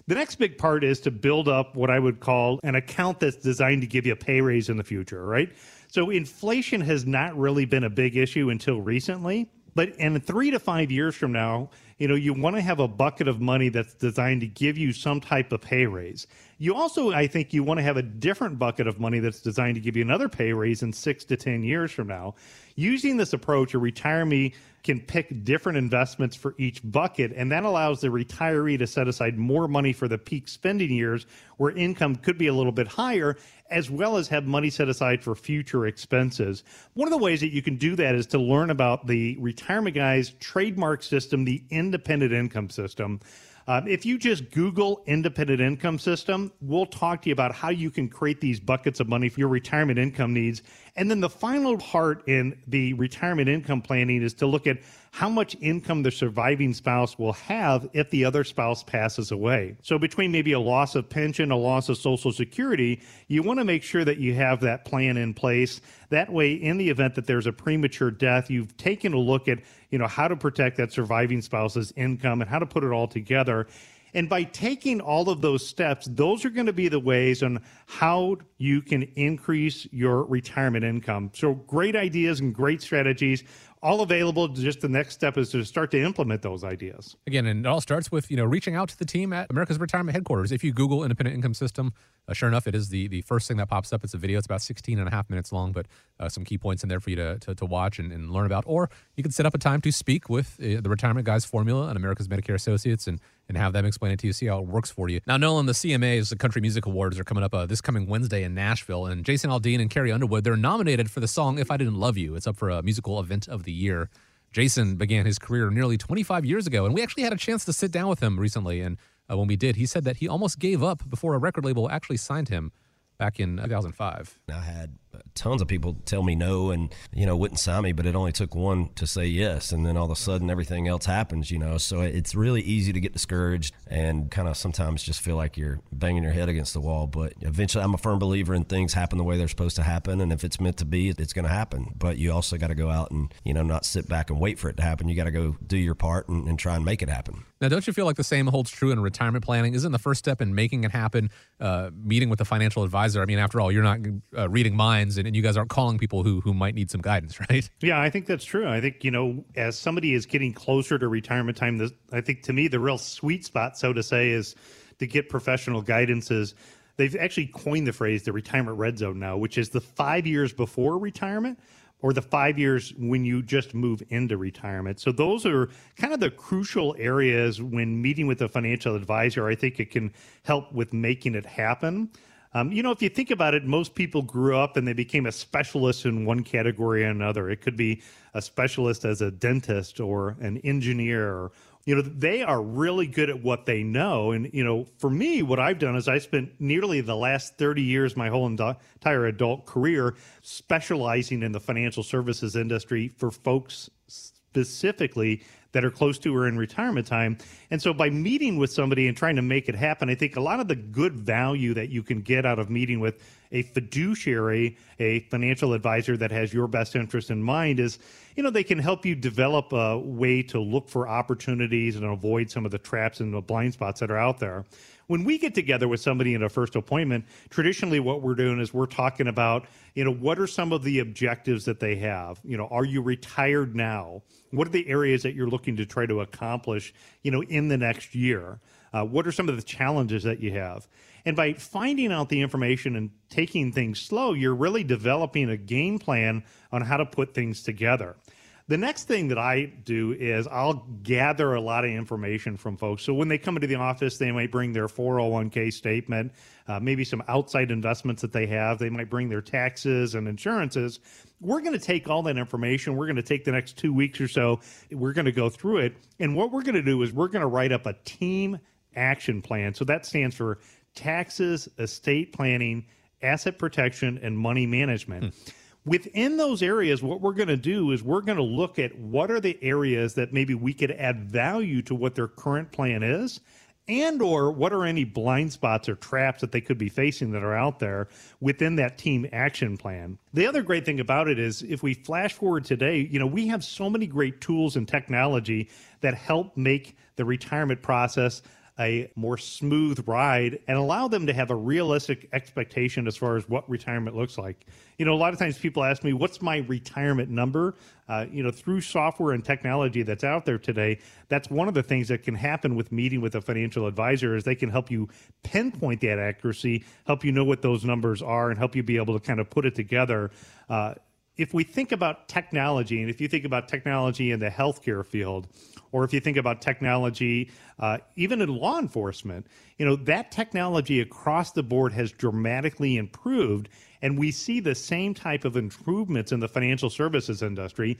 The 0.08 0.16
next 0.16 0.36
big 0.36 0.58
part 0.58 0.82
is 0.82 0.98
to 1.02 1.12
build 1.12 1.46
up 1.48 1.76
what 1.76 1.88
I 1.88 2.00
would 2.00 2.18
call 2.18 2.58
an 2.64 2.74
account 2.74 3.20
that's 3.20 3.36
designed 3.36 3.82
to 3.82 3.86
give 3.86 4.06
you 4.06 4.14
a 4.14 4.16
pay 4.16 4.40
raise 4.40 4.68
in 4.68 4.76
the 4.76 4.82
future, 4.82 5.24
right? 5.24 5.52
So 5.86 6.10
inflation 6.10 6.80
has 6.80 7.06
not 7.06 7.38
really 7.38 7.64
been 7.64 7.84
a 7.84 7.90
big 7.90 8.16
issue 8.16 8.50
until 8.50 8.80
recently. 8.80 9.48
But 9.74 9.90
in 9.96 10.18
three 10.20 10.50
to 10.50 10.58
five 10.58 10.90
years 10.90 11.14
from 11.14 11.32
now, 11.32 11.70
you 11.98 12.08
know, 12.08 12.14
you 12.14 12.32
want 12.32 12.56
to 12.56 12.62
have 12.62 12.80
a 12.80 12.88
bucket 12.88 13.28
of 13.28 13.40
money 13.40 13.68
that's 13.68 13.94
designed 13.94 14.40
to 14.40 14.46
give 14.46 14.76
you 14.76 14.92
some 14.92 15.20
type 15.20 15.52
of 15.52 15.60
pay 15.60 15.86
raise. 15.86 16.26
You 16.58 16.74
also, 16.74 17.10
I 17.10 17.26
think, 17.26 17.52
you 17.52 17.62
want 17.62 17.78
to 17.78 17.84
have 17.84 17.96
a 17.96 18.02
different 18.02 18.58
bucket 18.58 18.86
of 18.86 19.00
money 19.00 19.20
that's 19.20 19.40
designed 19.40 19.76
to 19.76 19.80
give 19.80 19.96
you 19.96 20.02
another 20.02 20.28
pay 20.28 20.52
raise 20.52 20.82
in 20.82 20.92
six 20.92 21.24
to 21.26 21.36
10 21.36 21.62
years 21.62 21.92
from 21.92 22.08
now. 22.08 22.34
Using 22.76 23.16
this 23.16 23.32
approach, 23.32 23.74
a 23.74 23.78
retiree 23.78 24.54
can 24.84 25.00
pick 25.00 25.44
different 25.44 25.78
investments 25.78 26.36
for 26.36 26.54
each 26.58 26.80
bucket, 26.84 27.32
and 27.34 27.50
that 27.50 27.64
allows 27.64 28.00
the 28.00 28.08
retiree 28.08 28.78
to 28.78 28.86
set 28.86 29.08
aside 29.08 29.38
more 29.38 29.66
money 29.66 29.94
for 29.94 30.06
the 30.06 30.18
peak 30.18 30.46
spending 30.46 30.92
years 30.92 31.26
where 31.56 31.70
income 31.72 32.14
could 32.14 32.36
be 32.36 32.46
a 32.48 32.52
little 32.52 32.70
bit 32.70 32.86
higher, 32.86 33.36
as 33.70 33.90
well 33.90 34.18
as 34.18 34.28
have 34.28 34.44
money 34.44 34.68
set 34.68 34.88
aside 34.88 35.24
for 35.24 35.34
future 35.34 35.86
expenses. 35.86 36.62
One 36.92 37.08
of 37.08 37.12
the 37.12 37.24
ways 37.24 37.40
that 37.40 37.52
you 37.52 37.62
can 37.62 37.76
do 37.76 37.96
that 37.96 38.14
is 38.14 38.26
to 38.26 38.38
learn 38.38 38.68
about 38.68 39.06
the 39.06 39.36
Retirement 39.40 39.96
Guys 39.96 40.34
trademark 40.38 41.02
system, 41.02 41.44
the 41.44 41.64
independent 41.70 42.32
income 42.32 42.68
system. 42.68 43.20
Um, 43.66 43.88
if 43.88 44.04
you 44.04 44.18
just 44.18 44.50
Google 44.50 45.02
independent 45.06 45.62
income 45.62 45.98
system, 45.98 46.52
we'll 46.60 46.84
talk 46.84 47.22
to 47.22 47.30
you 47.30 47.32
about 47.32 47.54
how 47.54 47.70
you 47.70 47.90
can 47.90 48.10
create 48.10 48.38
these 48.38 48.60
buckets 48.60 49.00
of 49.00 49.08
money 49.08 49.30
for 49.30 49.40
your 49.40 49.48
retirement 49.48 49.98
income 49.98 50.34
needs. 50.34 50.62
And 50.96 51.10
then 51.10 51.18
the 51.18 51.28
final 51.28 51.76
part 51.76 52.28
in 52.28 52.56
the 52.68 52.92
retirement 52.94 53.48
income 53.48 53.82
planning 53.82 54.22
is 54.22 54.32
to 54.34 54.46
look 54.46 54.68
at 54.68 54.78
how 55.10 55.28
much 55.28 55.56
income 55.60 56.04
the 56.04 56.10
surviving 56.12 56.72
spouse 56.72 57.18
will 57.18 57.32
have 57.32 57.88
if 57.92 58.10
the 58.10 58.24
other 58.24 58.44
spouse 58.44 58.84
passes 58.84 59.32
away. 59.32 59.76
So, 59.82 59.98
between 59.98 60.30
maybe 60.30 60.52
a 60.52 60.60
loss 60.60 60.94
of 60.94 61.08
pension, 61.08 61.50
a 61.50 61.56
loss 61.56 61.88
of 61.88 61.96
Social 61.98 62.30
Security, 62.30 63.02
you 63.26 63.42
want 63.42 63.58
to 63.58 63.64
make 63.64 63.82
sure 63.82 64.04
that 64.04 64.18
you 64.18 64.34
have 64.34 64.60
that 64.60 64.84
plan 64.84 65.16
in 65.16 65.34
place. 65.34 65.80
That 66.10 66.32
way, 66.32 66.52
in 66.54 66.76
the 66.76 66.88
event 66.88 67.16
that 67.16 67.26
there's 67.26 67.48
a 67.48 67.52
premature 67.52 68.12
death, 68.12 68.48
you've 68.48 68.76
taken 68.76 69.14
a 69.14 69.18
look 69.18 69.48
at 69.48 69.58
you 69.90 69.98
know 69.98 70.06
how 70.06 70.28
to 70.28 70.36
protect 70.36 70.76
that 70.76 70.92
surviving 70.92 71.42
spouse's 71.42 71.92
income 71.96 72.40
and 72.40 72.48
how 72.48 72.60
to 72.60 72.66
put 72.66 72.84
it 72.84 72.90
all 72.90 73.08
together 73.08 73.66
And 74.14 74.28
by 74.28 74.44
taking 74.44 75.00
all 75.00 75.28
of 75.28 75.40
those 75.40 75.66
steps, 75.66 76.08
those 76.10 76.44
are 76.44 76.50
going 76.50 76.66
to 76.66 76.72
be 76.72 76.88
the 76.88 77.00
ways 77.00 77.42
on 77.42 77.62
how 77.86 78.36
you 78.58 78.80
can 78.80 79.02
increase 79.16 79.86
your 79.90 80.24
retirement 80.24 80.84
income. 80.84 81.30
So, 81.34 81.54
great 81.54 81.96
ideas 81.96 82.40
and 82.40 82.54
great 82.54 82.80
strategies 82.80 83.44
all 83.84 84.00
available. 84.00 84.48
Just 84.48 84.80
the 84.80 84.88
next 84.88 85.12
step 85.12 85.36
is 85.36 85.50
to 85.50 85.62
start 85.62 85.90
to 85.90 86.02
implement 86.02 86.40
those 86.40 86.64
ideas. 86.64 87.16
Again, 87.26 87.44
and 87.46 87.66
it 87.66 87.68
all 87.68 87.82
starts 87.82 88.10
with 88.10 88.30
you 88.30 88.36
know 88.36 88.44
reaching 88.44 88.74
out 88.74 88.88
to 88.88 88.98
the 88.98 89.04
team 89.04 89.32
at 89.32 89.50
America's 89.50 89.78
Retirement 89.78 90.16
Headquarters. 90.16 90.50
If 90.50 90.64
you 90.64 90.72
Google 90.72 91.02
independent 91.02 91.36
income 91.36 91.52
system, 91.52 91.92
uh, 92.26 92.32
sure 92.32 92.48
enough, 92.48 92.66
it 92.66 92.74
is 92.74 92.88
the 92.88 93.06
the 93.08 93.20
first 93.20 93.46
thing 93.46 93.58
that 93.58 93.68
pops 93.68 93.92
up. 93.92 94.02
It's 94.02 94.14
a 94.14 94.18
video. 94.18 94.38
It's 94.38 94.46
about 94.46 94.62
16 94.62 94.98
and 94.98 95.06
a 95.06 95.10
half 95.10 95.28
minutes 95.28 95.52
long, 95.52 95.72
but 95.72 95.86
uh, 96.18 96.30
some 96.30 96.44
key 96.44 96.56
points 96.56 96.82
in 96.82 96.88
there 96.88 96.98
for 96.98 97.10
you 97.10 97.16
to, 97.16 97.38
to, 97.40 97.54
to 97.54 97.66
watch 97.66 97.98
and, 97.98 98.10
and, 98.10 98.30
learn 98.30 98.46
about. 98.46 98.64
Or 98.66 98.88
you 99.16 99.22
can 99.22 99.32
set 99.32 99.46
up 99.46 99.54
a 99.54 99.58
time 99.58 99.80
to 99.82 99.92
speak 99.92 100.30
with 100.30 100.58
uh, 100.60 100.80
the 100.80 100.88
Retirement 100.88 101.26
Guys 101.26 101.44
Formula 101.44 101.88
and 101.88 101.96
America's 101.96 102.28
Medicare 102.28 102.54
Associates 102.54 103.06
and 103.06 103.20
and 103.48 103.58
have 103.58 103.72
them 103.72 103.84
explain 103.84 104.12
it 104.12 104.18
to 104.20 104.26
you, 104.26 104.32
see 104.32 104.46
how 104.46 104.58
it 104.58 104.66
works 104.66 104.90
for 104.90 105.08
you. 105.08 105.20
Now, 105.26 105.36
Nolan, 105.36 105.66
the 105.66 105.72
CMAs, 105.72 106.30
the 106.30 106.36
Country 106.36 106.60
Music 106.60 106.86
Awards, 106.86 107.18
are 107.18 107.24
coming 107.24 107.44
up 107.44 107.54
uh, 107.54 107.66
this 107.66 107.80
coming 107.80 108.06
Wednesday 108.06 108.42
in 108.42 108.54
Nashville, 108.54 109.06
and 109.06 109.24
Jason 109.24 109.50
Aldean 109.50 109.80
and 109.80 109.90
Carrie 109.90 110.12
Underwood, 110.12 110.44
they're 110.44 110.56
nominated 110.56 111.10
for 111.10 111.20
the 111.20 111.28
song 111.28 111.58
"If 111.58 111.70
I 111.70 111.76
Didn't 111.76 111.96
Love 111.96 112.16
You." 112.16 112.34
It's 112.34 112.46
up 112.46 112.56
for 112.56 112.70
a 112.70 112.82
musical 112.82 113.20
event 113.20 113.48
of 113.48 113.64
the 113.64 113.72
year. 113.72 114.08
Jason 114.52 114.94
began 114.94 115.26
his 115.26 115.38
career 115.38 115.68
nearly 115.70 115.98
25 115.98 116.44
years 116.44 116.66
ago, 116.66 116.86
and 116.86 116.94
we 116.94 117.02
actually 117.02 117.24
had 117.24 117.32
a 117.32 117.36
chance 117.36 117.64
to 117.64 117.72
sit 117.72 117.90
down 117.90 118.08
with 118.08 118.22
him 118.22 118.38
recently. 118.38 118.80
And 118.80 118.98
uh, 119.28 119.36
when 119.36 119.48
we 119.48 119.56
did, 119.56 119.76
he 119.76 119.84
said 119.84 120.04
that 120.04 120.18
he 120.18 120.28
almost 120.28 120.58
gave 120.60 120.82
up 120.82 121.02
before 121.10 121.34
a 121.34 121.38
record 121.38 121.64
label 121.64 121.90
actually 121.90 122.18
signed 122.18 122.48
him 122.48 122.70
back 123.18 123.40
in 123.40 123.56
2005. 123.56 124.38
I 124.48 124.52
had 124.60 124.96
tons 125.34 125.62
of 125.62 125.68
people 125.68 125.96
tell 126.04 126.22
me 126.22 126.34
no 126.34 126.70
and 126.70 126.94
you 127.12 127.26
know 127.26 127.36
wouldn't 127.36 127.60
sign 127.60 127.82
me 127.82 127.92
but 127.92 128.06
it 128.06 128.14
only 128.14 128.32
took 128.32 128.54
one 128.54 128.90
to 128.94 129.06
say 129.06 129.26
yes. 129.26 129.72
And 129.72 129.86
then 129.86 129.96
all 129.96 130.06
of 130.06 130.10
a 130.10 130.16
sudden 130.16 130.50
everything 130.50 130.88
else 130.88 131.06
happens 131.06 131.50
you 131.50 131.58
know. 131.58 131.78
So 131.78 132.00
it's 132.00 132.34
really 132.34 132.62
easy 132.62 132.92
to 132.92 133.00
get 133.00 133.12
discouraged 133.12 133.74
and 133.86 134.30
kind 134.30 134.48
of 134.48 134.56
sometimes 134.56 135.02
just 135.02 135.20
feel 135.20 135.36
like 135.36 135.56
you're 135.56 135.80
banging 135.92 136.22
your 136.22 136.32
head 136.32 136.48
against 136.48 136.74
the 136.74 136.80
wall. 136.80 137.06
But 137.06 137.34
eventually 137.40 137.84
i'm 137.84 137.94
a 137.94 137.98
firm 137.98 138.18
believer 138.18 138.54
in 138.54 138.64
things 138.64 138.94
happen 138.94 139.18
the 139.18 139.24
way 139.24 139.36
they're 139.36 139.48
supposed 139.48 139.76
to 139.76 139.82
happen. 139.82 140.20
And 140.20 140.32
if 140.32 140.44
it's 140.44 140.60
meant 140.60 140.76
to 140.78 140.84
be 140.84 141.08
it's 141.08 141.32
going 141.32 141.44
to 141.44 141.50
happen. 141.52 141.92
But 141.96 142.18
you 142.18 142.32
also 142.32 142.56
got 142.56 142.68
to 142.68 142.74
go 142.74 142.90
out 142.90 143.10
and 143.10 143.32
you 143.44 143.54
know 143.54 143.62
not 143.62 143.84
sit 143.84 144.08
back 144.08 144.30
and 144.30 144.40
wait 144.40 144.58
for 144.58 144.68
it 144.68 144.76
to 144.76 144.82
happen. 144.82 145.08
You 145.08 145.16
got 145.16 145.24
to 145.24 145.30
go 145.30 145.56
do 145.66 145.76
your 145.76 145.94
part 145.94 146.28
and, 146.28 146.48
and, 146.48 146.58
try 146.58 146.76
and 146.76 146.84
make 146.84 147.02
it 147.02 147.08
happen. 147.08 147.44
Now 147.60 147.68
don't 147.68 147.86
you 147.86 147.92
feel 147.92 148.06
like 148.06 148.16
the 148.16 148.24
same 148.24 148.46
holds 148.46 148.70
true 148.70 148.90
in 148.90 149.00
retirement 149.00 149.44
planning? 149.44 149.74
Isn't 149.74 149.92
the 149.92 149.98
first 149.98 150.18
step 150.18 150.40
in 150.40 150.54
making 150.54 150.84
it 150.84 150.92
happen 150.92 151.30
uh, 151.60 151.90
meeting 151.94 152.28
with 152.28 152.40
a 152.40 152.44
financial 152.44 152.84
advisor? 152.84 153.22
I 153.22 153.26
mean 153.26 153.38
after 153.38 153.60
all 153.60 153.70
you're 153.70 153.82
not 153.82 154.00
uh, 154.36 154.48
reading 154.48 154.76
minds 154.76 155.03
and, 155.04 155.26
and 155.26 155.36
you 155.36 155.42
guys 155.42 155.56
aren't 155.56 155.70
calling 155.70 155.98
people 155.98 156.22
who 156.22 156.40
who 156.40 156.54
might 156.54 156.74
need 156.74 156.90
some 156.90 157.00
guidance, 157.00 157.38
right? 157.50 157.68
Yeah, 157.80 158.00
I 158.00 158.10
think 158.10 158.26
that's 158.26 158.44
true. 158.44 158.68
I 158.68 158.80
think 158.80 159.04
you 159.04 159.10
know, 159.10 159.44
as 159.56 159.78
somebody 159.78 160.14
is 160.14 160.26
getting 160.26 160.52
closer 160.52 160.98
to 160.98 161.08
retirement 161.08 161.56
time, 161.56 161.78
this, 161.78 161.92
I 162.12 162.20
think 162.20 162.42
to 162.44 162.52
me 162.52 162.68
the 162.68 162.80
real 162.80 162.98
sweet 162.98 163.44
spot, 163.44 163.76
so 163.76 163.92
to 163.92 164.02
say, 164.02 164.30
is 164.30 164.54
to 164.98 165.06
get 165.06 165.28
professional 165.28 165.82
guidance. 165.82 166.30
Is 166.30 166.54
they've 166.96 167.16
actually 167.16 167.46
coined 167.46 167.86
the 167.86 167.92
phrase 167.92 168.24
the 168.24 168.32
retirement 168.32 168.78
red 168.78 168.98
zone 168.98 169.18
now, 169.18 169.36
which 169.36 169.58
is 169.58 169.70
the 169.70 169.80
five 169.80 170.26
years 170.26 170.52
before 170.52 170.98
retirement 170.98 171.58
or 172.04 172.12
the 172.12 172.20
five 172.20 172.58
years 172.58 172.92
when 172.98 173.24
you 173.24 173.42
just 173.42 173.72
move 173.72 174.02
into 174.10 174.36
retirement. 174.36 175.00
So 175.00 175.10
those 175.10 175.46
are 175.46 175.70
kind 175.96 176.12
of 176.12 176.20
the 176.20 176.30
crucial 176.30 176.94
areas 176.98 177.62
when 177.62 178.02
meeting 178.02 178.26
with 178.26 178.42
a 178.42 178.48
financial 178.48 178.94
advisor. 178.94 179.48
I 179.48 179.54
think 179.54 179.80
it 179.80 179.90
can 179.90 180.12
help 180.42 180.70
with 180.70 180.92
making 180.92 181.34
it 181.34 181.46
happen. 181.46 182.10
Um, 182.56 182.70
you 182.70 182.84
know, 182.84 182.92
if 182.92 183.02
you 183.02 183.08
think 183.08 183.32
about 183.32 183.54
it, 183.54 183.64
most 183.64 183.96
people 183.96 184.22
grew 184.22 184.56
up 184.56 184.76
and 184.76 184.86
they 184.86 184.92
became 184.92 185.26
a 185.26 185.32
specialist 185.32 186.06
in 186.06 186.24
one 186.24 186.44
category 186.44 187.04
or 187.04 187.08
another. 187.08 187.50
It 187.50 187.60
could 187.60 187.76
be 187.76 188.00
a 188.32 188.40
specialist 188.40 189.04
as 189.04 189.20
a 189.20 189.30
dentist 189.32 189.98
or 189.98 190.36
an 190.40 190.58
engineer. 190.58 191.28
Or, 191.28 191.52
you 191.84 191.96
know, 191.96 192.02
they 192.02 192.42
are 192.42 192.62
really 192.62 193.08
good 193.08 193.28
at 193.28 193.42
what 193.42 193.66
they 193.66 193.82
know. 193.82 194.30
And, 194.30 194.48
you 194.54 194.62
know, 194.62 194.86
for 194.98 195.10
me, 195.10 195.42
what 195.42 195.58
I've 195.58 195.80
done 195.80 195.96
is 195.96 196.06
I 196.06 196.18
spent 196.18 196.52
nearly 196.60 197.00
the 197.00 197.16
last 197.16 197.58
30 197.58 197.82
years, 197.82 198.16
my 198.16 198.28
whole 198.28 198.46
entire 198.46 199.26
adult 199.26 199.66
career, 199.66 200.14
specializing 200.42 201.42
in 201.42 201.50
the 201.50 201.60
financial 201.60 202.04
services 202.04 202.54
industry 202.54 203.08
for 203.08 203.32
folks 203.32 203.90
specifically 204.06 205.42
that 205.74 205.84
are 205.84 205.90
close 205.90 206.18
to 206.20 206.34
or 206.34 206.48
in 206.48 206.56
retirement 206.56 207.06
time. 207.06 207.36
And 207.70 207.82
so 207.82 207.92
by 207.92 208.08
meeting 208.08 208.56
with 208.56 208.72
somebody 208.72 209.06
and 209.06 209.16
trying 209.16 209.36
to 209.36 209.42
make 209.42 209.68
it 209.68 209.74
happen, 209.74 210.08
I 210.08 210.14
think 210.14 210.36
a 210.36 210.40
lot 210.40 210.60
of 210.60 210.68
the 210.68 210.76
good 210.76 211.14
value 211.14 211.74
that 211.74 211.90
you 211.90 212.02
can 212.02 212.22
get 212.22 212.46
out 212.46 212.58
of 212.58 212.70
meeting 212.70 213.00
with 213.00 213.22
a 213.52 213.62
fiduciary, 213.62 214.76
a 214.98 215.20
financial 215.30 215.74
advisor 215.74 216.16
that 216.16 216.30
has 216.30 216.54
your 216.54 216.66
best 216.66 216.96
interest 216.96 217.30
in 217.30 217.42
mind 217.42 217.80
is, 217.80 217.98
you 218.36 218.42
know, 218.42 218.50
they 218.50 218.64
can 218.64 218.78
help 218.78 219.04
you 219.04 219.14
develop 219.14 219.72
a 219.72 219.98
way 219.98 220.42
to 220.42 220.60
look 220.60 220.88
for 220.88 221.08
opportunities 221.08 221.96
and 221.96 222.04
avoid 222.04 222.50
some 222.50 222.64
of 222.64 222.70
the 222.70 222.78
traps 222.78 223.20
and 223.20 223.34
the 223.34 223.40
blind 223.40 223.72
spots 223.72 224.00
that 224.00 224.10
are 224.10 224.18
out 224.18 224.38
there. 224.38 224.64
When 225.06 225.24
we 225.24 225.38
get 225.38 225.54
together 225.54 225.86
with 225.88 226.00
somebody 226.00 226.34
in 226.34 226.42
a 226.42 226.48
first 226.48 226.76
appointment, 226.76 227.26
traditionally 227.50 228.00
what 228.00 228.22
we're 228.22 228.34
doing 228.34 228.60
is 228.60 228.72
we're 228.72 228.86
talking 228.86 229.28
about, 229.28 229.66
you 229.94 230.04
know, 230.04 230.12
what 230.12 230.38
are 230.38 230.46
some 230.46 230.72
of 230.72 230.82
the 230.82 231.00
objectives 231.00 231.64
that 231.66 231.80
they 231.80 231.96
have? 231.96 232.40
You 232.44 232.56
know, 232.56 232.68
are 232.68 232.84
you 232.84 233.02
retired 233.02 233.76
now? 233.76 234.22
What 234.50 234.66
are 234.66 234.70
the 234.70 234.88
areas 234.88 235.22
that 235.22 235.34
you're 235.34 235.48
looking 235.48 235.76
to 235.76 235.86
try 235.86 236.06
to 236.06 236.20
accomplish, 236.20 236.94
you 237.22 237.30
know, 237.30 237.42
in 237.42 237.68
the 237.68 237.76
next 237.76 238.14
year? 238.14 238.60
Uh, 238.92 239.04
what 239.04 239.26
are 239.26 239.32
some 239.32 239.48
of 239.48 239.56
the 239.56 239.62
challenges 239.62 240.22
that 240.22 240.40
you 240.40 240.52
have? 240.52 240.86
And 241.26 241.34
by 241.34 241.54
finding 241.54 242.12
out 242.12 242.28
the 242.28 242.40
information 242.40 242.96
and 242.96 243.10
taking 243.30 243.72
things 243.72 244.00
slow, 244.00 244.34
you're 244.34 244.54
really 244.54 244.84
developing 244.84 245.50
a 245.50 245.56
game 245.56 245.98
plan 245.98 246.44
on 246.70 246.82
how 246.82 246.98
to 246.98 247.06
put 247.06 247.34
things 247.34 247.62
together. 247.62 248.16
The 248.66 248.78
next 248.78 249.04
thing 249.04 249.28
that 249.28 249.36
I 249.36 249.66
do 249.84 250.12
is 250.12 250.46
I'll 250.46 250.86
gather 251.02 251.52
a 251.52 251.60
lot 251.60 251.84
of 251.84 251.90
information 251.90 252.56
from 252.56 252.78
folks. 252.78 253.02
So 253.02 253.12
when 253.12 253.28
they 253.28 253.36
come 253.36 253.56
into 253.56 253.66
the 253.66 253.74
office, 253.74 254.16
they 254.16 254.32
might 254.32 254.50
bring 254.50 254.72
their 254.72 254.86
401k 254.86 255.70
statement, 255.70 256.32
uh, 256.66 256.80
maybe 256.80 257.04
some 257.04 257.22
outside 257.28 257.70
investments 257.70 258.22
that 258.22 258.32
they 258.32 258.46
have. 258.46 258.78
They 258.78 258.88
might 258.88 259.10
bring 259.10 259.28
their 259.28 259.42
taxes 259.42 260.14
and 260.14 260.26
insurances. 260.26 261.00
We're 261.42 261.60
going 261.60 261.78
to 261.78 261.84
take 261.84 262.08
all 262.08 262.22
that 262.22 262.38
information. 262.38 262.96
We're 262.96 263.04
going 263.04 263.16
to 263.16 263.22
take 263.22 263.44
the 263.44 263.52
next 263.52 263.76
two 263.76 263.92
weeks 263.92 264.18
or 264.18 264.28
so. 264.28 264.60
We're 264.90 265.12
going 265.12 265.26
to 265.26 265.32
go 265.32 265.50
through 265.50 265.78
it. 265.78 265.96
And 266.18 266.34
what 266.34 266.50
we're 266.50 266.62
going 266.62 266.74
to 266.76 266.82
do 266.82 267.02
is 267.02 267.12
we're 267.12 267.28
going 267.28 267.42
to 267.42 267.48
write 267.48 267.72
up 267.72 267.84
a 267.84 267.92
team 268.06 268.58
action 268.96 269.42
plan. 269.42 269.74
So 269.74 269.84
that 269.84 270.06
stands 270.06 270.34
for 270.34 270.58
taxes, 270.94 271.68
estate 271.78 272.32
planning, 272.32 272.86
asset 273.20 273.58
protection, 273.58 274.18
and 274.22 274.38
money 274.38 274.66
management. 274.66 275.34
Hmm 275.34 275.50
within 275.84 276.36
those 276.36 276.62
areas 276.62 277.02
what 277.02 277.20
we're 277.20 277.32
going 277.32 277.48
to 277.48 277.56
do 277.56 277.90
is 277.90 278.02
we're 278.02 278.20
going 278.20 278.38
to 278.38 278.42
look 278.42 278.78
at 278.78 278.96
what 278.98 279.30
are 279.30 279.40
the 279.40 279.58
areas 279.62 280.14
that 280.14 280.32
maybe 280.32 280.54
we 280.54 280.72
could 280.72 280.90
add 280.92 281.24
value 281.24 281.82
to 281.82 281.94
what 281.94 282.14
their 282.14 282.28
current 282.28 282.72
plan 282.72 283.02
is 283.02 283.40
and 283.86 284.22
or 284.22 284.50
what 284.50 284.72
are 284.72 284.84
any 284.84 285.04
blind 285.04 285.52
spots 285.52 285.90
or 285.90 285.94
traps 285.96 286.40
that 286.40 286.52
they 286.52 286.60
could 286.60 286.78
be 286.78 286.88
facing 286.88 287.32
that 287.32 287.42
are 287.42 287.54
out 287.54 287.78
there 287.78 288.08
within 288.40 288.76
that 288.76 288.96
team 288.96 289.28
action 289.30 289.76
plan. 289.76 290.16
The 290.32 290.46
other 290.46 290.62
great 290.62 290.86
thing 290.86 291.00
about 291.00 291.28
it 291.28 291.38
is 291.38 291.62
if 291.62 291.82
we 291.82 291.92
flash 291.92 292.32
forward 292.32 292.64
today 292.64 292.98
you 293.10 293.18
know 293.18 293.26
we 293.26 293.46
have 293.48 293.62
so 293.62 293.90
many 293.90 294.06
great 294.06 294.40
tools 294.40 294.76
and 294.76 294.88
technology 294.88 295.68
that 296.00 296.14
help 296.14 296.56
make 296.56 296.96
the 297.16 297.24
retirement 297.24 297.82
process 297.82 298.42
a 298.78 299.10
more 299.14 299.38
smooth 299.38 300.06
ride 300.08 300.58
and 300.66 300.76
allow 300.76 301.06
them 301.06 301.26
to 301.26 301.32
have 301.32 301.50
a 301.50 301.54
realistic 301.54 302.28
expectation 302.32 303.06
as 303.06 303.16
far 303.16 303.36
as 303.36 303.48
what 303.48 303.68
retirement 303.70 304.16
looks 304.16 304.36
like. 304.36 304.66
You 304.98 305.04
know, 305.04 305.12
a 305.12 305.16
lot 305.16 305.32
of 305.32 305.38
times 305.38 305.58
people 305.58 305.84
ask 305.84 306.02
me, 306.02 306.12
what's 306.12 306.42
my 306.42 306.58
retirement 306.58 307.30
number? 307.30 307.76
Uh, 308.08 308.26
you 308.30 308.42
know, 308.42 308.50
through 308.50 308.80
software 308.80 309.32
and 309.32 309.44
technology 309.44 310.02
that's 310.02 310.24
out 310.24 310.44
there 310.44 310.58
today, 310.58 310.98
that's 311.28 311.48
one 311.50 311.68
of 311.68 311.74
the 311.74 311.82
things 311.82 312.08
that 312.08 312.22
can 312.22 312.34
happen 312.34 312.74
with 312.74 312.90
meeting 312.90 313.20
with 313.20 313.34
a 313.36 313.40
financial 313.40 313.86
advisor 313.86 314.36
is 314.36 314.44
they 314.44 314.54
can 314.54 314.70
help 314.70 314.90
you 314.90 315.08
pinpoint 315.42 316.00
that 316.00 316.18
accuracy, 316.18 316.84
help 317.06 317.24
you 317.24 317.32
know 317.32 317.44
what 317.44 317.62
those 317.62 317.84
numbers 317.84 318.22
are, 318.22 318.50
and 318.50 318.58
help 318.58 318.74
you 318.74 318.82
be 318.82 318.96
able 318.96 319.18
to 319.18 319.24
kind 319.24 319.40
of 319.40 319.48
put 319.48 319.64
it 319.64 319.74
together. 319.74 320.30
Uh, 320.68 320.94
if 321.36 321.52
we 321.52 321.64
think 321.64 321.92
about 321.92 322.28
technology, 322.28 323.00
and 323.00 323.10
if 323.10 323.20
you 323.20 323.28
think 323.28 323.44
about 323.44 323.68
technology 323.68 324.30
in 324.30 324.40
the 324.40 324.50
healthcare 324.50 325.04
field, 325.04 325.48
or 325.92 326.04
if 326.04 326.12
you 326.12 326.20
think 326.20 326.36
about 326.36 326.60
technology 326.60 327.50
uh, 327.78 327.98
even 328.16 328.40
in 328.40 328.54
law 328.54 328.78
enforcement, 328.78 329.46
you 329.78 329.86
know, 329.86 329.96
that 329.96 330.30
technology 330.30 331.00
across 331.00 331.52
the 331.52 331.62
board 331.62 331.92
has 331.92 332.12
dramatically 332.12 332.96
improved. 332.96 333.68
And 334.02 334.18
we 334.18 334.30
see 334.30 334.60
the 334.60 334.74
same 334.74 335.14
type 335.14 335.44
of 335.44 335.56
improvements 335.56 336.30
in 336.30 336.40
the 336.40 336.48
financial 336.48 336.90
services 336.90 337.42
industry. 337.42 337.98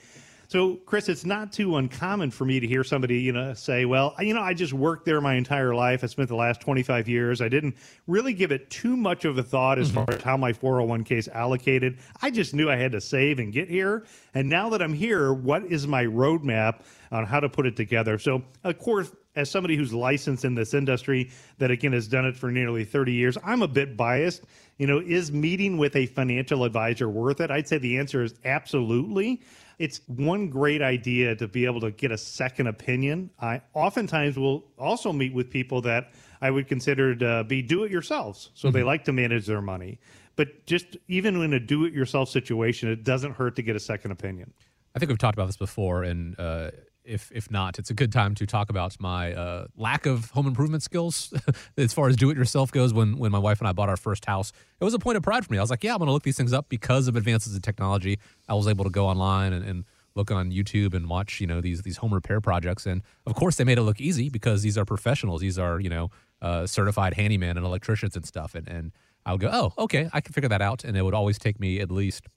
So, 0.55 0.77
Chris, 0.87 1.09
it's 1.09 1.25
not 1.25 1.53
too 1.53 1.79
uncommon 1.79 2.31
for 2.31 2.45
me 2.45 2.61
to 2.61 2.67
hear 2.69 2.85
somebody, 2.85 3.19
you 3.19 3.33
know, 3.33 3.55
say, 3.55 3.87
"Well, 3.87 4.15
you 4.21 4.35
know, 4.35 4.41
I 4.41 4.55
just 4.55 4.73
worked 4.73 5.05
there 5.05 5.21
my 5.21 5.35
entire 5.35 5.75
life. 5.75 6.05
I 6.05 6.07
spent 6.07 6.29
the 6.29 6.37
last 6.37 6.61
25 6.61 7.09
years. 7.09 7.41
I 7.41 7.49
didn't 7.49 7.75
really 8.07 8.33
give 8.33 8.53
it 8.53 8.71
too 8.71 8.97
much 8.97 9.25
of 9.25 9.37
a 9.37 9.43
thought 9.43 9.81
as 9.81 9.89
mm-hmm. 9.89 10.05
far 10.05 10.15
as 10.15 10.23
how 10.23 10.37
my 10.37 10.53
401k 10.53 11.19
is 11.19 11.27
allocated. 11.27 11.99
I 12.23 12.31
just 12.31 12.55
knew 12.55 12.71
I 12.71 12.77
had 12.77 12.93
to 12.93 13.01
save 13.01 13.41
and 13.41 13.53
get 13.53 13.69
here. 13.69 14.05
And 14.33 14.49
now 14.49 14.69
that 14.69 14.81
I'm 14.81 14.95
here, 14.95 15.33
what 15.33 15.65
is 15.65 15.89
my 15.89 16.05
roadmap 16.05 16.83
on 17.11 17.27
how 17.27 17.41
to 17.41 17.49
put 17.49 17.67
it 17.67 17.75
together?" 17.75 18.17
So, 18.21 18.45
of 18.63 18.79
course, 18.79 19.11
as 19.35 19.51
somebody 19.51 19.75
who's 19.75 19.93
licensed 19.93 20.45
in 20.45 20.55
this 20.55 20.73
industry 20.73 21.33
that 21.59 21.73
again 21.73 21.95
has 21.95 22.07
done 22.07 22.27
it 22.27 22.37
for 22.37 22.53
nearly 22.53 22.85
30 22.85 23.13
years, 23.13 23.37
I'm 23.45 23.63
a 23.63 23.69
bit 23.69 23.97
biased. 23.97 24.45
You 24.79 24.87
know, 24.87 25.01
is 25.01 25.33
meeting 25.33 25.79
with 25.79 25.97
a 25.97 26.07
financial 26.07 26.63
advisor 26.63 27.09
worth 27.09 27.41
it? 27.41 27.51
I'd 27.51 27.67
say 27.67 27.79
the 27.79 27.99
answer 27.99 28.23
is 28.23 28.35
absolutely. 28.45 29.41
It's 29.79 30.01
one 30.07 30.49
great 30.49 30.83
idea 30.83 31.35
to 31.37 31.49
be 31.49 31.65
able 31.65 31.81
to 31.81 31.91
get 31.91 32.11
a 32.13 32.19
second 32.19 32.67
opinion. 32.67 33.31
I 33.41 33.63
oftentimes 33.73 34.39
will 34.39 34.65
also 34.79 35.13
meet 35.13 35.35
with 35.35 35.51
people 35.51 35.81
that 35.83 36.13
I 36.41 36.51
would 36.51 36.69
consider 36.69 37.15
to 37.17 37.45
be 37.45 37.63
do 37.63 37.85
it 37.85 37.91
yourselves. 37.91 38.51
So 38.55 38.69
mm-hmm. 38.69 38.77
they 38.77 38.83
like 38.83 39.05
to 39.05 39.13
manage 39.13 39.47
their 39.47 39.63
money. 39.63 39.99
But 40.37 40.67
just 40.67 40.97
even 41.09 41.41
in 41.41 41.53
a 41.53 41.61
do 41.61 41.85
it 41.85 41.93
yourself 41.93 42.29
situation, 42.29 42.91
it 42.91 43.05
doesn't 43.05 43.33
hurt 43.33 43.57
to 43.57 43.63
get 43.63 43.77
a 43.77 43.81
second 43.81 44.11
opinion. 44.11 44.53
I 44.95 44.99
think 44.99 45.09
we've 45.09 45.19
talked 45.19 45.37
about 45.37 45.47
this 45.47 45.57
before, 45.57 46.05
and 46.05 46.39
uh, 46.39 46.71
if 47.05 47.31
if 47.33 47.51
not, 47.51 47.79
it's 47.79 47.91
a 47.91 47.95
good 47.95 48.13
time 48.13 48.35
to 48.37 48.47
talk 48.47 48.71
about 48.71 48.97
my 48.99 49.33
uh, 49.33 49.67
lack 49.77 50.07
of 50.07 50.31
home 50.31 50.47
improvement 50.47 50.83
skills 50.83 51.33
as 51.77 51.93
far 51.93 52.09
as 52.09 52.17
do 52.17 52.31
it 52.31 52.37
yourself 52.37 52.73
goes. 52.73 52.93
When 52.93 53.19
when 53.19 53.31
my 53.31 53.39
wife 53.39 53.61
and 53.61 53.69
I 53.69 53.73
bought 53.73 53.89
our 53.89 53.97
first 53.97 54.25
house, 54.25 54.53
it 54.81 54.85
was 54.85 54.95
a 54.95 54.99
point 54.99 55.17
of 55.17 55.23
pride 55.23 55.45
for 55.45 55.53
me. 55.53 55.59
I 55.59 55.63
was 55.63 55.71
like, 55.71 55.85
yeah, 55.85 55.93
I'm 55.93 55.99
going 55.99 56.07
to 56.07 56.13
look 56.13 56.23
these 56.23 56.37
things 56.37 56.53
up 56.53 56.69
because 56.69 57.09
of 57.09 57.17
advances 57.17 57.55
in 57.55 57.63
technology. 57.63 58.19
I 58.49 58.55
was 58.55 58.67
able 58.67 58.85
to 58.85 58.91
go 58.91 59.07
online 59.07 59.53
and, 59.53 59.65
and 59.65 59.85
look 60.15 60.31
on 60.31 60.51
YouTube 60.51 60.95
and 60.95 61.09
watch 61.09 61.41
you 61.41 61.47
know 61.47 61.61
these 61.61 61.83
these 61.83 61.99
home 61.99 62.15
repair 62.15 62.41
projects, 62.41 62.87
and 62.87 63.03
of 63.27 63.35
course 63.35 63.57
they 63.57 63.65
made 63.65 63.79
it 63.79 63.83
look 63.83 64.01
easy 64.01 64.29
because 64.29 64.63
these 64.63 64.79
are 64.79 64.85
professionals. 64.85 65.41
These 65.41 65.59
are 65.59 65.81
you 65.81 65.91
know 65.91 66.11
uh, 66.41 66.67
certified 66.67 67.15
handyman 67.15 67.57
and 67.57 67.67
electricians 67.67 68.17
and 68.17 68.27
stuff, 68.27 68.55
and 68.55 68.69
and 68.69 68.93
I 69.27 69.33
would 69.33 69.41
go, 69.41 69.51
oh, 69.53 69.73
okay, 69.85 70.09
I 70.13 70.21
can 70.21 70.33
figure 70.33 70.49
that 70.49 70.63
out, 70.63 70.85
and 70.85 70.97
it 70.97 71.03
would 71.03 71.15
always 71.15 71.39
take 71.39 71.59
me 71.59 71.81
at 71.81 71.91
least 71.91 72.29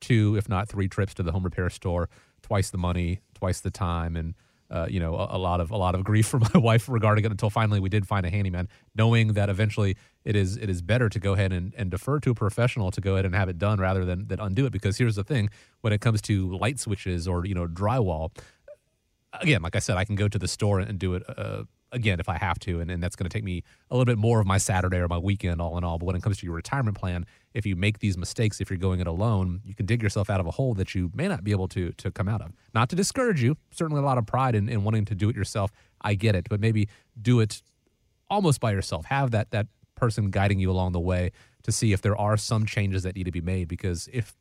two, 0.00 0.36
if 0.36 0.48
not 0.48 0.68
three, 0.68 0.88
trips 0.88 1.14
to 1.14 1.22
the 1.22 1.32
home 1.32 1.44
repair 1.44 1.70
store, 1.70 2.08
twice 2.42 2.70
the 2.70 2.78
money, 2.78 3.20
twice 3.42 3.60
the 3.60 3.72
time, 3.72 4.14
and 4.14 4.34
uh, 4.70 4.86
you 4.88 5.00
know, 5.00 5.16
a, 5.16 5.36
a, 5.36 5.38
lot 5.38 5.60
of 5.60 5.72
a 5.72 5.76
lot 5.76 5.96
of 5.96 6.04
grief 6.04 6.28
for 6.28 6.38
my 6.54 6.60
wife 6.60 6.88
regarding 6.88 7.24
it 7.24 7.30
until 7.32 7.50
finally 7.50 7.80
we 7.80 7.88
did 7.88 8.06
find 8.06 8.24
a 8.24 8.30
handyman, 8.30 8.68
knowing 8.94 9.32
that 9.32 9.50
eventually 9.50 9.96
it 10.24 10.36
is 10.36 10.56
it 10.56 10.70
is 10.70 10.80
better 10.80 11.08
to 11.08 11.18
go 11.18 11.32
ahead 11.32 11.52
and, 11.52 11.74
and 11.76 11.90
defer 11.90 12.20
to 12.20 12.30
a 12.30 12.34
professional 12.34 12.92
to 12.92 13.00
go 13.00 13.14
ahead 13.14 13.24
and 13.24 13.34
have 13.34 13.48
it 13.48 13.58
done 13.58 13.80
rather 13.80 14.04
than, 14.04 14.28
than 14.28 14.38
undo 14.38 14.64
it. 14.64 14.72
Because 14.72 14.96
here's 14.96 15.16
the 15.16 15.24
thing: 15.24 15.50
when 15.80 15.92
it 15.92 16.00
comes 16.00 16.22
to 16.22 16.56
light 16.56 16.78
switches 16.78 17.26
or 17.26 17.44
you 17.44 17.54
know 17.54 17.66
drywall, 17.66 18.30
again, 19.32 19.60
like 19.60 19.74
I 19.74 19.80
said, 19.80 19.96
I 19.96 20.04
can 20.04 20.14
go 20.14 20.28
to 20.28 20.38
the 20.38 20.48
store 20.48 20.78
and 20.78 21.00
do 21.00 21.14
it 21.14 21.24
uh, 21.36 21.64
again 21.90 22.20
if 22.20 22.28
I 22.28 22.38
have 22.38 22.60
to, 22.60 22.78
and, 22.78 22.92
and 22.92 23.02
that's 23.02 23.16
going 23.16 23.28
to 23.28 23.36
take 23.36 23.44
me 23.44 23.64
a 23.90 23.96
little 23.96 24.06
bit 24.06 24.18
more 24.18 24.38
of 24.38 24.46
my 24.46 24.58
Saturday 24.58 24.98
or 24.98 25.08
my 25.08 25.18
weekend, 25.18 25.60
all 25.60 25.76
in 25.78 25.82
all. 25.82 25.98
But 25.98 26.06
when 26.06 26.16
it 26.16 26.22
comes 26.22 26.38
to 26.38 26.46
your 26.46 26.54
retirement 26.54 26.96
plan, 26.96 27.26
if 27.54 27.66
you 27.66 27.76
make 27.76 27.98
these 27.98 28.16
mistakes, 28.16 28.60
if 28.60 28.70
you're 28.70 28.78
going 28.78 29.00
it 29.00 29.06
alone, 29.06 29.60
you 29.64 29.74
can 29.74 29.86
dig 29.86 30.02
yourself 30.02 30.30
out 30.30 30.40
of 30.40 30.46
a 30.46 30.50
hole 30.52 30.74
that 30.74 30.94
you 30.94 31.10
may 31.14 31.28
not 31.28 31.44
be 31.44 31.50
able 31.50 31.68
to 31.68 31.92
to 31.92 32.10
come 32.10 32.28
out 32.28 32.40
of. 32.40 32.52
Not 32.74 32.88
to 32.90 32.96
discourage 32.96 33.42
you, 33.42 33.56
certainly 33.70 34.00
a 34.00 34.04
lot 34.04 34.18
of 34.18 34.26
pride 34.26 34.54
in, 34.54 34.68
in 34.68 34.84
wanting 34.84 35.04
to 35.06 35.14
do 35.14 35.28
it 35.28 35.36
yourself. 35.36 35.70
I 36.00 36.14
get 36.14 36.34
it, 36.34 36.48
but 36.48 36.60
maybe 36.60 36.88
do 37.20 37.40
it 37.40 37.62
almost 38.28 38.60
by 38.60 38.72
yourself. 38.72 39.06
Have 39.06 39.30
that 39.32 39.50
that 39.50 39.66
person 39.94 40.30
guiding 40.30 40.58
you 40.58 40.70
along 40.70 40.92
the 40.92 41.00
way 41.00 41.30
to 41.62 41.70
see 41.70 41.92
if 41.92 42.02
there 42.02 42.16
are 42.16 42.36
some 42.36 42.66
changes 42.66 43.04
that 43.04 43.14
need 43.14 43.24
to 43.24 43.30
be 43.30 43.40
made. 43.40 43.68
Because 43.68 44.08
if 44.12 44.34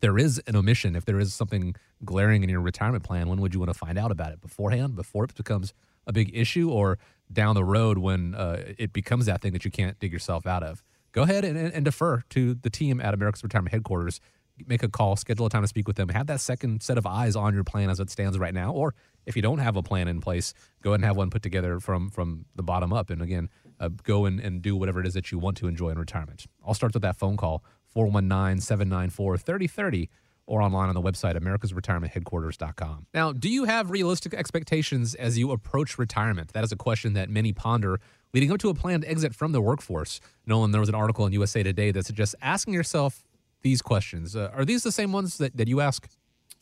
there 0.00 0.18
is 0.18 0.40
an 0.46 0.56
omission, 0.56 0.96
if 0.96 1.04
there 1.04 1.20
is 1.20 1.34
something 1.34 1.74
glaring 2.04 2.42
in 2.42 2.48
your 2.48 2.60
retirement 2.60 3.04
plan, 3.04 3.28
when 3.28 3.40
would 3.40 3.54
you 3.54 3.60
want 3.60 3.72
to 3.72 3.78
find 3.78 3.98
out 3.98 4.10
about 4.10 4.32
it? 4.32 4.40
Beforehand, 4.40 4.96
before 4.96 5.24
it 5.24 5.34
becomes 5.34 5.74
a 6.06 6.12
big 6.12 6.30
issue, 6.34 6.70
or 6.70 6.98
down 7.32 7.54
the 7.54 7.64
road 7.64 7.98
when 7.98 8.34
uh, 8.34 8.62
it 8.78 8.92
becomes 8.92 9.26
that 9.26 9.42
thing 9.42 9.52
that 9.52 9.64
you 9.64 9.70
can't 9.70 9.98
dig 9.98 10.12
yourself 10.12 10.46
out 10.46 10.62
of? 10.62 10.82
Go 11.12 11.22
ahead 11.22 11.44
and, 11.44 11.56
and 11.56 11.84
defer 11.84 12.22
to 12.30 12.54
the 12.54 12.70
team 12.70 13.00
at 13.00 13.14
America's 13.14 13.42
Retirement 13.42 13.72
Headquarters. 13.72 14.20
Make 14.66 14.82
a 14.82 14.88
call, 14.88 15.14
schedule 15.14 15.46
a 15.46 15.50
time 15.50 15.62
to 15.62 15.68
speak 15.68 15.86
with 15.86 15.96
them, 15.96 16.08
have 16.08 16.26
that 16.26 16.40
second 16.40 16.82
set 16.82 16.98
of 16.98 17.06
eyes 17.06 17.36
on 17.36 17.54
your 17.54 17.62
plan 17.62 17.90
as 17.90 18.00
it 18.00 18.10
stands 18.10 18.36
right 18.38 18.52
now. 18.52 18.72
Or 18.72 18.94
if 19.24 19.36
you 19.36 19.42
don't 19.42 19.58
have 19.58 19.76
a 19.76 19.82
plan 19.82 20.08
in 20.08 20.20
place, 20.20 20.52
go 20.82 20.90
ahead 20.90 21.00
and 21.00 21.04
have 21.04 21.16
one 21.16 21.30
put 21.30 21.42
together 21.42 21.78
from 21.78 22.10
from 22.10 22.46
the 22.56 22.62
bottom 22.62 22.92
up. 22.92 23.10
And 23.10 23.22
again, 23.22 23.50
uh, 23.78 23.90
go 24.02 24.24
and, 24.24 24.40
and 24.40 24.60
do 24.60 24.74
whatever 24.74 25.00
it 25.00 25.06
is 25.06 25.14
that 25.14 25.30
you 25.30 25.38
want 25.38 25.56
to 25.58 25.68
enjoy 25.68 25.90
in 25.90 25.98
retirement. 25.98 26.46
I'll 26.66 26.74
start 26.74 26.92
with 26.92 27.02
that 27.02 27.16
phone 27.16 27.36
call 27.36 27.62
419 27.86 28.60
794 28.60 29.38
3030 29.38 30.10
or 30.48 30.62
online 30.62 30.88
on 30.88 30.94
the 30.94 31.02
website 31.02 31.36
americasretirementheadquarters.com. 31.36 33.06
Now, 33.12 33.32
do 33.32 33.48
you 33.48 33.64
have 33.64 33.90
realistic 33.90 34.34
expectations 34.34 35.14
as 35.14 35.38
you 35.38 35.52
approach 35.52 35.98
retirement? 35.98 36.54
That 36.54 36.64
is 36.64 36.72
a 36.72 36.76
question 36.76 37.12
that 37.12 37.28
many 37.28 37.52
ponder 37.52 38.00
leading 38.32 38.50
up 38.52 38.58
to 38.58 38.68
a 38.68 38.74
planned 38.74 39.04
exit 39.04 39.34
from 39.34 39.52
the 39.52 39.60
workforce. 39.60 40.20
Nolan, 40.46 40.70
there 40.70 40.80
was 40.80 40.88
an 40.88 40.94
article 40.94 41.26
in 41.26 41.32
USA 41.32 41.62
Today 41.62 41.90
that 41.90 42.06
suggests 42.06 42.34
asking 42.42 42.74
yourself 42.74 43.24
these 43.62 43.82
questions. 43.82 44.36
Uh, 44.36 44.50
are 44.54 44.64
these 44.64 44.82
the 44.82 44.92
same 44.92 45.12
ones 45.12 45.38
that, 45.38 45.56
that 45.56 45.68
you 45.68 45.80
ask? 45.80 46.08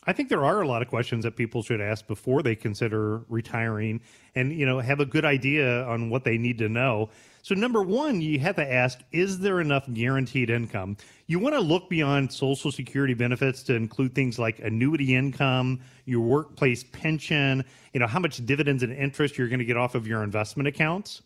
I 0.08 0.12
think 0.12 0.28
there 0.28 0.44
are 0.44 0.62
a 0.62 0.68
lot 0.68 0.82
of 0.82 0.88
questions 0.88 1.24
that 1.24 1.34
people 1.34 1.62
should 1.64 1.80
ask 1.80 2.06
before 2.06 2.42
they 2.42 2.54
consider 2.54 3.22
retiring 3.28 4.00
and 4.36 4.52
you 4.52 4.64
know 4.64 4.78
have 4.78 5.00
a 5.00 5.04
good 5.04 5.24
idea 5.24 5.84
on 5.84 6.10
what 6.10 6.22
they 6.22 6.38
need 6.38 6.58
to 6.58 6.68
know. 6.68 7.10
So 7.42 7.54
number 7.54 7.82
1, 7.82 8.20
you 8.20 8.38
have 8.40 8.56
to 8.56 8.72
ask 8.72 9.00
is 9.12 9.38
there 9.38 9.60
enough 9.60 9.84
guaranteed 9.92 10.48
income? 10.48 10.96
You 11.26 11.40
want 11.40 11.56
to 11.56 11.60
look 11.60 11.88
beyond 11.88 12.32
social 12.32 12.70
security 12.70 13.14
benefits 13.14 13.64
to 13.64 13.74
include 13.74 14.14
things 14.14 14.38
like 14.38 14.60
annuity 14.60 15.14
income, 15.14 15.80
your 16.04 16.20
workplace 16.20 16.84
pension, 16.84 17.64
you 17.92 17.98
know 17.98 18.06
how 18.06 18.20
much 18.20 18.44
dividends 18.46 18.84
and 18.84 18.92
interest 18.92 19.36
you're 19.36 19.48
going 19.48 19.58
to 19.58 19.64
get 19.64 19.76
off 19.76 19.96
of 19.96 20.06
your 20.06 20.22
investment 20.22 20.68
accounts. 20.68 21.22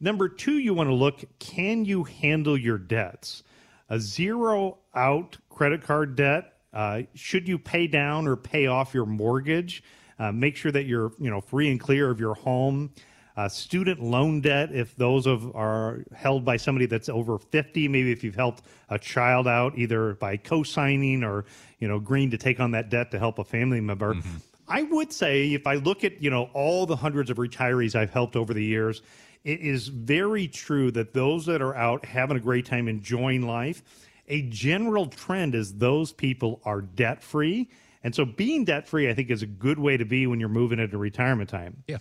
Number 0.00 0.28
2, 0.28 0.58
you 0.58 0.74
want 0.74 0.88
to 0.88 0.94
look 0.94 1.24
can 1.38 1.84
you 1.84 2.04
handle 2.04 2.56
your 2.56 2.78
debts? 2.78 3.42
A 3.90 3.98
zero 3.98 4.78
out 4.94 5.38
credit 5.48 5.82
card 5.82 6.14
debt 6.14 6.54
uh, 6.72 7.02
should 7.14 7.48
you 7.48 7.58
pay 7.58 7.86
down 7.86 8.26
or 8.26 8.36
pay 8.36 8.66
off 8.66 8.94
your 8.94 9.06
mortgage? 9.06 9.82
Uh, 10.18 10.32
make 10.32 10.56
sure 10.56 10.72
that 10.72 10.84
you're 10.84 11.12
you 11.18 11.30
know 11.30 11.40
free 11.40 11.70
and 11.70 11.80
clear 11.80 12.10
of 12.10 12.20
your 12.20 12.34
home. 12.34 12.90
Uh, 13.36 13.48
student 13.48 14.02
loan 14.02 14.40
debt, 14.40 14.70
if 14.72 14.96
those 14.96 15.26
of 15.26 15.54
are 15.54 16.04
held 16.12 16.44
by 16.44 16.56
somebody 16.56 16.86
that's 16.86 17.08
over 17.08 17.38
50, 17.38 17.86
maybe 17.86 18.10
if 18.10 18.24
you've 18.24 18.34
helped 18.34 18.64
a 18.90 18.98
child 18.98 19.46
out 19.46 19.78
either 19.78 20.14
by 20.14 20.36
co-signing 20.36 21.22
or 21.22 21.44
you 21.78 21.88
know 21.88 21.96
agreeing 21.96 22.30
to 22.30 22.38
take 22.38 22.58
on 22.60 22.72
that 22.72 22.90
debt 22.90 23.10
to 23.12 23.18
help 23.18 23.38
a 23.38 23.44
family 23.44 23.80
member. 23.80 24.14
Mm-hmm. 24.14 24.36
I 24.70 24.82
would 24.82 25.12
say 25.12 25.52
if 25.54 25.66
I 25.66 25.76
look 25.76 26.04
at 26.04 26.22
you 26.22 26.30
know 26.30 26.50
all 26.52 26.84
the 26.84 26.96
hundreds 26.96 27.30
of 27.30 27.38
retirees 27.38 27.94
I've 27.94 28.10
helped 28.10 28.36
over 28.36 28.52
the 28.52 28.64
years, 28.64 29.02
it 29.48 29.60
is 29.60 29.88
very 29.88 30.46
true 30.46 30.90
that 30.90 31.14
those 31.14 31.46
that 31.46 31.62
are 31.62 31.74
out 31.74 32.04
having 32.04 32.36
a 32.36 32.40
great 32.40 32.66
time 32.66 32.86
enjoying 32.86 33.46
life 33.46 33.82
a 34.28 34.42
general 34.42 35.06
trend 35.06 35.54
is 35.54 35.74
those 35.74 36.12
people 36.12 36.60
are 36.64 36.82
debt 36.82 37.22
free. 37.22 37.68
And 38.04 38.14
so 38.14 38.24
being 38.24 38.64
debt 38.64 38.86
free, 38.86 39.08
I 39.08 39.14
think, 39.14 39.30
is 39.30 39.42
a 39.42 39.46
good 39.46 39.78
way 39.78 39.96
to 39.96 40.04
be 40.04 40.26
when 40.26 40.38
you're 40.38 40.48
moving 40.48 40.78
into 40.78 40.98
retirement 40.98 41.50
time. 41.50 41.82
Yeah. 41.88 41.98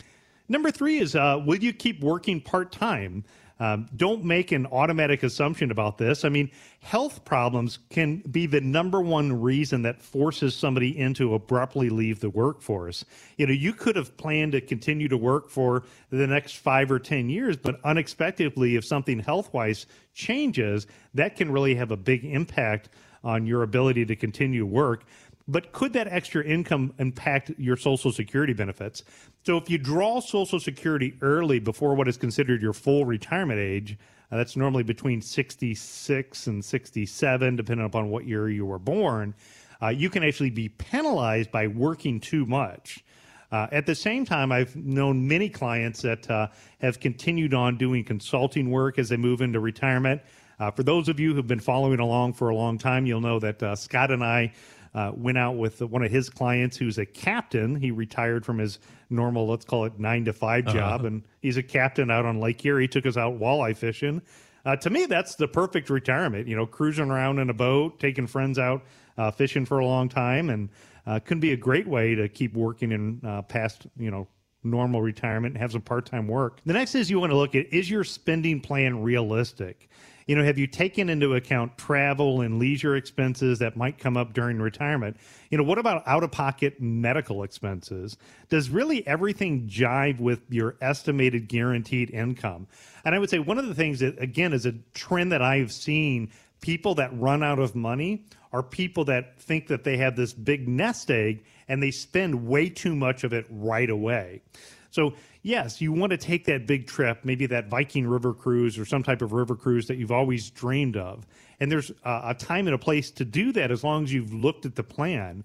Number 0.50 0.72
three 0.72 1.00
is 1.00 1.16
uh, 1.16 1.42
will 1.46 1.58
you 1.58 1.74
keep 1.74 2.02
working 2.02 2.40
part 2.42 2.72
time? 2.72 3.24
Um, 3.60 3.88
don't 3.96 4.24
make 4.24 4.52
an 4.52 4.68
automatic 4.68 5.24
assumption 5.24 5.72
about 5.72 5.98
this. 5.98 6.24
I 6.24 6.30
mean, 6.30 6.52
health 6.80 7.26
problems 7.26 7.80
can 7.90 8.18
be 8.30 8.46
the 8.46 8.62
number 8.62 9.02
one 9.02 9.42
reason 9.42 9.82
that 9.82 10.02
forces 10.02 10.56
somebody 10.56 10.98
into 10.98 11.34
abruptly 11.34 11.90
leave 11.90 12.20
the 12.20 12.30
workforce. 12.30 13.04
You 13.38 13.48
know, 13.48 13.54
you 13.54 13.74
could 13.74 13.96
have 13.96 14.16
planned 14.16 14.52
to 14.52 14.62
continue 14.62 15.08
to 15.08 15.18
work 15.18 15.50
for 15.50 15.84
the 16.12 16.28
next 16.28 16.58
five 16.58 16.92
or 16.92 17.00
10 17.00 17.30
years, 17.30 17.58
but 17.58 17.80
unexpectedly, 17.84 18.76
if 18.76 18.86
something 18.86 19.20
health 19.20 19.52
wise 19.54 19.88
changes, 20.14 20.86
that 21.16 21.36
can 21.36 21.52
really 21.52 21.74
have 21.74 21.90
a 21.90 21.98
big 21.98 22.26
impact 22.26 22.90
on 23.24 23.48
your 23.48 23.64
ability 23.64 24.06
to 24.06 24.16
continue 24.16 24.66
work 24.66 25.04
but 25.48 25.72
could 25.72 25.94
that 25.94 26.08
extra 26.08 26.44
income 26.44 26.94
impact 27.00 27.52
your 27.58 27.78
Social 27.78 28.12
Security 28.12 28.54
benefits? 28.54 29.04
So 29.44 29.58
if 29.58 29.70
you 29.70 29.78
draw 29.78 30.20
Social 30.20 30.60
Security 30.60 31.18
early 31.22 31.60
before 31.60 31.96
what 31.96 32.08
is 32.08 32.18
considered 32.18 32.62
your 32.62 32.74
full 32.74 33.06
retirement 33.06 33.60
age, 33.60 33.98
uh, 34.32 34.38
that's 34.38 34.58
normally 34.58 34.84
between 34.84 35.22
66 35.22 36.48
and 36.48 36.64
67, 36.64 37.56
depending 37.56 37.86
upon 37.86 38.10
what 38.10 38.26
year 38.26 38.50
you 38.50 38.66
were 38.66 38.80
born, 38.80 39.34
uh, 39.82 39.88
you 39.88 40.10
can 40.10 40.24
actually 40.24 40.50
be 40.50 40.70
penalized 40.70 41.52
by 41.52 41.68
working 41.68 42.20
too 42.20 42.46
much. 42.46 43.04
Uh, 43.50 43.68
at 43.72 43.86
the 43.86 43.96
same 43.96 44.26
time, 44.26 44.52
I've 44.52 44.76
known 44.76 45.26
many 45.26 45.48
clients 45.48 46.02
that 46.02 46.30
uh, 46.30 46.48
have 46.82 47.00
continued 47.00 47.54
on 47.54 47.78
doing 47.78 48.04
consulting 48.04 48.70
work 48.70 49.00
as 49.00 49.08
they 49.08 49.16
move 49.16 49.40
into 49.40 49.62
retirement. 49.62 50.22
Uh, 50.60 50.72
for 50.72 50.84
those 50.84 51.08
of 51.08 51.20
you 51.20 51.34
who've 51.34 51.48
been 51.48 51.60
following 51.60 52.00
along 52.00 52.34
for 52.34 52.50
a 52.50 52.56
long 52.56 52.78
time, 52.78 53.06
you'll 53.06 53.22
know 53.22 53.40
that 53.40 53.62
uh, 53.64 53.76
Scott 53.76 54.12
and 54.12 54.24
I 54.24 54.52
uh, 54.94 55.12
went 55.16 55.38
out 55.38 55.58
with 55.58 55.82
one 55.82 56.04
of 56.04 56.12
his 56.12 56.30
clients 56.30 56.78
who's 56.78 56.98
a 56.98 57.06
captain. 57.06 57.76
He 57.76 57.92
retired 57.92 58.46
from 58.46 58.58
his 58.58 58.80
normal, 59.10 59.48
let's 59.48 59.66
call 59.66 59.86
it 59.86 60.00
nine 60.00 60.26
to 60.26 60.34
5 60.34 60.68
uh-huh. 60.68 60.74
job, 60.74 61.00
uh-huh. 61.02 61.08
and 61.08 61.24
he's 61.42 61.58
a 61.58 61.64
captain 61.64 62.12
out 62.12 62.26
on 62.26 62.40
Lake 62.40 62.64
Erie. 62.66 62.84
He 62.84 62.88
took 62.88 63.06
us 63.06 63.18
out 63.18 63.40
walleye 63.40 63.76
fishing. 63.76 64.22
Uh, 64.66 64.76
to 64.76 64.90
me, 64.90 65.06
that's 65.06 65.36
the 65.36 65.48
perfect 65.48 65.90
retirement. 65.90 66.48
You 66.48 66.56
know, 66.56 66.66
cruising 66.66 67.10
around 67.10 67.40
in 67.40 67.50
a 67.50 67.54
boat, 67.54 68.00
taking 68.00 68.28
friends 68.28 68.60
out 68.60 68.84
uh, 69.18 69.32
fishing 69.32 69.66
for 69.66 69.80
a 69.80 69.86
long 69.86 70.10
time, 70.10 70.50
and 70.50 70.70
uh, 71.06 71.20
can 71.20 71.40
be 71.40 71.54
a 71.54 71.58
great 71.58 71.88
way 71.88 72.16
to 72.16 72.28
keep 72.28 72.54
working 72.54 72.92
in 72.92 73.22
uh, 73.26 73.42
past, 73.44 73.88
you 73.98 74.12
know, 74.12 74.28
normal 74.64 75.02
retirement 75.02 75.54
and 75.54 75.62
have 75.62 75.72
some 75.72 75.82
part-time 75.82 76.28
work. 76.28 76.60
The 76.66 76.74
next 76.74 76.96
is 76.96 77.10
you 77.10 77.20
want 77.20 77.32
to 77.32 77.38
look 77.38 77.56
at 77.56 77.68
is 77.74 77.90
your 77.90 78.04
spending 78.04 78.60
plan 78.60 79.02
realistic? 79.02 79.90
You 80.28 80.36
know, 80.36 80.44
have 80.44 80.58
you 80.58 80.68
taken 80.68 81.10
into 81.10 81.34
account 81.34 81.78
travel 81.78 82.42
and 82.42 82.60
leisure 82.60 82.96
expenses 82.96 83.60
that 83.60 83.76
might 83.76 83.98
come 83.98 84.16
up 84.16 84.34
during 84.34 84.60
retirement? 84.60 85.18
You 85.50 85.58
know, 85.58 85.64
what 85.64 85.80
about 85.80 86.04
out 86.06 86.24
of 86.24 86.32
pocket 86.32 86.80
medical 86.80 87.44
expenses? 87.44 88.18
Does 88.50 88.70
really 88.70 89.06
everything 89.08 89.68
jive 89.68 90.20
with 90.20 90.42
your 90.50 90.76
estimated 90.82 91.48
guaranteed 91.48 92.12
income? 92.12 92.68
And 93.04 93.16
I 93.16 93.20
would 93.20 93.30
say 93.30 93.40
one 93.40 93.58
of 93.58 93.68
the 93.68 93.76
things 93.76 94.00
that, 94.02 94.22
again, 94.22 94.54
is 94.54 94.66
a 94.66 94.74
trend 94.94 95.32
that 95.32 95.42
I've 95.42 95.72
seen 95.72 96.30
People 96.62 96.96
that 96.96 97.18
run 97.18 97.44
out 97.44 97.60
of 97.60 97.76
money 97.76 98.26
are 98.52 98.64
people 98.64 99.06
that 99.06 99.40
think 99.40 99.68
that 99.68 99.84
they 99.84 99.98
have 99.98 100.16
this 100.16 100.34
big 100.34 100.68
nest 100.68 101.12
egg 101.12 101.44
and 101.68 101.84
they 101.84 101.92
spend 101.92 102.48
way 102.48 102.70
too 102.70 102.96
much 102.96 103.24
of 103.24 103.34
it 103.34 103.46
right 103.50 103.90
away. 103.90 104.42
So, 104.98 105.14
yes, 105.44 105.80
you 105.80 105.94
want 105.94 106.10
to 106.10 106.18
take 106.18 106.46
that 106.46 106.66
big 106.66 106.88
trip, 106.88 107.20
maybe 107.24 107.46
that 107.46 107.68
Viking 107.68 108.08
river 108.08 108.34
cruise 108.34 108.80
or 108.80 108.86
some 108.86 109.04
type 109.04 109.22
of 109.22 109.32
river 109.32 109.56
cruise 109.56 109.86
that 109.90 109.98
you've 109.98 110.12
always 110.12 110.50
dreamed 110.50 110.98
of. 110.98 111.28
And 111.60 111.72
there's 111.72 111.92
a, 112.04 112.34
time 112.34 112.66
and 112.66 112.74
a 112.74 112.80
place 112.80 113.12
to 113.12 113.24
do 113.24 113.52
that 113.52 113.70
as 113.70 113.84
long 113.84 114.06
as 114.06 114.12
you've 114.12 114.34
looked 114.34 114.66
at 114.66 114.74
the 114.74 114.82
plan. 114.82 115.44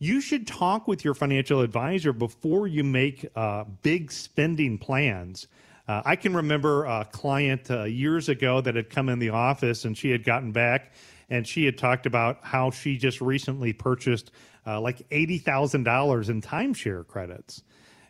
You 0.00 0.20
should 0.20 0.48
talk 0.48 0.88
with 0.88 1.04
your 1.04 1.14
financial 1.14 1.60
advisor 1.60 2.12
before 2.12 2.66
you 2.66 2.82
make 2.82 3.24
uh, 3.36 3.66
big 3.82 4.10
spending 4.10 4.78
plans. 4.78 5.46
Uh, 5.86 6.02
I 6.04 6.16
can 6.16 6.34
remember 6.34 6.84
a 6.84 7.04
client 7.04 7.70
uh, 7.70 7.84
years 7.84 8.28
ago 8.28 8.60
that 8.62 8.74
had 8.74 8.90
come 8.90 9.08
in 9.08 9.20
the 9.20 9.30
office 9.30 9.84
and 9.84 9.96
she 9.96 10.10
had 10.10 10.24
gotten 10.24 10.50
back 10.50 10.92
and 11.30 11.46
she 11.46 11.64
had 11.66 11.78
talked 11.78 12.06
about 12.06 12.40
how 12.42 12.72
she 12.72 12.98
just 12.98 13.20
recently 13.20 13.72
purchased 13.72 14.32
uh, 14.66 14.80
like 14.80 15.08
$80,000 15.10 16.28
in 16.28 16.42
timeshare 16.42 17.06
credits. 17.06 17.62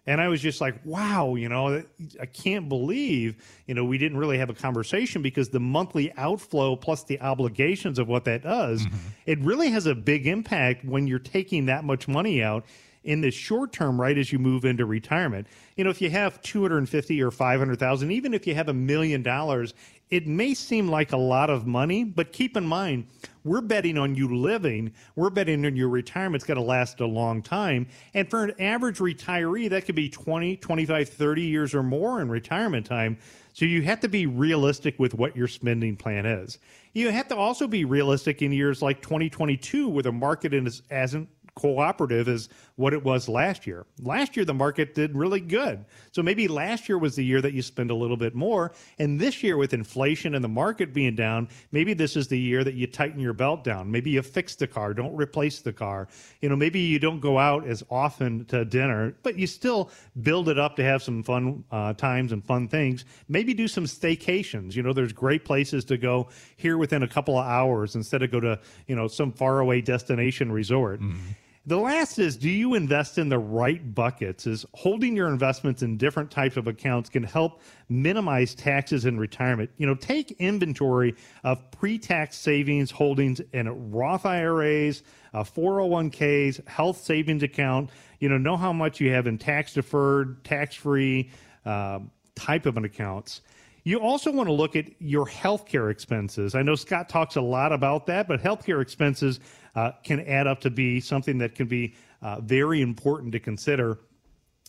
And 0.08 0.22
I 0.22 0.28
was 0.28 0.40
just 0.40 0.62
like, 0.62 0.74
wow, 0.86 1.34
you 1.34 1.50
know, 1.50 1.82
I 2.18 2.24
can't 2.24 2.66
believe, 2.66 3.36
you 3.66 3.74
know, 3.74 3.84
we 3.84 3.98
didn't 3.98 4.16
really 4.16 4.38
have 4.38 4.48
a 4.48 4.54
conversation 4.54 5.20
because 5.20 5.50
the 5.50 5.60
monthly 5.60 6.14
outflow 6.16 6.76
plus 6.76 7.04
the 7.04 7.20
obligations 7.20 7.98
of 7.98 8.08
what 8.08 8.24
that 8.24 8.42
does, 8.42 8.86
mm-hmm. 8.86 8.96
it 9.26 9.38
really 9.40 9.68
has 9.68 9.84
a 9.84 9.94
big 9.94 10.26
impact 10.26 10.82
when 10.82 11.06
you're 11.06 11.18
taking 11.18 11.66
that 11.66 11.84
much 11.84 12.08
money 12.08 12.42
out 12.42 12.64
in 13.04 13.20
the 13.20 13.30
short 13.30 13.70
term, 13.70 14.00
right 14.00 14.16
as 14.16 14.32
you 14.32 14.38
move 14.38 14.64
into 14.64 14.86
retirement. 14.86 15.46
You 15.76 15.84
know, 15.84 15.90
if 15.90 16.00
you 16.00 16.08
have 16.08 16.40
250 16.40 17.22
or 17.22 17.30
500,000, 17.30 18.10
even 18.10 18.32
if 18.32 18.46
you 18.46 18.54
have 18.54 18.70
a 18.70 18.74
million 18.74 19.22
dollars, 19.22 19.74
it 20.10 20.26
may 20.26 20.54
seem 20.54 20.88
like 20.88 21.12
a 21.12 21.16
lot 21.16 21.50
of 21.50 21.66
money, 21.66 22.04
but 22.04 22.32
keep 22.32 22.56
in 22.56 22.66
mind, 22.66 23.06
we're 23.44 23.60
betting 23.60 23.98
on 23.98 24.14
you 24.14 24.36
living. 24.36 24.92
We're 25.16 25.30
betting 25.30 25.64
on 25.64 25.76
your 25.76 25.88
retirement's 25.88 26.44
going 26.44 26.58
to 26.58 26.64
last 26.64 27.00
a 27.00 27.06
long 27.06 27.42
time. 27.42 27.86
And 28.14 28.28
for 28.28 28.44
an 28.44 28.60
average 28.60 28.98
retiree, 28.98 29.70
that 29.70 29.86
could 29.86 29.94
be 29.94 30.08
20, 30.08 30.56
25, 30.56 31.08
30 31.08 31.42
years 31.42 31.74
or 31.74 31.82
more 31.82 32.20
in 32.20 32.28
retirement 32.28 32.86
time. 32.86 33.18
So 33.52 33.64
you 33.64 33.82
have 33.82 34.00
to 34.00 34.08
be 34.08 34.26
realistic 34.26 34.98
with 34.98 35.14
what 35.14 35.36
your 35.36 35.48
spending 35.48 35.96
plan 35.96 36.26
is. 36.26 36.58
You 36.92 37.10
have 37.10 37.28
to 37.28 37.36
also 37.36 37.66
be 37.66 37.84
realistic 37.84 38.42
in 38.42 38.52
years 38.52 38.82
like 38.82 39.02
2022, 39.02 39.88
where 39.88 40.02
the 40.02 40.12
market 40.12 40.54
is, 40.54 40.82
hasn't 40.90 41.28
cooperative 41.58 42.28
as 42.28 42.48
what 42.76 42.94
it 42.94 43.02
was 43.02 43.28
last 43.28 43.66
year. 43.66 43.84
Last 44.00 44.36
year, 44.36 44.44
the 44.44 44.54
market 44.54 44.94
did 44.94 45.16
really 45.16 45.40
good. 45.40 45.84
So 46.12 46.22
maybe 46.22 46.46
last 46.46 46.88
year 46.88 46.96
was 46.96 47.16
the 47.16 47.24
year 47.24 47.42
that 47.42 47.52
you 47.52 47.62
spend 47.62 47.90
a 47.90 47.94
little 47.94 48.16
bit 48.16 48.34
more. 48.34 48.72
And 48.98 49.20
this 49.20 49.42
year, 49.42 49.56
with 49.56 49.74
inflation 49.74 50.34
and 50.36 50.44
the 50.44 50.48
market 50.48 50.94
being 50.94 51.16
down, 51.16 51.48
maybe 51.72 51.94
this 51.94 52.16
is 52.16 52.28
the 52.28 52.38
year 52.38 52.62
that 52.62 52.74
you 52.74 52.86
tighten 52.86 53.18
your 53.18 53.32
belt 53.32 53.64
down. 53.64 53.90
Maybe 53.90 54.10
you 54.10 54.22
fix 54.22 54.54
the 54.54 54.68
car, 54.68 54.94
don't 54.94 55.16
replace 55.16 55.60
the 55.60 55.72
car. 55.72 56.06
You 56.40 56.48
know, 56.48 56.56
maybe 56.56 56.78
you 56.78 57.00
don't 57.00 57.20
go 57.20 57.38
out 57.38 57.66
as 57.66 57.82
often 57.90 58.44
to 58.46 58.64
dinner, 58.64 59.14
but 59.24 59.36
you 59.36 59.48
still 59.48 59.90
build 60.22 60.48
it 60.48 60.58
up 60.58 60.76
to 60.76 60.84
have 60.84 61.02
some 61.02 61.24
fun 61.24 61.64
uh, 61.72 61.94
times 61.94 62.30
and 62.30 62.44
fun 62.44 62.68
things. 62.68 63.04
Maybe 63.28 63.52
do 63.52 63.66
some 63.66 63.84
staycations. 63.84 64.76
You 64.76 64.84
know, 64.84 64.92
there's 64.92 65.12
great 65.12 65.44
places 65.44 65.84
to 65.86 65.98
go 65.98 66.28
here 66.56 66.78
within 66.78 67.02
a 67.02 67.08
couple 67.08 67.36
of 67.36 67.44
hours 67.44 67.96
instead 67.96 68.22
of 68.22 68.30
go 68.30 68.38
to, 68.38 68.60
you 68.86 68.94
know, 68.94 69.08
some 69.08 69.32
faraway 69.32 69.80
destination 69.80 70.52
resort. 70.52 71.00
Mm-hmm. 71.00 71.32
The 71.68 71.76
last 71.76 72.18
is 72.18 72.38
do 72.38 72.48
you 72.48 72.72
invest 72.72 73.18
in 73.18 73.28
the 73.28 73.38
right 73.38 73.94
buckets? 73.94 74.46
Is 74.46 74.64
holding 74.72 75.14
your 75.14 75.28
investments 75.28 75.82
in 75.82 75.98
different 75.98 76.30
types 76.30 76.56
of 76.56 76.66
accounts 76.66 77.10
can 77.10 77.22
help 77.22 77.60
minimize 77.90 78.54
taxes 78.54 79.04
in 79.04 79.18
retirement. 79.18 79.68
You 79.76 79.86
know, 79.86 79.94
take 79.94 80.30
inventory 80.38 81.14
of 81.44 81.70
pre 81.70 81.98
tax 81.98 82.38
savings 82.38 82.90
holdings 82.90 83.42
in 83.52 83.68
Roth 83.90 84.24
IRAs, 84.24 85.02
uh, 85.34 85.44
401ks, 85.44 86.66
health 86.66 87.02
savings 87.04 87.42
account. 87.42 87.90
You 88.18 88.30
know, 88.30 88.38
know 88.38 88.56
how 88.56 88.72
much 88.72 88.98
you 88.98 89.12
have 89.12 89.26
in 89.26 89.36
tax 89.36 89.74
deferred, 89.74 90.42
tax 90.44 90.74
free 90.74 91.30
uh, 91.66 91.98
type 92.34 92.64
of 92.64 92.78
an 92.78 92.86
accounts. 92.86 93.42
You 93.84 94.00
also 94.00 94.30
want 94.30 94.48
to 94.48 94.52
look 94.52 94.76
at 94.76 94.86
your 95.00 95.26
healthcare 95.26 95.90
expenses. 95.90 96.54
I 96.54 96.62
know 96.62 96.74
Scott 96.74 97.08
talks 97.08 97.36
a 97.36 97.40
lot 97.40 97.72
about 97.72 98.06
that, 98.06 98.26
but 98.26 98.42
healthcare 98.42 98.82
expenses 98.82 99.40
uh, 99.78 99.92
can 100.02 100.20
add 100.26 100.46
up 100.46 100.60
to 100.60 100.70
be 100.70 101.00
something 101.00 101.38
that 101.38 101.54
can 101.54 101.68
be 101.68 101.94
uh, 102.22 102.40
very 102.40 102.82
important 102.82 103.32
to 103.32 103.38
consider. 103.38 103.98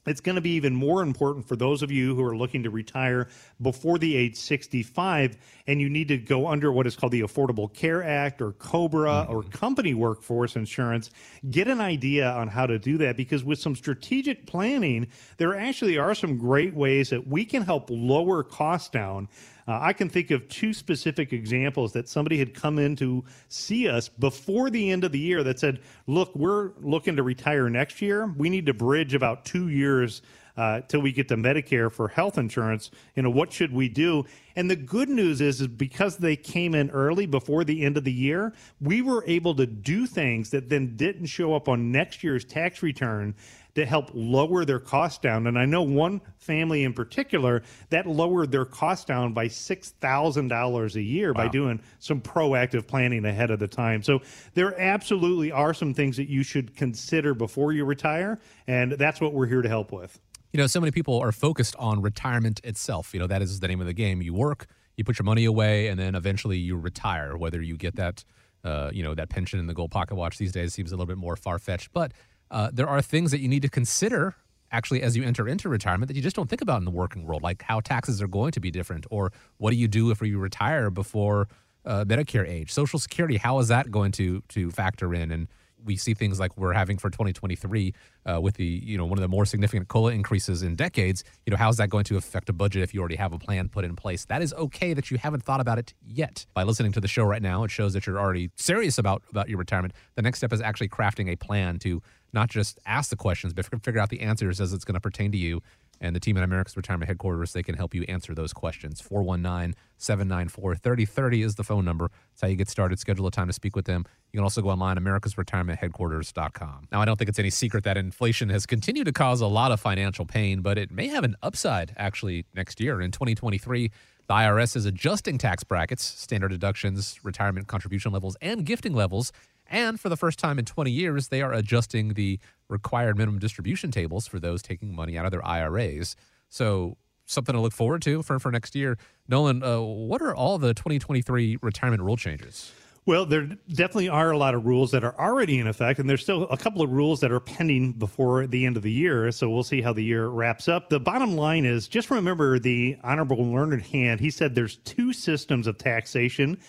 It's 0.06 0.22
going 0.22 0.36
to 0.36 0.42
be 0.42 0.52
even 0.52 0.74
more 0.74 1.02
important 1.02 1.48
for 1.48 1.56
those 1.56 1.82
of 1.82 1.92
you 1.92 2.16
who 2.16 2.24
are 2.24 2.36
looking 2.36 2.64
to 2.64 2.70
retire 2.70 3.28
before 3.62 3.98
the 3.98 4.16
age 4.16 4.36
65 4.38 5.36
and 5.68 5.82
you 5.82 5.90
need 5.90 6.08
to 6.08 6.18
go 6.18 6.48
under 6.48 6.72
what 6.72 6.88
is 6.88 6.96
called 6.96 7.12
the 7.12 7.22
Affordable 7.22 7.72
Care 7.74 8.04
Act 8.04 8.42
or 8.42 8.54
COBRA 8.54 9.26
mm-hmm. 9.28 9.32
or 9.32 9.44
company 9.44 9.94
workforce 9.94 10.56
insurance. 10.56 11.10
Get 11.50 11.68
an 11.68 11.82
idea 11.82 12.30
on 12.32 12.48
how 12.48 12.66
to 12.66 12.80
do 12.80 12.98
that 13.00 13.18
because 13.18 13.44
with 13.44 13.60
some 13.60 13.76
strategic 13.76 14.46
planning, 14.46 15.08
there 15.38 15.56
actually 15.56 15.98
are 15.98 16.16
some 16.16 16.38
great 16.38 16.74
ways 16.74 17.10
that 17.10 17.28
we 17.28 17.46
can 17.46 17.64
help 17.64 17.90
lower 17.90 18.44
costs 18.44 18.90
down 18.90 19.28
uh, 19.70 19.78
I 19.80 19.94
can 19.94 20.10
think 20.10 20.32
of 20.32 20.50
two 20.50 20.74
specific 20.74 21.32
examples 21.32 21.94
that 21.94 22.10
somebody 22.10 22.40
had 22.40 22.56
come 22.56 22.80
in 22.80 22.96
to 22.96 23.24
see 23.50 23.88
us 23.88 24.10
before 24.10 24.72
the 24.72 24.90
end 24.90 25.04
of 25.04 25.12
the 25.12 25.20
year 25.20 25.44
that 25.44 25.60
said, 25.60 25.80
Look, 26.08 26.36
we're 26.36 26.72
looking 26.82 27.18
to 27.18 27.24
retire 27.24 27.70
next 27.70 28.02
year. 28.02 28.34
We 28.36 28.50
need 28.50 28.66
to 28.66 28.74
bridge 28.74 29.14
about 29.14 29.46
two 29.46 29.70
years 29.70 30.24
uh, 30.58 30.82
till 30.88 31.02
we 31.02 31.12
get 31.12 31.28
to 31.28 31.38
Medicare 31.38 31.92
for 31.92 32.08
health 32.08 32.40
insurance. 32.40 32.90
You 33.16 33.22
know, 33.22 33.30
what 33.30 33.54
should 33.54 33.72
we 33.72 33.90
do? 33.90 34.26
And 34.56 34.72
the 34.72 34.76
good 34.76 35.08
news 35.08 35.40
is, 35.40 35.62
is 35.62 35.68
because 35.68 36.18
they 36.18 36.36
came 36.36 36.74
in 36.74 36.90
early 36.90 37.28
before 37.28 37.64
the 37.64 37.86
end 37.86 37.96
of 37.96 38.04
the 38.04 38.12
year, 38.12 38.54
we 38.82 39.04
were 39.04 39.24
able 39.28 39.54
to 39.54 39.68
do 39.68 40.08
things 40.08 40.50
that 40.50 40.68
then 40.70 40.98
didn't 40.98 41.28
show 41.28 41.54
up 41.54 41.70
on 41.70 41.92
next 41.92 42.24
year's 42.24 42.44
tax 42.44 42.82
return 42.82 43.36
to 43.80 43.86
help 43.86 44.12
lower 44.14 44.66
their 44.66 44.80
cost 44.80 45.22
down. 45.22 45.48
And 45.48 45.58
I 45.58 45.66
know 45.66 45.82
one 45.82 46.22
family 46.38 46.84
in 46.84 46.94
particular 46.94 47.64
that 47.90 48.06
lowered 48.06 48.52
their 48.52 48.66
cost 48.66 49.08
down 49.08 49.34
by 49.34 49.48
$6,000 49.48 50.96
a 50.96 51.02
year 51.02 51.32
wow. 51.32 51.46
by 51.46 51.48
doing 51.48 51.82
some 52.00 52.20
proactive 52.20 52.86
planning 52.86 53.26
ahead 53.26 53.52
of 53.52 53.60
the 53.60 53.68
time. 53.68 54.04
So 54.04 54.20
there 54.54 54.80
absolutely 54.80 55.52
are 55.52 55.74
some 55.74 55.94
things 55.94 56.18
that 56.18 56.30
you 56.30 56.44
should 56.44 56.76
consider 56.76 57.34
before 57.34 57.72
you 57.72 57.86
retire. 57.86 58.40
And 58.68 58.92
that's 58.94 59.22
what 59.22 59.34
we're 59.34 59.48
here 59.48 59.62
to 59.62 59.70
help 59.70 59.92
with. 59.92 60.20
You 60.52 60.58
know, 60.58 60.68
so 60.68 60.82
many 60.82 60.92
people 60.92 61.18
are 61.20 61.32
focused 61.32 61.76
on 61.78 62.02
retirement 62.02 62.60
itself. 62.64 63.14
You 63.14 63.22
know, 63.22 63.28
that 63.28 63.42
is 63.42 63.60
the 63.60 63.68
name 63.68 63.80
of 63.80 63.88
the 63.88 63.94
game. 63.94 64.22
You 64.22 64.34
work, 64.34 64.68
you 64.98 65.04
put 65.04 65.20
your 65.20 65.26
money 65.26 65.46
away, 65.46 65.88
and 65.88 66.00
then 66.00 66.16
eventually 66.16 66.58
you 66.58 66.76
retire, 66.76 67.38
whether 67.38 67.62
you 67.62 67.78
get 67.78 67.96
that. 67.96 68.24
Uh, 68.62 68.92
you 68.94 69.02
know 69.02 69.16
that 69.16 69.30
pension 69.30 69.58
in 69.58 69.68
the 69.68 69.74
gold 69.74 69.90
pocket 69.90 70.16
watch 70.16 70.38
these 70.38 70.52
days 70.52 70.74
seems 70.74 70.92
a 70.92 70.94
little 70.94 71.06
bit 71.06 71.18
more 71.18 71.38
far 71.38 71.58
fetched, 71.58 71.94
but 71.94 72.12
uh, 72.52 72.70
there 72.74 72.88
are 72.88 73.02
things 73.02 73.32
that 73.32 73.40
you 73.40 73.48
need 73.48 73.62
to 73.62 73.70
consider 73.70 74.36
actually 74.72 75.02
as 75.02 75.18
you 75.18 75.24
enter 75.24 75.48
into 75.48 75.68
retirement 75.70 76.08
that 76.08 76.16
you 76.16 76.22
just 76.22 76.36
don't 76.36 76.50
think 76.50 76.62
about 76.62 76.78
in 76.78 76.86
the 76.86 76.92
working 76.92 77.26
world, 77.26 77.42
like 77.42 77.64
how 77.64 77.80
taxes 77.80 78.22
are 78.22 78.28
going 78.28 78.52
to 78.52 78.60
be 78.60 78.70
different, 78.70 79.06
or 79.10 79.32
what 79.58 79.72
do 79.72 79.78
you 79.78 79.88
do 79.88 80.12
if 80.12 80.22
you 80.22 80.38
retire 80.38 80.90
before 80.90 81.48
uh, 81.86 82.04
Medicare 82.06 82.48
age, 82.48 82.72
Social 82.72 83.00
Security, 83.00 83.38
how 83.38 83.60
is 83.60 83.70
that 83.70 83.90
going 83.90 84.12
to 84.14 84.42
to 84.50 84.70
factor 84.72 85.14
in? 85.14 85.32
And 85.32 85.48
we 85.84 85.96
see 85.96 86.14
things 86.14 86.40
like 86.40 86.58
we're 86.58 86.74
having 86.74 86.98
for 86.98 87.10
2023 87.10 87.94
uh, 88.26 88.42
with 88.42 88.56
the 88.56 88.66
you 88.66 88.98
know 88.98 89.06
one 89.06 89.18
of 89.18 89.22
the 89.22 89.28
more 89.28 89.46
significant 89.46 89.88
cola 89.88 90.12
increases 90.12 90.62
in 90.62 90.76
decades. 90.76 91.24
You 91.46 91.52
know 91.52 91.58
how's 91.58 91.78
that 91.78 91.90
going 91.90 92.04
to 92.06 92.18
affect 92.18 92.50
a 92.50 92.54
budget 92.54 92.84
if 92.84 92.94
you 92.94 93.00
already 93.00 93.16
have 93.16 93.34
a 93.34 93.40
plan 93.40 93.70
put 93.70 93.86
in 93.86 93.96
place? 93.96 94.26
That 94.26 94.42
is 94.42 94.54
okay 94.54 94.94
that 94.94 95.10
you 95.10 95.18
haven't 95.18 95.44
thought 95.44 95.62
about 95.62 95.80
it 95.80 95.94
yet. 96.06 96.46
By 96.54 96.64
listening 96.64 96.92
to 96.94 97.02
the 97.02 97.08
show 97.08 97.24
right 97.24 97.42
now, 97.42 97.64
it 97.64 97.72
shows 97.72 97.94
that 97.94 98.06
you're 98.06 98.20
already 98.20 98.52
serious 98.56 98.98
about 98.98 99.24
about 99.30 99.50
your 99.50 99.58
retirement. 99.58 99.94
The 100.16 100.22
next 100.22 100.40
step 100.40 100.54
is 100.54 100.62
actually 100.62 100.90
crafting 100.90 101.30
a 101.30 101.36
plan 101.36 101.80
to 101.80 102.02
not 102.34 102.50
just 102.50 102.80
ask 102.86 103.10
the 103.10 103.16
questions, 103.16 103.54
but 103.54 103.66
figure 103.84 104.00
out 104.00 104.10
the 104.10 104.22
answers 104.22 104.62
as 104.62 104.74
it's 104.74 104.86
going 104.86 104.96
to 104.96 105.02
pertain 105.02 105.32
to 105.32 105.38
you 105.38 105.62
and 106.02 106.16
the 106.16 106.20
team 106.20 106.38
at 106.38 106.44
America's 106.44 106.78
Retirement 106.78 107.08
Headquarters, 107.08 107.54
they 107.54 107.64
can 107.64 107.76
help 107.76 107.94
you 107.94 108.04
answer 108.04 108.34
those 108.34 108.54
questions. 108.54 109.02
419 109.02 109.76
794 109.98 110.76
3030 110.76 111.42
is 111.42 111.56
the 111.56 111.64
phone 111.64 111.84
number. 111.84 112.10
That's 112.32 112.42
how 112.42 112.48
you 112.48 112.56
get 112.56 112.70
started. 112.70 113.00
Schedule 113.00 113.28
a 113.28 113.32
time 113.32 113.48
to 113.48 113.54
speak 113.54 113.76
with 113.76 113.86
them. 113.86 114.06
You 114.32 114.38
can 114.38 114.44
also 114.44 114.62
go 114.62 114.70
online, 114.70 114.98
americasretirementheadquarters.com. 114.98 116.88
Now, 116.92 117.02
I 117.02 117.06
don't 117.06 117.18
think 117.18 117.30
it's 117.30 117.40
any 117.40 117.50
secret 117.50 117.84
that 117.84 117.98
inflation 117.98 118.50
has 118.50 118.66
continued 118.66 119.06
to 119.06 119.12
cause 119.12 119.42
a 119.42 119.48
lot 119.48 119.72
of 119.72 119.80
financial 119.80 120.26
pain, 120.26 120.62
but 120.62 120.78
it 120.78 120.92
may 120.92 121.08
have 121.08 121.24
an 121.24 121.36
upside 121.42 121.94
actually 121.98 122.46
next 122.56 122.80
year. 122.80 123.02
In 123.02 123.12
2023, 123.12 123.92
the 124.28 124.34
IRS 124.34 124.76
is 124.76 124.86
adjusting 124.86 125.38
tax 125.38 125.64
brackets, 125.64 126.04
standard 126.04 126.50
deductions, 126.50 127.20
retirement 127.24 127.68
contribution 127.68 128.12
levels, 128.12 128.38
and 128.42 128.64
gifting 128.64 128.94
levels. 128.94 129.32
And 129.70 130.00
for 130.00 130.10
the 130.10 130.18
first 130.18 130.40
time 130.40 130.60
in 130.60 130.66
20 130.66 130.92
years, 130.92 131.28
they 131.28 131.42
are 131.42 131.54
adjusting 131.54 132.16
the 132.16 132.40
required 132.68 133.18
minimum 133.18 133.40
distribution 133.40 133.92
tables 133.92 134.28
for 134.28 134.40
those 134.40 134.62
taking 134.62 134.96
money 134.96 135.18
out 135.18 135.26
of 135.26 135.32
their 135.32 135.46
IRAs. 135.46 136.16
So 136.50 136.98
something 137.26 137.54
to 137.54 137.62
look 137.62 137.74
forward 137.74 138.02
to 138.02 138.24
for, 138.24 138.40
for 138.40 138.52
next 138.52 138.76
year. 138.76 138.98
Nolan, 139.28 139.64
uh, 139.64 139.80
what 139.80 140.22
are 140.22 140.36
all 140.36 140.58
the 140.58 140.74
2023 140.74 141.58
retirement 141.62 142.02
rule 142.02 142.18
changes? 142.18 142.72
Well, 143.06 143.26
there 143.26 143.50
definitely 143.70 144.10
are 144.10 144.32
a 144.32 144.38
lot 144.38 144.54
of 144.54 144.66
rules 144.66 144.92
that 144.92 145.04
are 145.04 145.20
already 145.20 145.58
in 145.58 145.66
effect, 145.68 146.00
and 146.00 146.08
there's 146.08 146.22
still 146.22 146.44
a 146.44 146.58
couple 146.58 146.82
of 146.82 146.92
rules 146.92 147.22
that 147.22 147.32
are 147.32 147.40
pending 147.40 147.94
before 147.94 148.46
the 148.46 148.66
end 148.66 148.78
of 148.78 148.84
the 148.84 148.92
year. 148.92 149.32
So 149.32 149.50
we'll 149.50 149.64
see 149.64 149.82
how 149.82 149.94
the 149.94 150.04
year 150.04 150.28
wraps 150.28 150.68
up. 150.68 150.90
The 150.90 151.00
bottom 151.00 151.36
line 151.36 151.66
is 151.66 151.88
just 151.88 152.12
remember 152.12 152.60
the 152.60 152.98
Honorable 153.04 153.44
Learned 153.52 153.82
Hand. 153.82 154.20
He 154.20 154.30
said 154.30 154.54
there's 154.54 154.78
two 154.78 155.14
systems 155.14 155.66
of 155.66 155.78
taxation 155.78 156.60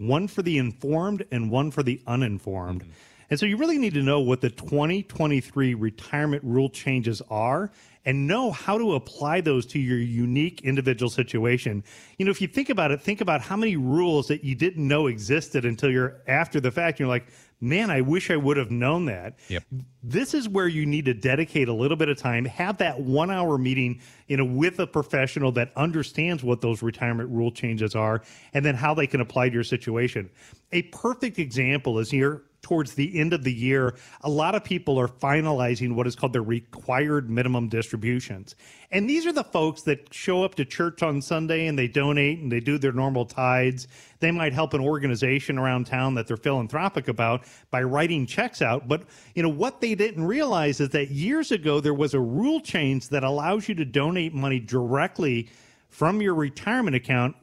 one 0.00 0.26
for 0.26 0.42
the 0.42 0.58
informed 0.58 1.24
and 1.30 1.50
one 1.50 1.70
for 1.70 1.82
the 1.82 2.00
uninformed. 2.06 2.82
Mm-hmm. 2.82 2.90
And 3.30 3.38
so 3.38 3.46
you 3.46 3.56
really 3.56 3.78
need 3.78 3.94
to 3.94 4.02
know 4.02 4.20
what 4.20 4.40
the 4.40 4.50
2023 4.50 5.74
retirement 5.74 6.42
rule 6.42 6.68
changes 6.68 7.22
are 7.30 7.70
and 8.04 8.26
know 8.26 8.50
how 8.50 8.76
to 8.76 8.94
apply 8.94 9.40
those 9.40 9.66
to 9.66 9.78
your 9.78 9.98
unique 9.98 10.62
individual 10.62 11.10
situation. 11.10 11.84
You 12.18 12.24
know, 12.24 12.30
if 12.30 12.40
you 12.40 12.48
think 12.48 12.70
about 12.70 12.90
it, 12.90 13.00
think 13.00 13.20
about 13.20 13.40
how 13.40 13.56
many 13.56 13.76
rules 13.76 14.26
that 14.28 14.42
you 14.42 14.56
didn't 14.56 14.86
know 14.86 15.06
existed 15.06 15.64
until 15.64 15.90
you're 15.90 16.16
after 16.26 16.60
the 16.60 16.72
fact. 16.72 16.98
You're 16.98 17.08
like, 17.08 17.26
man, 17.60 17.90
I 17.90 18.00
wish 18.00 18.30
I 18.30 18.36
would 18.36 18.56
have 18.56 18.70
known 18.70 19.04
that. 19.06 19.38
Yep. 19.48 19.64
This 20.02 20.34
is 20.34 20.48
where 20.48 20.68
you 20.68 20.86
need 20.86 21.04
to 21.04 21.14
dedicate 21.14 21.68
a 21.68 21.72
little 21.72 21.96
bit 21.96 22.08
of 22.08 22.16
time, 22.16 22.44
have 22.46 22.78
that 22.78 23.00
one 23.00 23.30
hour 23.30 23.58
meeting, 23.58 24.00
you 24.28 24.36
know, 24.36 24.44
with 24.44 24.78
a 24.78 24.86
professional 24.86 25.52
that 25.52 25.72
understands 25.76 26.42
what 26.42 26.60
those 26.60 26.82
retirement 26.82 27.28
rule 27.30 27.50
changes 27.50 27.94
are 27.94 28.22
and 28.54 28.64
then 28.64 28.74
how 28.74 28.94
they 28.94 29.06
can 29.06 29.20
apply 29.20 29.48
to 29.48 29.54
your 29.54 29.64
situation. 29.64 30.30
A 30.72 30.82
perfect 30.82 31.38
example 31.38 31.98
is 31.98 32.10
here 32.10 32.42
towards 32.62 32.94
the 32.94 33.18
end 33.18 33.32
of 33.32 33.44
the 33.44 33.52
year, 33.52 33.94
a 34.22 34.30
lot 34.30 34.54
of 34.54 34.64
people 34.64 34.98
are 34.98 35.08
finalizing 35.08 35.94
what 35.94 36.06
is 36.06 36.14
called 36.14 36.32
their 36.32 36.42
required 36.42 37.30
minimum 37.30 37.68
distributions. 37.68 38.54
And 38.90 39.08
these 39.08 39.26
are 39.26 39.32
the 39.32 39.44
folks 39.44 39.82
that 39.82 40.12
show 40.12 40.44
up 40.44 40.56
to 40.56 40.64
church 40.64 41.02
on 41.02 41.22
Sunday 41.22 41.66
and 41.66 41.78
they 41.78 41.88
donate 41.88 42.40
and 42.40 42.50
they 42.50 42.60
do 42.60 42.78
their 42.78 42.92
normal 42.92 43.24
tithes. 43.24 43.88
They 44.18 44.30
might 44.30 44.52
help 44.52 44.74
an 44.74 44.80
organization 44.80 45.58
around 45.58 45.86
town 45.86 46.14
that 46.14 46.26
they're 46.26 46.36
philanthropic 46.36 47.08
about 47.08 47.44
by 47.70 47.82
writing 47.82 48.26
checks 48.26 48.60
out. 48.60 48.88
But, 48.88 49.04
you 49.34 49.42
know, 49.42 49.48
what 49.48 49.80
they 49.80 49.94
didn't 49.94 50.24
realize 50.24 50.80
is 50.80 50.90
that 50.90 51.10
years 51.10 51.52
ago 51.52 51.80
there 51.80 51.94
was 51.94 52.14
a 52.14 52.20
rule 52.20 52.60
change 52.60 53.08
that 53.08 53.24
allows 53.24 53.68
you 53.68 53.74
to 53.76 53.84
donate 53.84 54.34
money 54.34 54.60
directly 54.60 55.48
from 55.88 56.20
your 56.20 56.34
retirement 56.34 56.96
account 56.96 57.36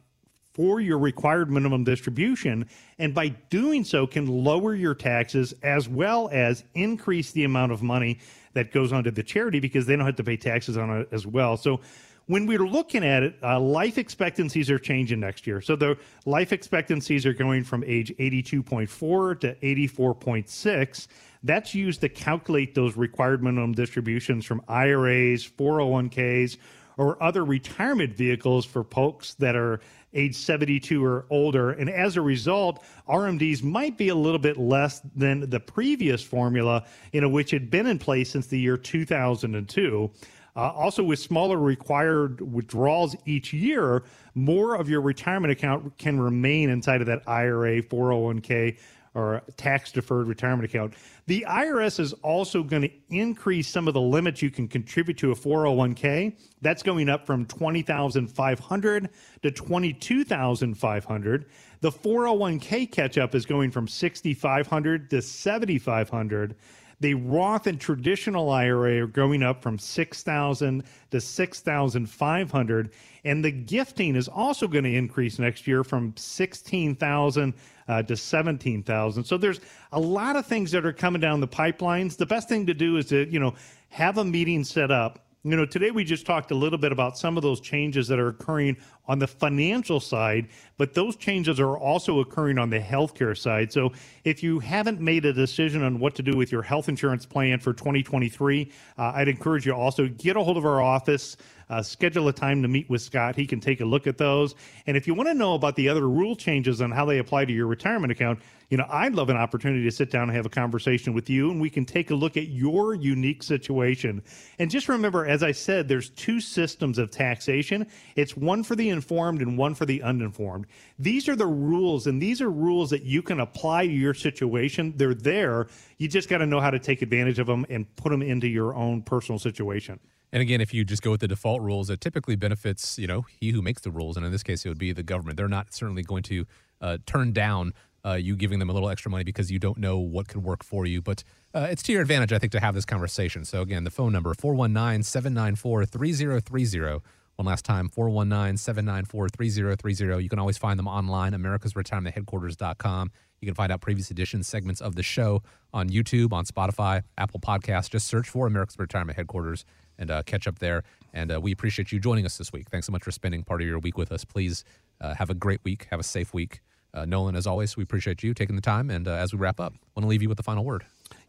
for 0.58 0.82
your 0.82 0.97
required 0.97 1.49
minimum 1.49 1.84
distribution. 1.86 2.68
And 2.99 3.14
by 3.14 3.30
doing 3.30 3.86
so, 3.86 4.08
can 4.08 4.26
lower 4.26 4.76
your 4.76 4.95
taxes 4.95 5.53
as 5.64 5.88
well 5.88 6.30
as 6.34 6.64
increase 6.74 7.32
the 7.32 7.45
amount 7.45 7.72
of 7.72 7.84
money 7.84 8.20
that 8.53 8.72
goes 8.72 8.91
onto 8.91 9.12
the 9.12 9.24
charity 9.24 9.60
because 9.60 9.86
they 9.86 9.95
don't 9.95 10.05
have 10.05 10.16
to 10.16 10.24
pay 10.24 10.36
taxes 10.36 10.76
on 10.76 10.89
it 10.89 11.08
as 11.12 11.28
well. 11.28 11.55
So 11.58 11.80
when 12.26 12.47
we're 12.47 12.68
looking 12.68 13.05
at 13.05 13.22
it, 13.22 13.38
uh, 13.41 13.60
life 13.60 13.99
expectancies 13.99 14.70
are 14.72 14.80
changing 14.80 15.20
next 15.20 15.45
year. 15.45 15.62
So 15.62 15.76
the 15.76 15.97
life 16.26 16.51
expectancies 16.51 17.26
are 17.26 17.34
going 17.34 17.64
from 17.64 17.84
age 17.86 18.12
82.4 18.18 19.39
to 19.41 19.55
84.6. 19.55 21.08
That's 21.43 21.76
used 21.76 22.01
to 22.01 22.10
calculate 22.10 22.74
those 22.74 22.97
required 22.97 23.43
minimum 23.43 23.74
distributions 23.74 24.43
from 24.43 24.62
IRAs, 24.68 25.47
401ks, 25.47 26.58
or 26.97 27.22
other 27.22 27.45
retirement 27.45 28.14
vehicles 28.14 28.66
for 28.66 28.84
folks 28.84 29.36
that 29.36 29.55
are 29.55 29.80
age 30.18 30.36
72 30.36 31.03
or 31.03 31.26
older. 31.30 31.72
And 31.72 31.89
as 31.89 32.18
a 32.18 32.22
result, 32.22 32.84
RMDs 33.07 33.63
might 33.63 33.97
be 33.97 34.09
a 34.09 34.15
little 34.15 34.39
bit 34.39 34.57
less 34.57 35.01
than 35.15 35.49
the 35.49 35.59
previous 35.59 36.24
formula, 36.24 36.86
which 37.13 37.51
had 37.51 37.70
been 37.70 37.88
in 37.88 37.99
place 37.99 38.32
since 38.32 38.47
the 38.47 38.59
year 38.59 38.78
2002. 38.78 40.11
Uh, 40.57 40.72
also, 40.72 41.03
with 41.03 41.20
smaller 41.20 41.57
required 41.57 42.41
withdrawals 42.41 43.15
each 43.26 43.53
year, 43.53 44.03
more 44.34 44.74
of 44.74 44.89
your 44.89 45.01
retirement 45.01 45.51
account 45.51 45.95
can 45.99 46.20
remain 46.20 46.72
inside 46.72 46.99
of 46.99 47.05
that 47.05 47.22
IRA, 47.28 47.80
401k, 47.84 48.76
or 49.18 49.41
tax 49.57 49.91
deferred 49.91 50.28
retirement 50.28 50.70
account. 50.70 50.93
The 51.26 51.43
IRS 51.49 51.99
is 51.99 52.13
also 52.13 52.61
going 52.61 52.84
to 52.84 52.91
increase 53.09 53.68
some 53.68 53.88
of 53.88 53.95
the 53.95 54.01
limits 54.01 54.43
you 54.43 54.51
can 54.51 54.68
contribute 54.68 55.18
to 55.18 55.32
a 55.32 55.36
401k. 55.36 56.38
That's 56.61 56.84
going 56.84 57.09
up 57.09 57.26
from 57.26 57.45
20,500 57.45 59.09
to 59.41 59.51
22,500. 59.51 61.45
The 61.82 61.91
401k 61.91 62.91
catch 62.91 63.18
up 63.18 63.34
is 63.34 63.47
going 63.47 63.72
from 63.72 63.88
6,500 63.88 65.09
to 65.09 65.22
7,500. 65.22 66.55
The 66.99 67.13
Roth 67.13 67.68
and 67.68 67.80
traditional 67.80 68.49
IRA 68.49 69.03
are 69.03 69.07
going 69.07 69.43
up 69.43 69.61
from 69.61 69.78
6,000 69.78 70.84
to 71.11 71.22
6,500 71.22 72.91
and 73.24 73.43
the 73.43 73.51
gifting 73.51 74.15
is 74.15 74.28
also 74.28 74.68
going 74.68 74.86
to 74.86 74.95
increase 74.95 75.38
next 75.38 75.68
year 75.68 75.84
from 75.84 76.15
16,000 76.15 77.53
uh, 77.88 78.04
to 78.04 78.16
17,000. 78.16 79.24
So 79.24 79.38
there's 79.38 79.60
a 79.92 80.00
lot 80.00 80.36
of 80.36 80.46
things 80.46 80.72
that 80.72 80.86
are 80.86 80.94
coming 80.94 81.22
down 81.22 81.40
the 81.40 81.48
pipelines. 81.48 82.18
The 82.18 82.26
best 82.26 82.50
thing 82.50 82.66
to 82.68 82.74
do 82.74 82.98
is 82.98 83.08
to, 83.08 83.30
you 83.32 83.40
know, 83.40 83.56
have 83.90 84.18
a 84.18 84.26
meeting 84.26 84.64
set 84.64 84.92
up 84.92 85.28
you 85.48 85.56
know, 85.56 85.66
today 85.66 85.92
we 85.92 86.04
just 86.04 86.26
talked 86.26 86.52
a 86.52 86.56
little 86.56 86.78
bit 86.78 86.92
about 86.92 87.18
some 87.18 87.38
of 87.38 87.44
those 87.44 87.62
changes 87.62 88.10
that 88.10 88.20
are 88.20 88.28
occurring 88.28 88.76
on 89.08 89.18
the 89.18 89.28
financial 89.28 90.02
side, 90.02 90.50
but 90.78 90.94
those 90.94 91.16
changes 91.16 91.58
are 91.58 91.78
also 91.78 92.20
occurring 92.20 92.58
on 92.58 92.70
the 92.70 92.80
healthcare 92.80 93.38
side. 93.38 93.72
So 93.72 93.94
if 94.26 94.44
you 94.44 94.60
haven't 94.60 95.00
made 95.00 95.24
a 95.24 95.32
decision 95.32 95.84
on 95.84 96.00
what 96.00 96.16
to 96.16 96.22
do 96.22 96.36
with 96.36 96.52
your 96.52 96.64
health 96.64 96.90
insurance 96.90 97.26
plan 97.26 97.60
for 97.60 97.72
2023, 97.72 98.70
uh, 98.98 99.12
I'd 99.16 99.30
encourage 99.30 99.66
you 99.66 99.74
also 99.74 100.10
get 100.10 100.36
a 100.36 100.44
hold 100.44 100.58
of 100.58 100.66
our 100.66 100.82
office. 100.82 101.38
Uh, 101.70 101.82
schedule 101.82 102.28
a 102.30 102.34
time 102.34 102.61
to 102.61 102.68
meet 102.68 102.89
with 102.89 103.01
Scott. 103.01 103.36
He 103.36 103.45
can 103.45 103.59
take 103.59 103.82
a 103.82 103.86
look 103.86 104.07
at 104.07 104.18
those. 104.18 104.55
And 104.86 104.95
if 104.95 105.05
you 105.05 105.13
want 105.13 105.30
to 105.30 105.34
know 105.34 105.53
about 105.53 105.76
the 105.76 105.89
other 105.89 106.07
rule 106.07 106.36
changes 106.36 106.80
and 106.80 106.93
how 106.93 107.05
they 107.05 107.18
apply 107.18 107.45
to 107.45 107.51
your 107.51 107.68
retirement 107.68 108.11
account, 108.11 108.39
you 108.70 108.78
know, 108.78 108.86
I'd 108.89 109.15
love 109.15 109.30
an 109.30 109.38
opportunity 109.38 109.84
to 109.84 109.91
sit 109.91 110.09
down 110.11 110.24
and 110.24 110.36
have 110.36 110.45
a 110.45 110.49
conversation 110.49 111.13
with 111.13 111.30
you 111.30 111.51
and 111.51 111.59
we 111.59 111.70
can 111.70 111.86
take 111.86 112.11
a 112.11 112.15
look 112.15 112.38
at 112.38 112.47
your 112.47 112.95
unique 112.95 113.43
situation. 113.43 114.22
And 114.59 114.70
just 114.70 114.89
remember, 114.89 115.26
as 115.26 115.43
I 115.43 115.51
said, 115.51 115.88
there's 115.88 116.09
two 116.09 116.39
systems 116.39 116.97
of 116.97 117.09
taxation. 117.09 117.88
It's 118.15 118.36
one 118.36 118.63
for 118.63 118.76
the 118.76 118.89
informed 118.89 119.41
and 119.41 119.57
one 119.57 119.74
for 119.74 119.86
the 119.86 120.01
uninformed. 120.03 120.68
These 120.99 121.30
are 121.30 121.36
the 121.36 121.47
rules 121.47 122.07
and 122.07 122.22
these 122.22 122.41
are 122.41 122.49
rules 122.49 122.89
that 122.89 123.03
you 123.03 123.22
can 123.22 123.39
apply 123.39 123.88
to 123.88 123.93
your 123.93 124.13
situation. 124.13 124.93
They're 124.97 125.13
there. 125.13 125.68
You 125.97 126.07
just 126.07 126.30
got 126.30 126.39
to 126.39 126.45
know 126.45 126.59
how 126.59 126.72
to 126.72 126.80
take 126.80 127.01
advantage 127.01 127.39
of 127.39 127.47
them 127.47 127.65
and 127.70 127.93
put 127.95 128.09
them 128.09 128.22
into 128.22 128.47
your 128.47 128.74
own 128.74 129.01
personal 129.01 129.39
situation. 129.39 129.99
And 130.34 130.42
again, 130.42 130.60
if 130.60 130.74
you 130.74 130.84
just 130.84 131.02
go 131.02 131.12
with 131.12 131.22
the 131.22 131.28
default 131.28 131.62
rules, 131.62 131.90
it 131.90 132.02
typically 132.02 132.36
benefits, 132.36 133.00
you 133.00 133.08
know, 133.08 133.26
he 133.40 133.52
who 133.52 133.62
makes 133.62 133.82
the 133.82 133.92
rules. 133.92 134.18
And 134.18 134.26
in 134.26 134.32
this 134.32 134.44
case, 134.44 134.66
it 134.66 134.70
would 134.70 134.78
be 134.78 134.92
the 134.92 135.04
government. 135.04 135.38
They're 135.38 135.48
not 135.48 135.74
certainly 135.74 136.04
going 136.04 136.24
to 136.24 136.46
uh, 136.82 136.98
turn 137.06 137.32
down 137.32 137.74
uh, 138.06 138.14
you 138.14 138.36
giving 138.36 138.60
them 138.60 138.70
a 138.70 138.74
little 138.74 138.90
extra 138.90 139.12
money 139.12 139.24
because 139.24 139.52
you 139.52 139.60
don't 139.60 139.78
know 139.78 139.98
what 139.98 140.28
could 140.28 140.44
work 140.44 140.64
for 140.64 140.86
you. 140.86 141.02
But 141.02 141.24
uh, 141.54 141.68
it's 141.70 141.84
to 141.84 141.92
your 141.92 142.02
advantage, 142.02 142.32
I 142.32 142.40
think, 142.40 142.52
to 142.54 142.60
have 142.60 142.74
this 142.74 142.86
conversation. 142.86 143.44
So, 143.44 143.62
again, 143.62 143.84
the 143.84 143.90
phone 143.90 144.14
number 144.14 144.34
419 144.34 145.04
794 145.04 145.86
3030. 145.86 147.04
One 147.36 147.46
last 147.46 147.66
time 147.66 147.90
419 147.90 148.58
794 148.58 149.30
3030. 149.30 150.24
You 150.24 150.30
can 150.30 150.40
always 150.40 150.58
find 150.58 150.80
them 150.80 150.88
online, 150.88 151.34
americasretirementheadquarters.com. 151.34 153.12
You 153.42 153.46
can 153.46 153.56
find 153.56 153.72
out 153.72 153.82
previous 153.82 154.10
editions, 154.10 154.48
segments 154.48 154.82
of 154.82 154.96
the 154.96 155.04
show 155.04 155.44
on 155.72 155.90
YouTube, 155.90 156.34
on 156.34 156.46
Spotify, 156.46 157.04
Apple 157.18 157.40
Podcasts. 157.40 157.92
Just 157.92 158.08
search 158.08 158.28
for 158.28 158.48
America's 158.48 158.80
Retirement 158.80 159.18
Headquarters 159.18 159.66
and 159.98 160.12
uh, 160.12 160.24
catch 160.24 160.48
up 160.48 160.60
there. 160.60 160.84
And 161.14 161.32
uh, 161.32 161.41
we 161.41 161.52
appreciate 161.52 161.91
you 161.91 162.00
joining 162.00 162.26
us 162.26 162.38
this 162.38 162.52
week. 162.52 162.70
Thanks 162.70 162.88
so 162.88 162.91
much 162.91 163.04
for 163.04 163.12
spending 163.12 163.43
part 163.43 163.62
of 163.62 163.68
your 163.68 163.80
week 163.80 163.98
with 163.98 164.12
us. 164.12 164.24
Please 164.24 164.64
uh, 165.02 165.14
have 165.16 165.30
a 165.30 165.34
great 165.34 165.64
week. 165.64 165.88
Have 165.89 166.00
a 166.00 166.04
safe 166.04 166.34
week. 166.34 166.62
Uh, 166.93 167.06
Nolan, 167.06 167.36
as 167.36 167.45
always, 167.45 167.78
we 167.78 167.84
appreciate 167.84 168.24
you 168.24 168.34
taking 168.34 168.56
the 168.56 168.62
time. 168.62 168.89
And 168.89 169.08
uh, 169.08 169.12
as 169.12 169.34
we 169.34 169.39
wrap 169.39 169.60
up, 169.60 169.74
want 169.95 170.04
to 170.04 170.08
leave 170.08 170.22
you 170.22 170.30
with 170.30 170.38
the 170.38 170.43
final 170.43 170.64
word. 170.64 170.86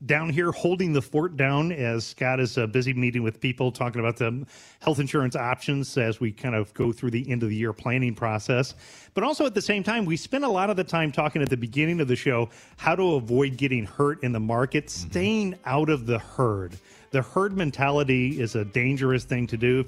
Down 0.07 0.31
here, 0.31 0.51
holding 0.53 0.93
the 0.93 1.03
fort 1.03 1.37
down 1.37 1.73
as 1.73 2.07
Scott 2.07 2.41
is 2.41 2.57
uh, 2.57 2.67
busy 2.67 2.95
meeting 2.95 3.23
with 3.23 3.41
people, 3.41 3.71
talking 3.71 4.01
about 4.01 4.17
the 4.17 4.47
health 4.81 4.99
insurance 4.99 5.37
options 5.37 5.97
as 5.99 6.21
we 6.21 6.33
kind 6.33 6.55
of 6.55 6.73
go 6.75 6.93
through 6.93 7.11
the 7.11 7.31
end 7.31 7.43
of 7.43 7.49
the 7.49 7.57
year 7.57 7.73
planning 7.73 8.15
process. 8.15 8.75
But 9.15 9.25
also 9.25 9.45
at 9.45 9.55
the 9.55 9.63
same 9.63 9.83
time, 9.83 10.05
we 10.05 10.17
spend 10.17 10.45
a 10.45 10.49
lot 10.49 10.71
of 10.71 10.77
the 10.77 10.85
time 10.85 11.13
talking 11.13 11.43
at 11.43 11.51
the 11.51 11.57
beginning 11.57 12.01
of 12.01 12.09
the 12.09 12.17
show 12.17 12.49
how 12.77 12.95
to 12.95 13.15
avoid 13.15 13.57
getting 13.57 13.85
hurt 13.85 14.23
in 14.23 14.33
the 14.33 14.41
market, 14.41 14.87
mm-hmm. 14.87 15.11
staying 15.11 15.59
out 15.65 15.91
of 15.91 16.07
the 16.07 16.19
herd. 16.19 16.77
The 17.11 17.23
herd 17.23 17.57
mentality 17.57 18.41
is 18.41 18.55
a 18.55 18.65
dangerous 18.65 19.25
thing 19.25 19.47
to 19.49 19.57
do. 19.57 19.85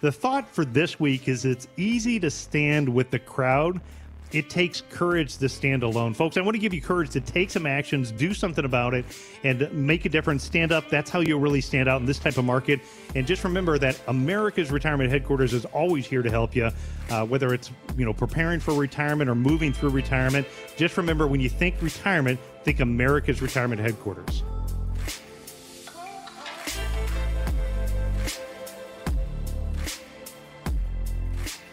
The 0.00 0.12
thought 0.12 0.48
for 0.48 0.64
this 0.64 0.98
week 0.98 1.28
is 1.28 1.44
it's 1.44 1.68
easy 1.76 2.18
to 2.20 2.30
stand 2.30 2.88
with 2.88 3.10
the 3.10 3.18
crowd 3.18 3.80
it 4.32 4.48
takes 4.48 4.82
courage 4.90 5.36
to 5.38 5.48
stand 5.48 5.82
alone. 5.82 6.14
Folks, 6.14 6.36
I 6.36 6.40
want 6.40 6.54
to 6.54 6.60
give 6.60 6.72
you 6.72 6.80
courage 6.80 7.10
to 7.10 7.20
take 7.20 7.50
some 7.50 7.66
actions, 7.66 8.12
do 8.12 8.32
something 8.32 8.64
about 8.64 8.94
it, 8.94 9.04
and 9.42 9.70
make 9.72 10.04
a 10.04 10.08
difference. 10.08 10.44
Stand 10.44 10.72
up. 10.72 10.88
That's 10.88 11.10
how 11.10 11.20
you'll 11.20 11.40
really 11.40 11.60
stand 11.60 11.88
out 11.88 12.00
in 12.00 12.06
this 12.06 12.18
type 12.18 12.36
of 12.36 12.44
market. 12.44 12.80
And 13.14 13.26
just 13.26 13.42
remember 13.42 13.78
that 13.78 14.00
America's 14.06 14.70
Retirement 14.70 15.10
Headquarters 15.10 15.52
is 15.52 15.64
always 15.66 16.06
here 16.06 16.22
to 16.22 16.30
help 16.30 16.54
you, 16.54 16.70
uh, 17.10 17.26
whether 17.26 17.52
it's 17.52 17.70
you 17.96 18.04
know 18.04 18.12
preparing 18.12 18.60
for 18.60 18.74
retirement 18.74 19.28
or 19.28 19.34
moving 19.34 19.72
through 19.72 19.90
retirement. 19.90 20.46
Just 20.76 20.96
remember 20.96 21.26
when 21.26 21.40
you 21.40 21.48
think 21.48 21.80
retirement, 21.82 22.38
think 22.64 22.80
America's 22.80 23.42
Retirement 23.42 23.80
Headquarters. 23.80 24.44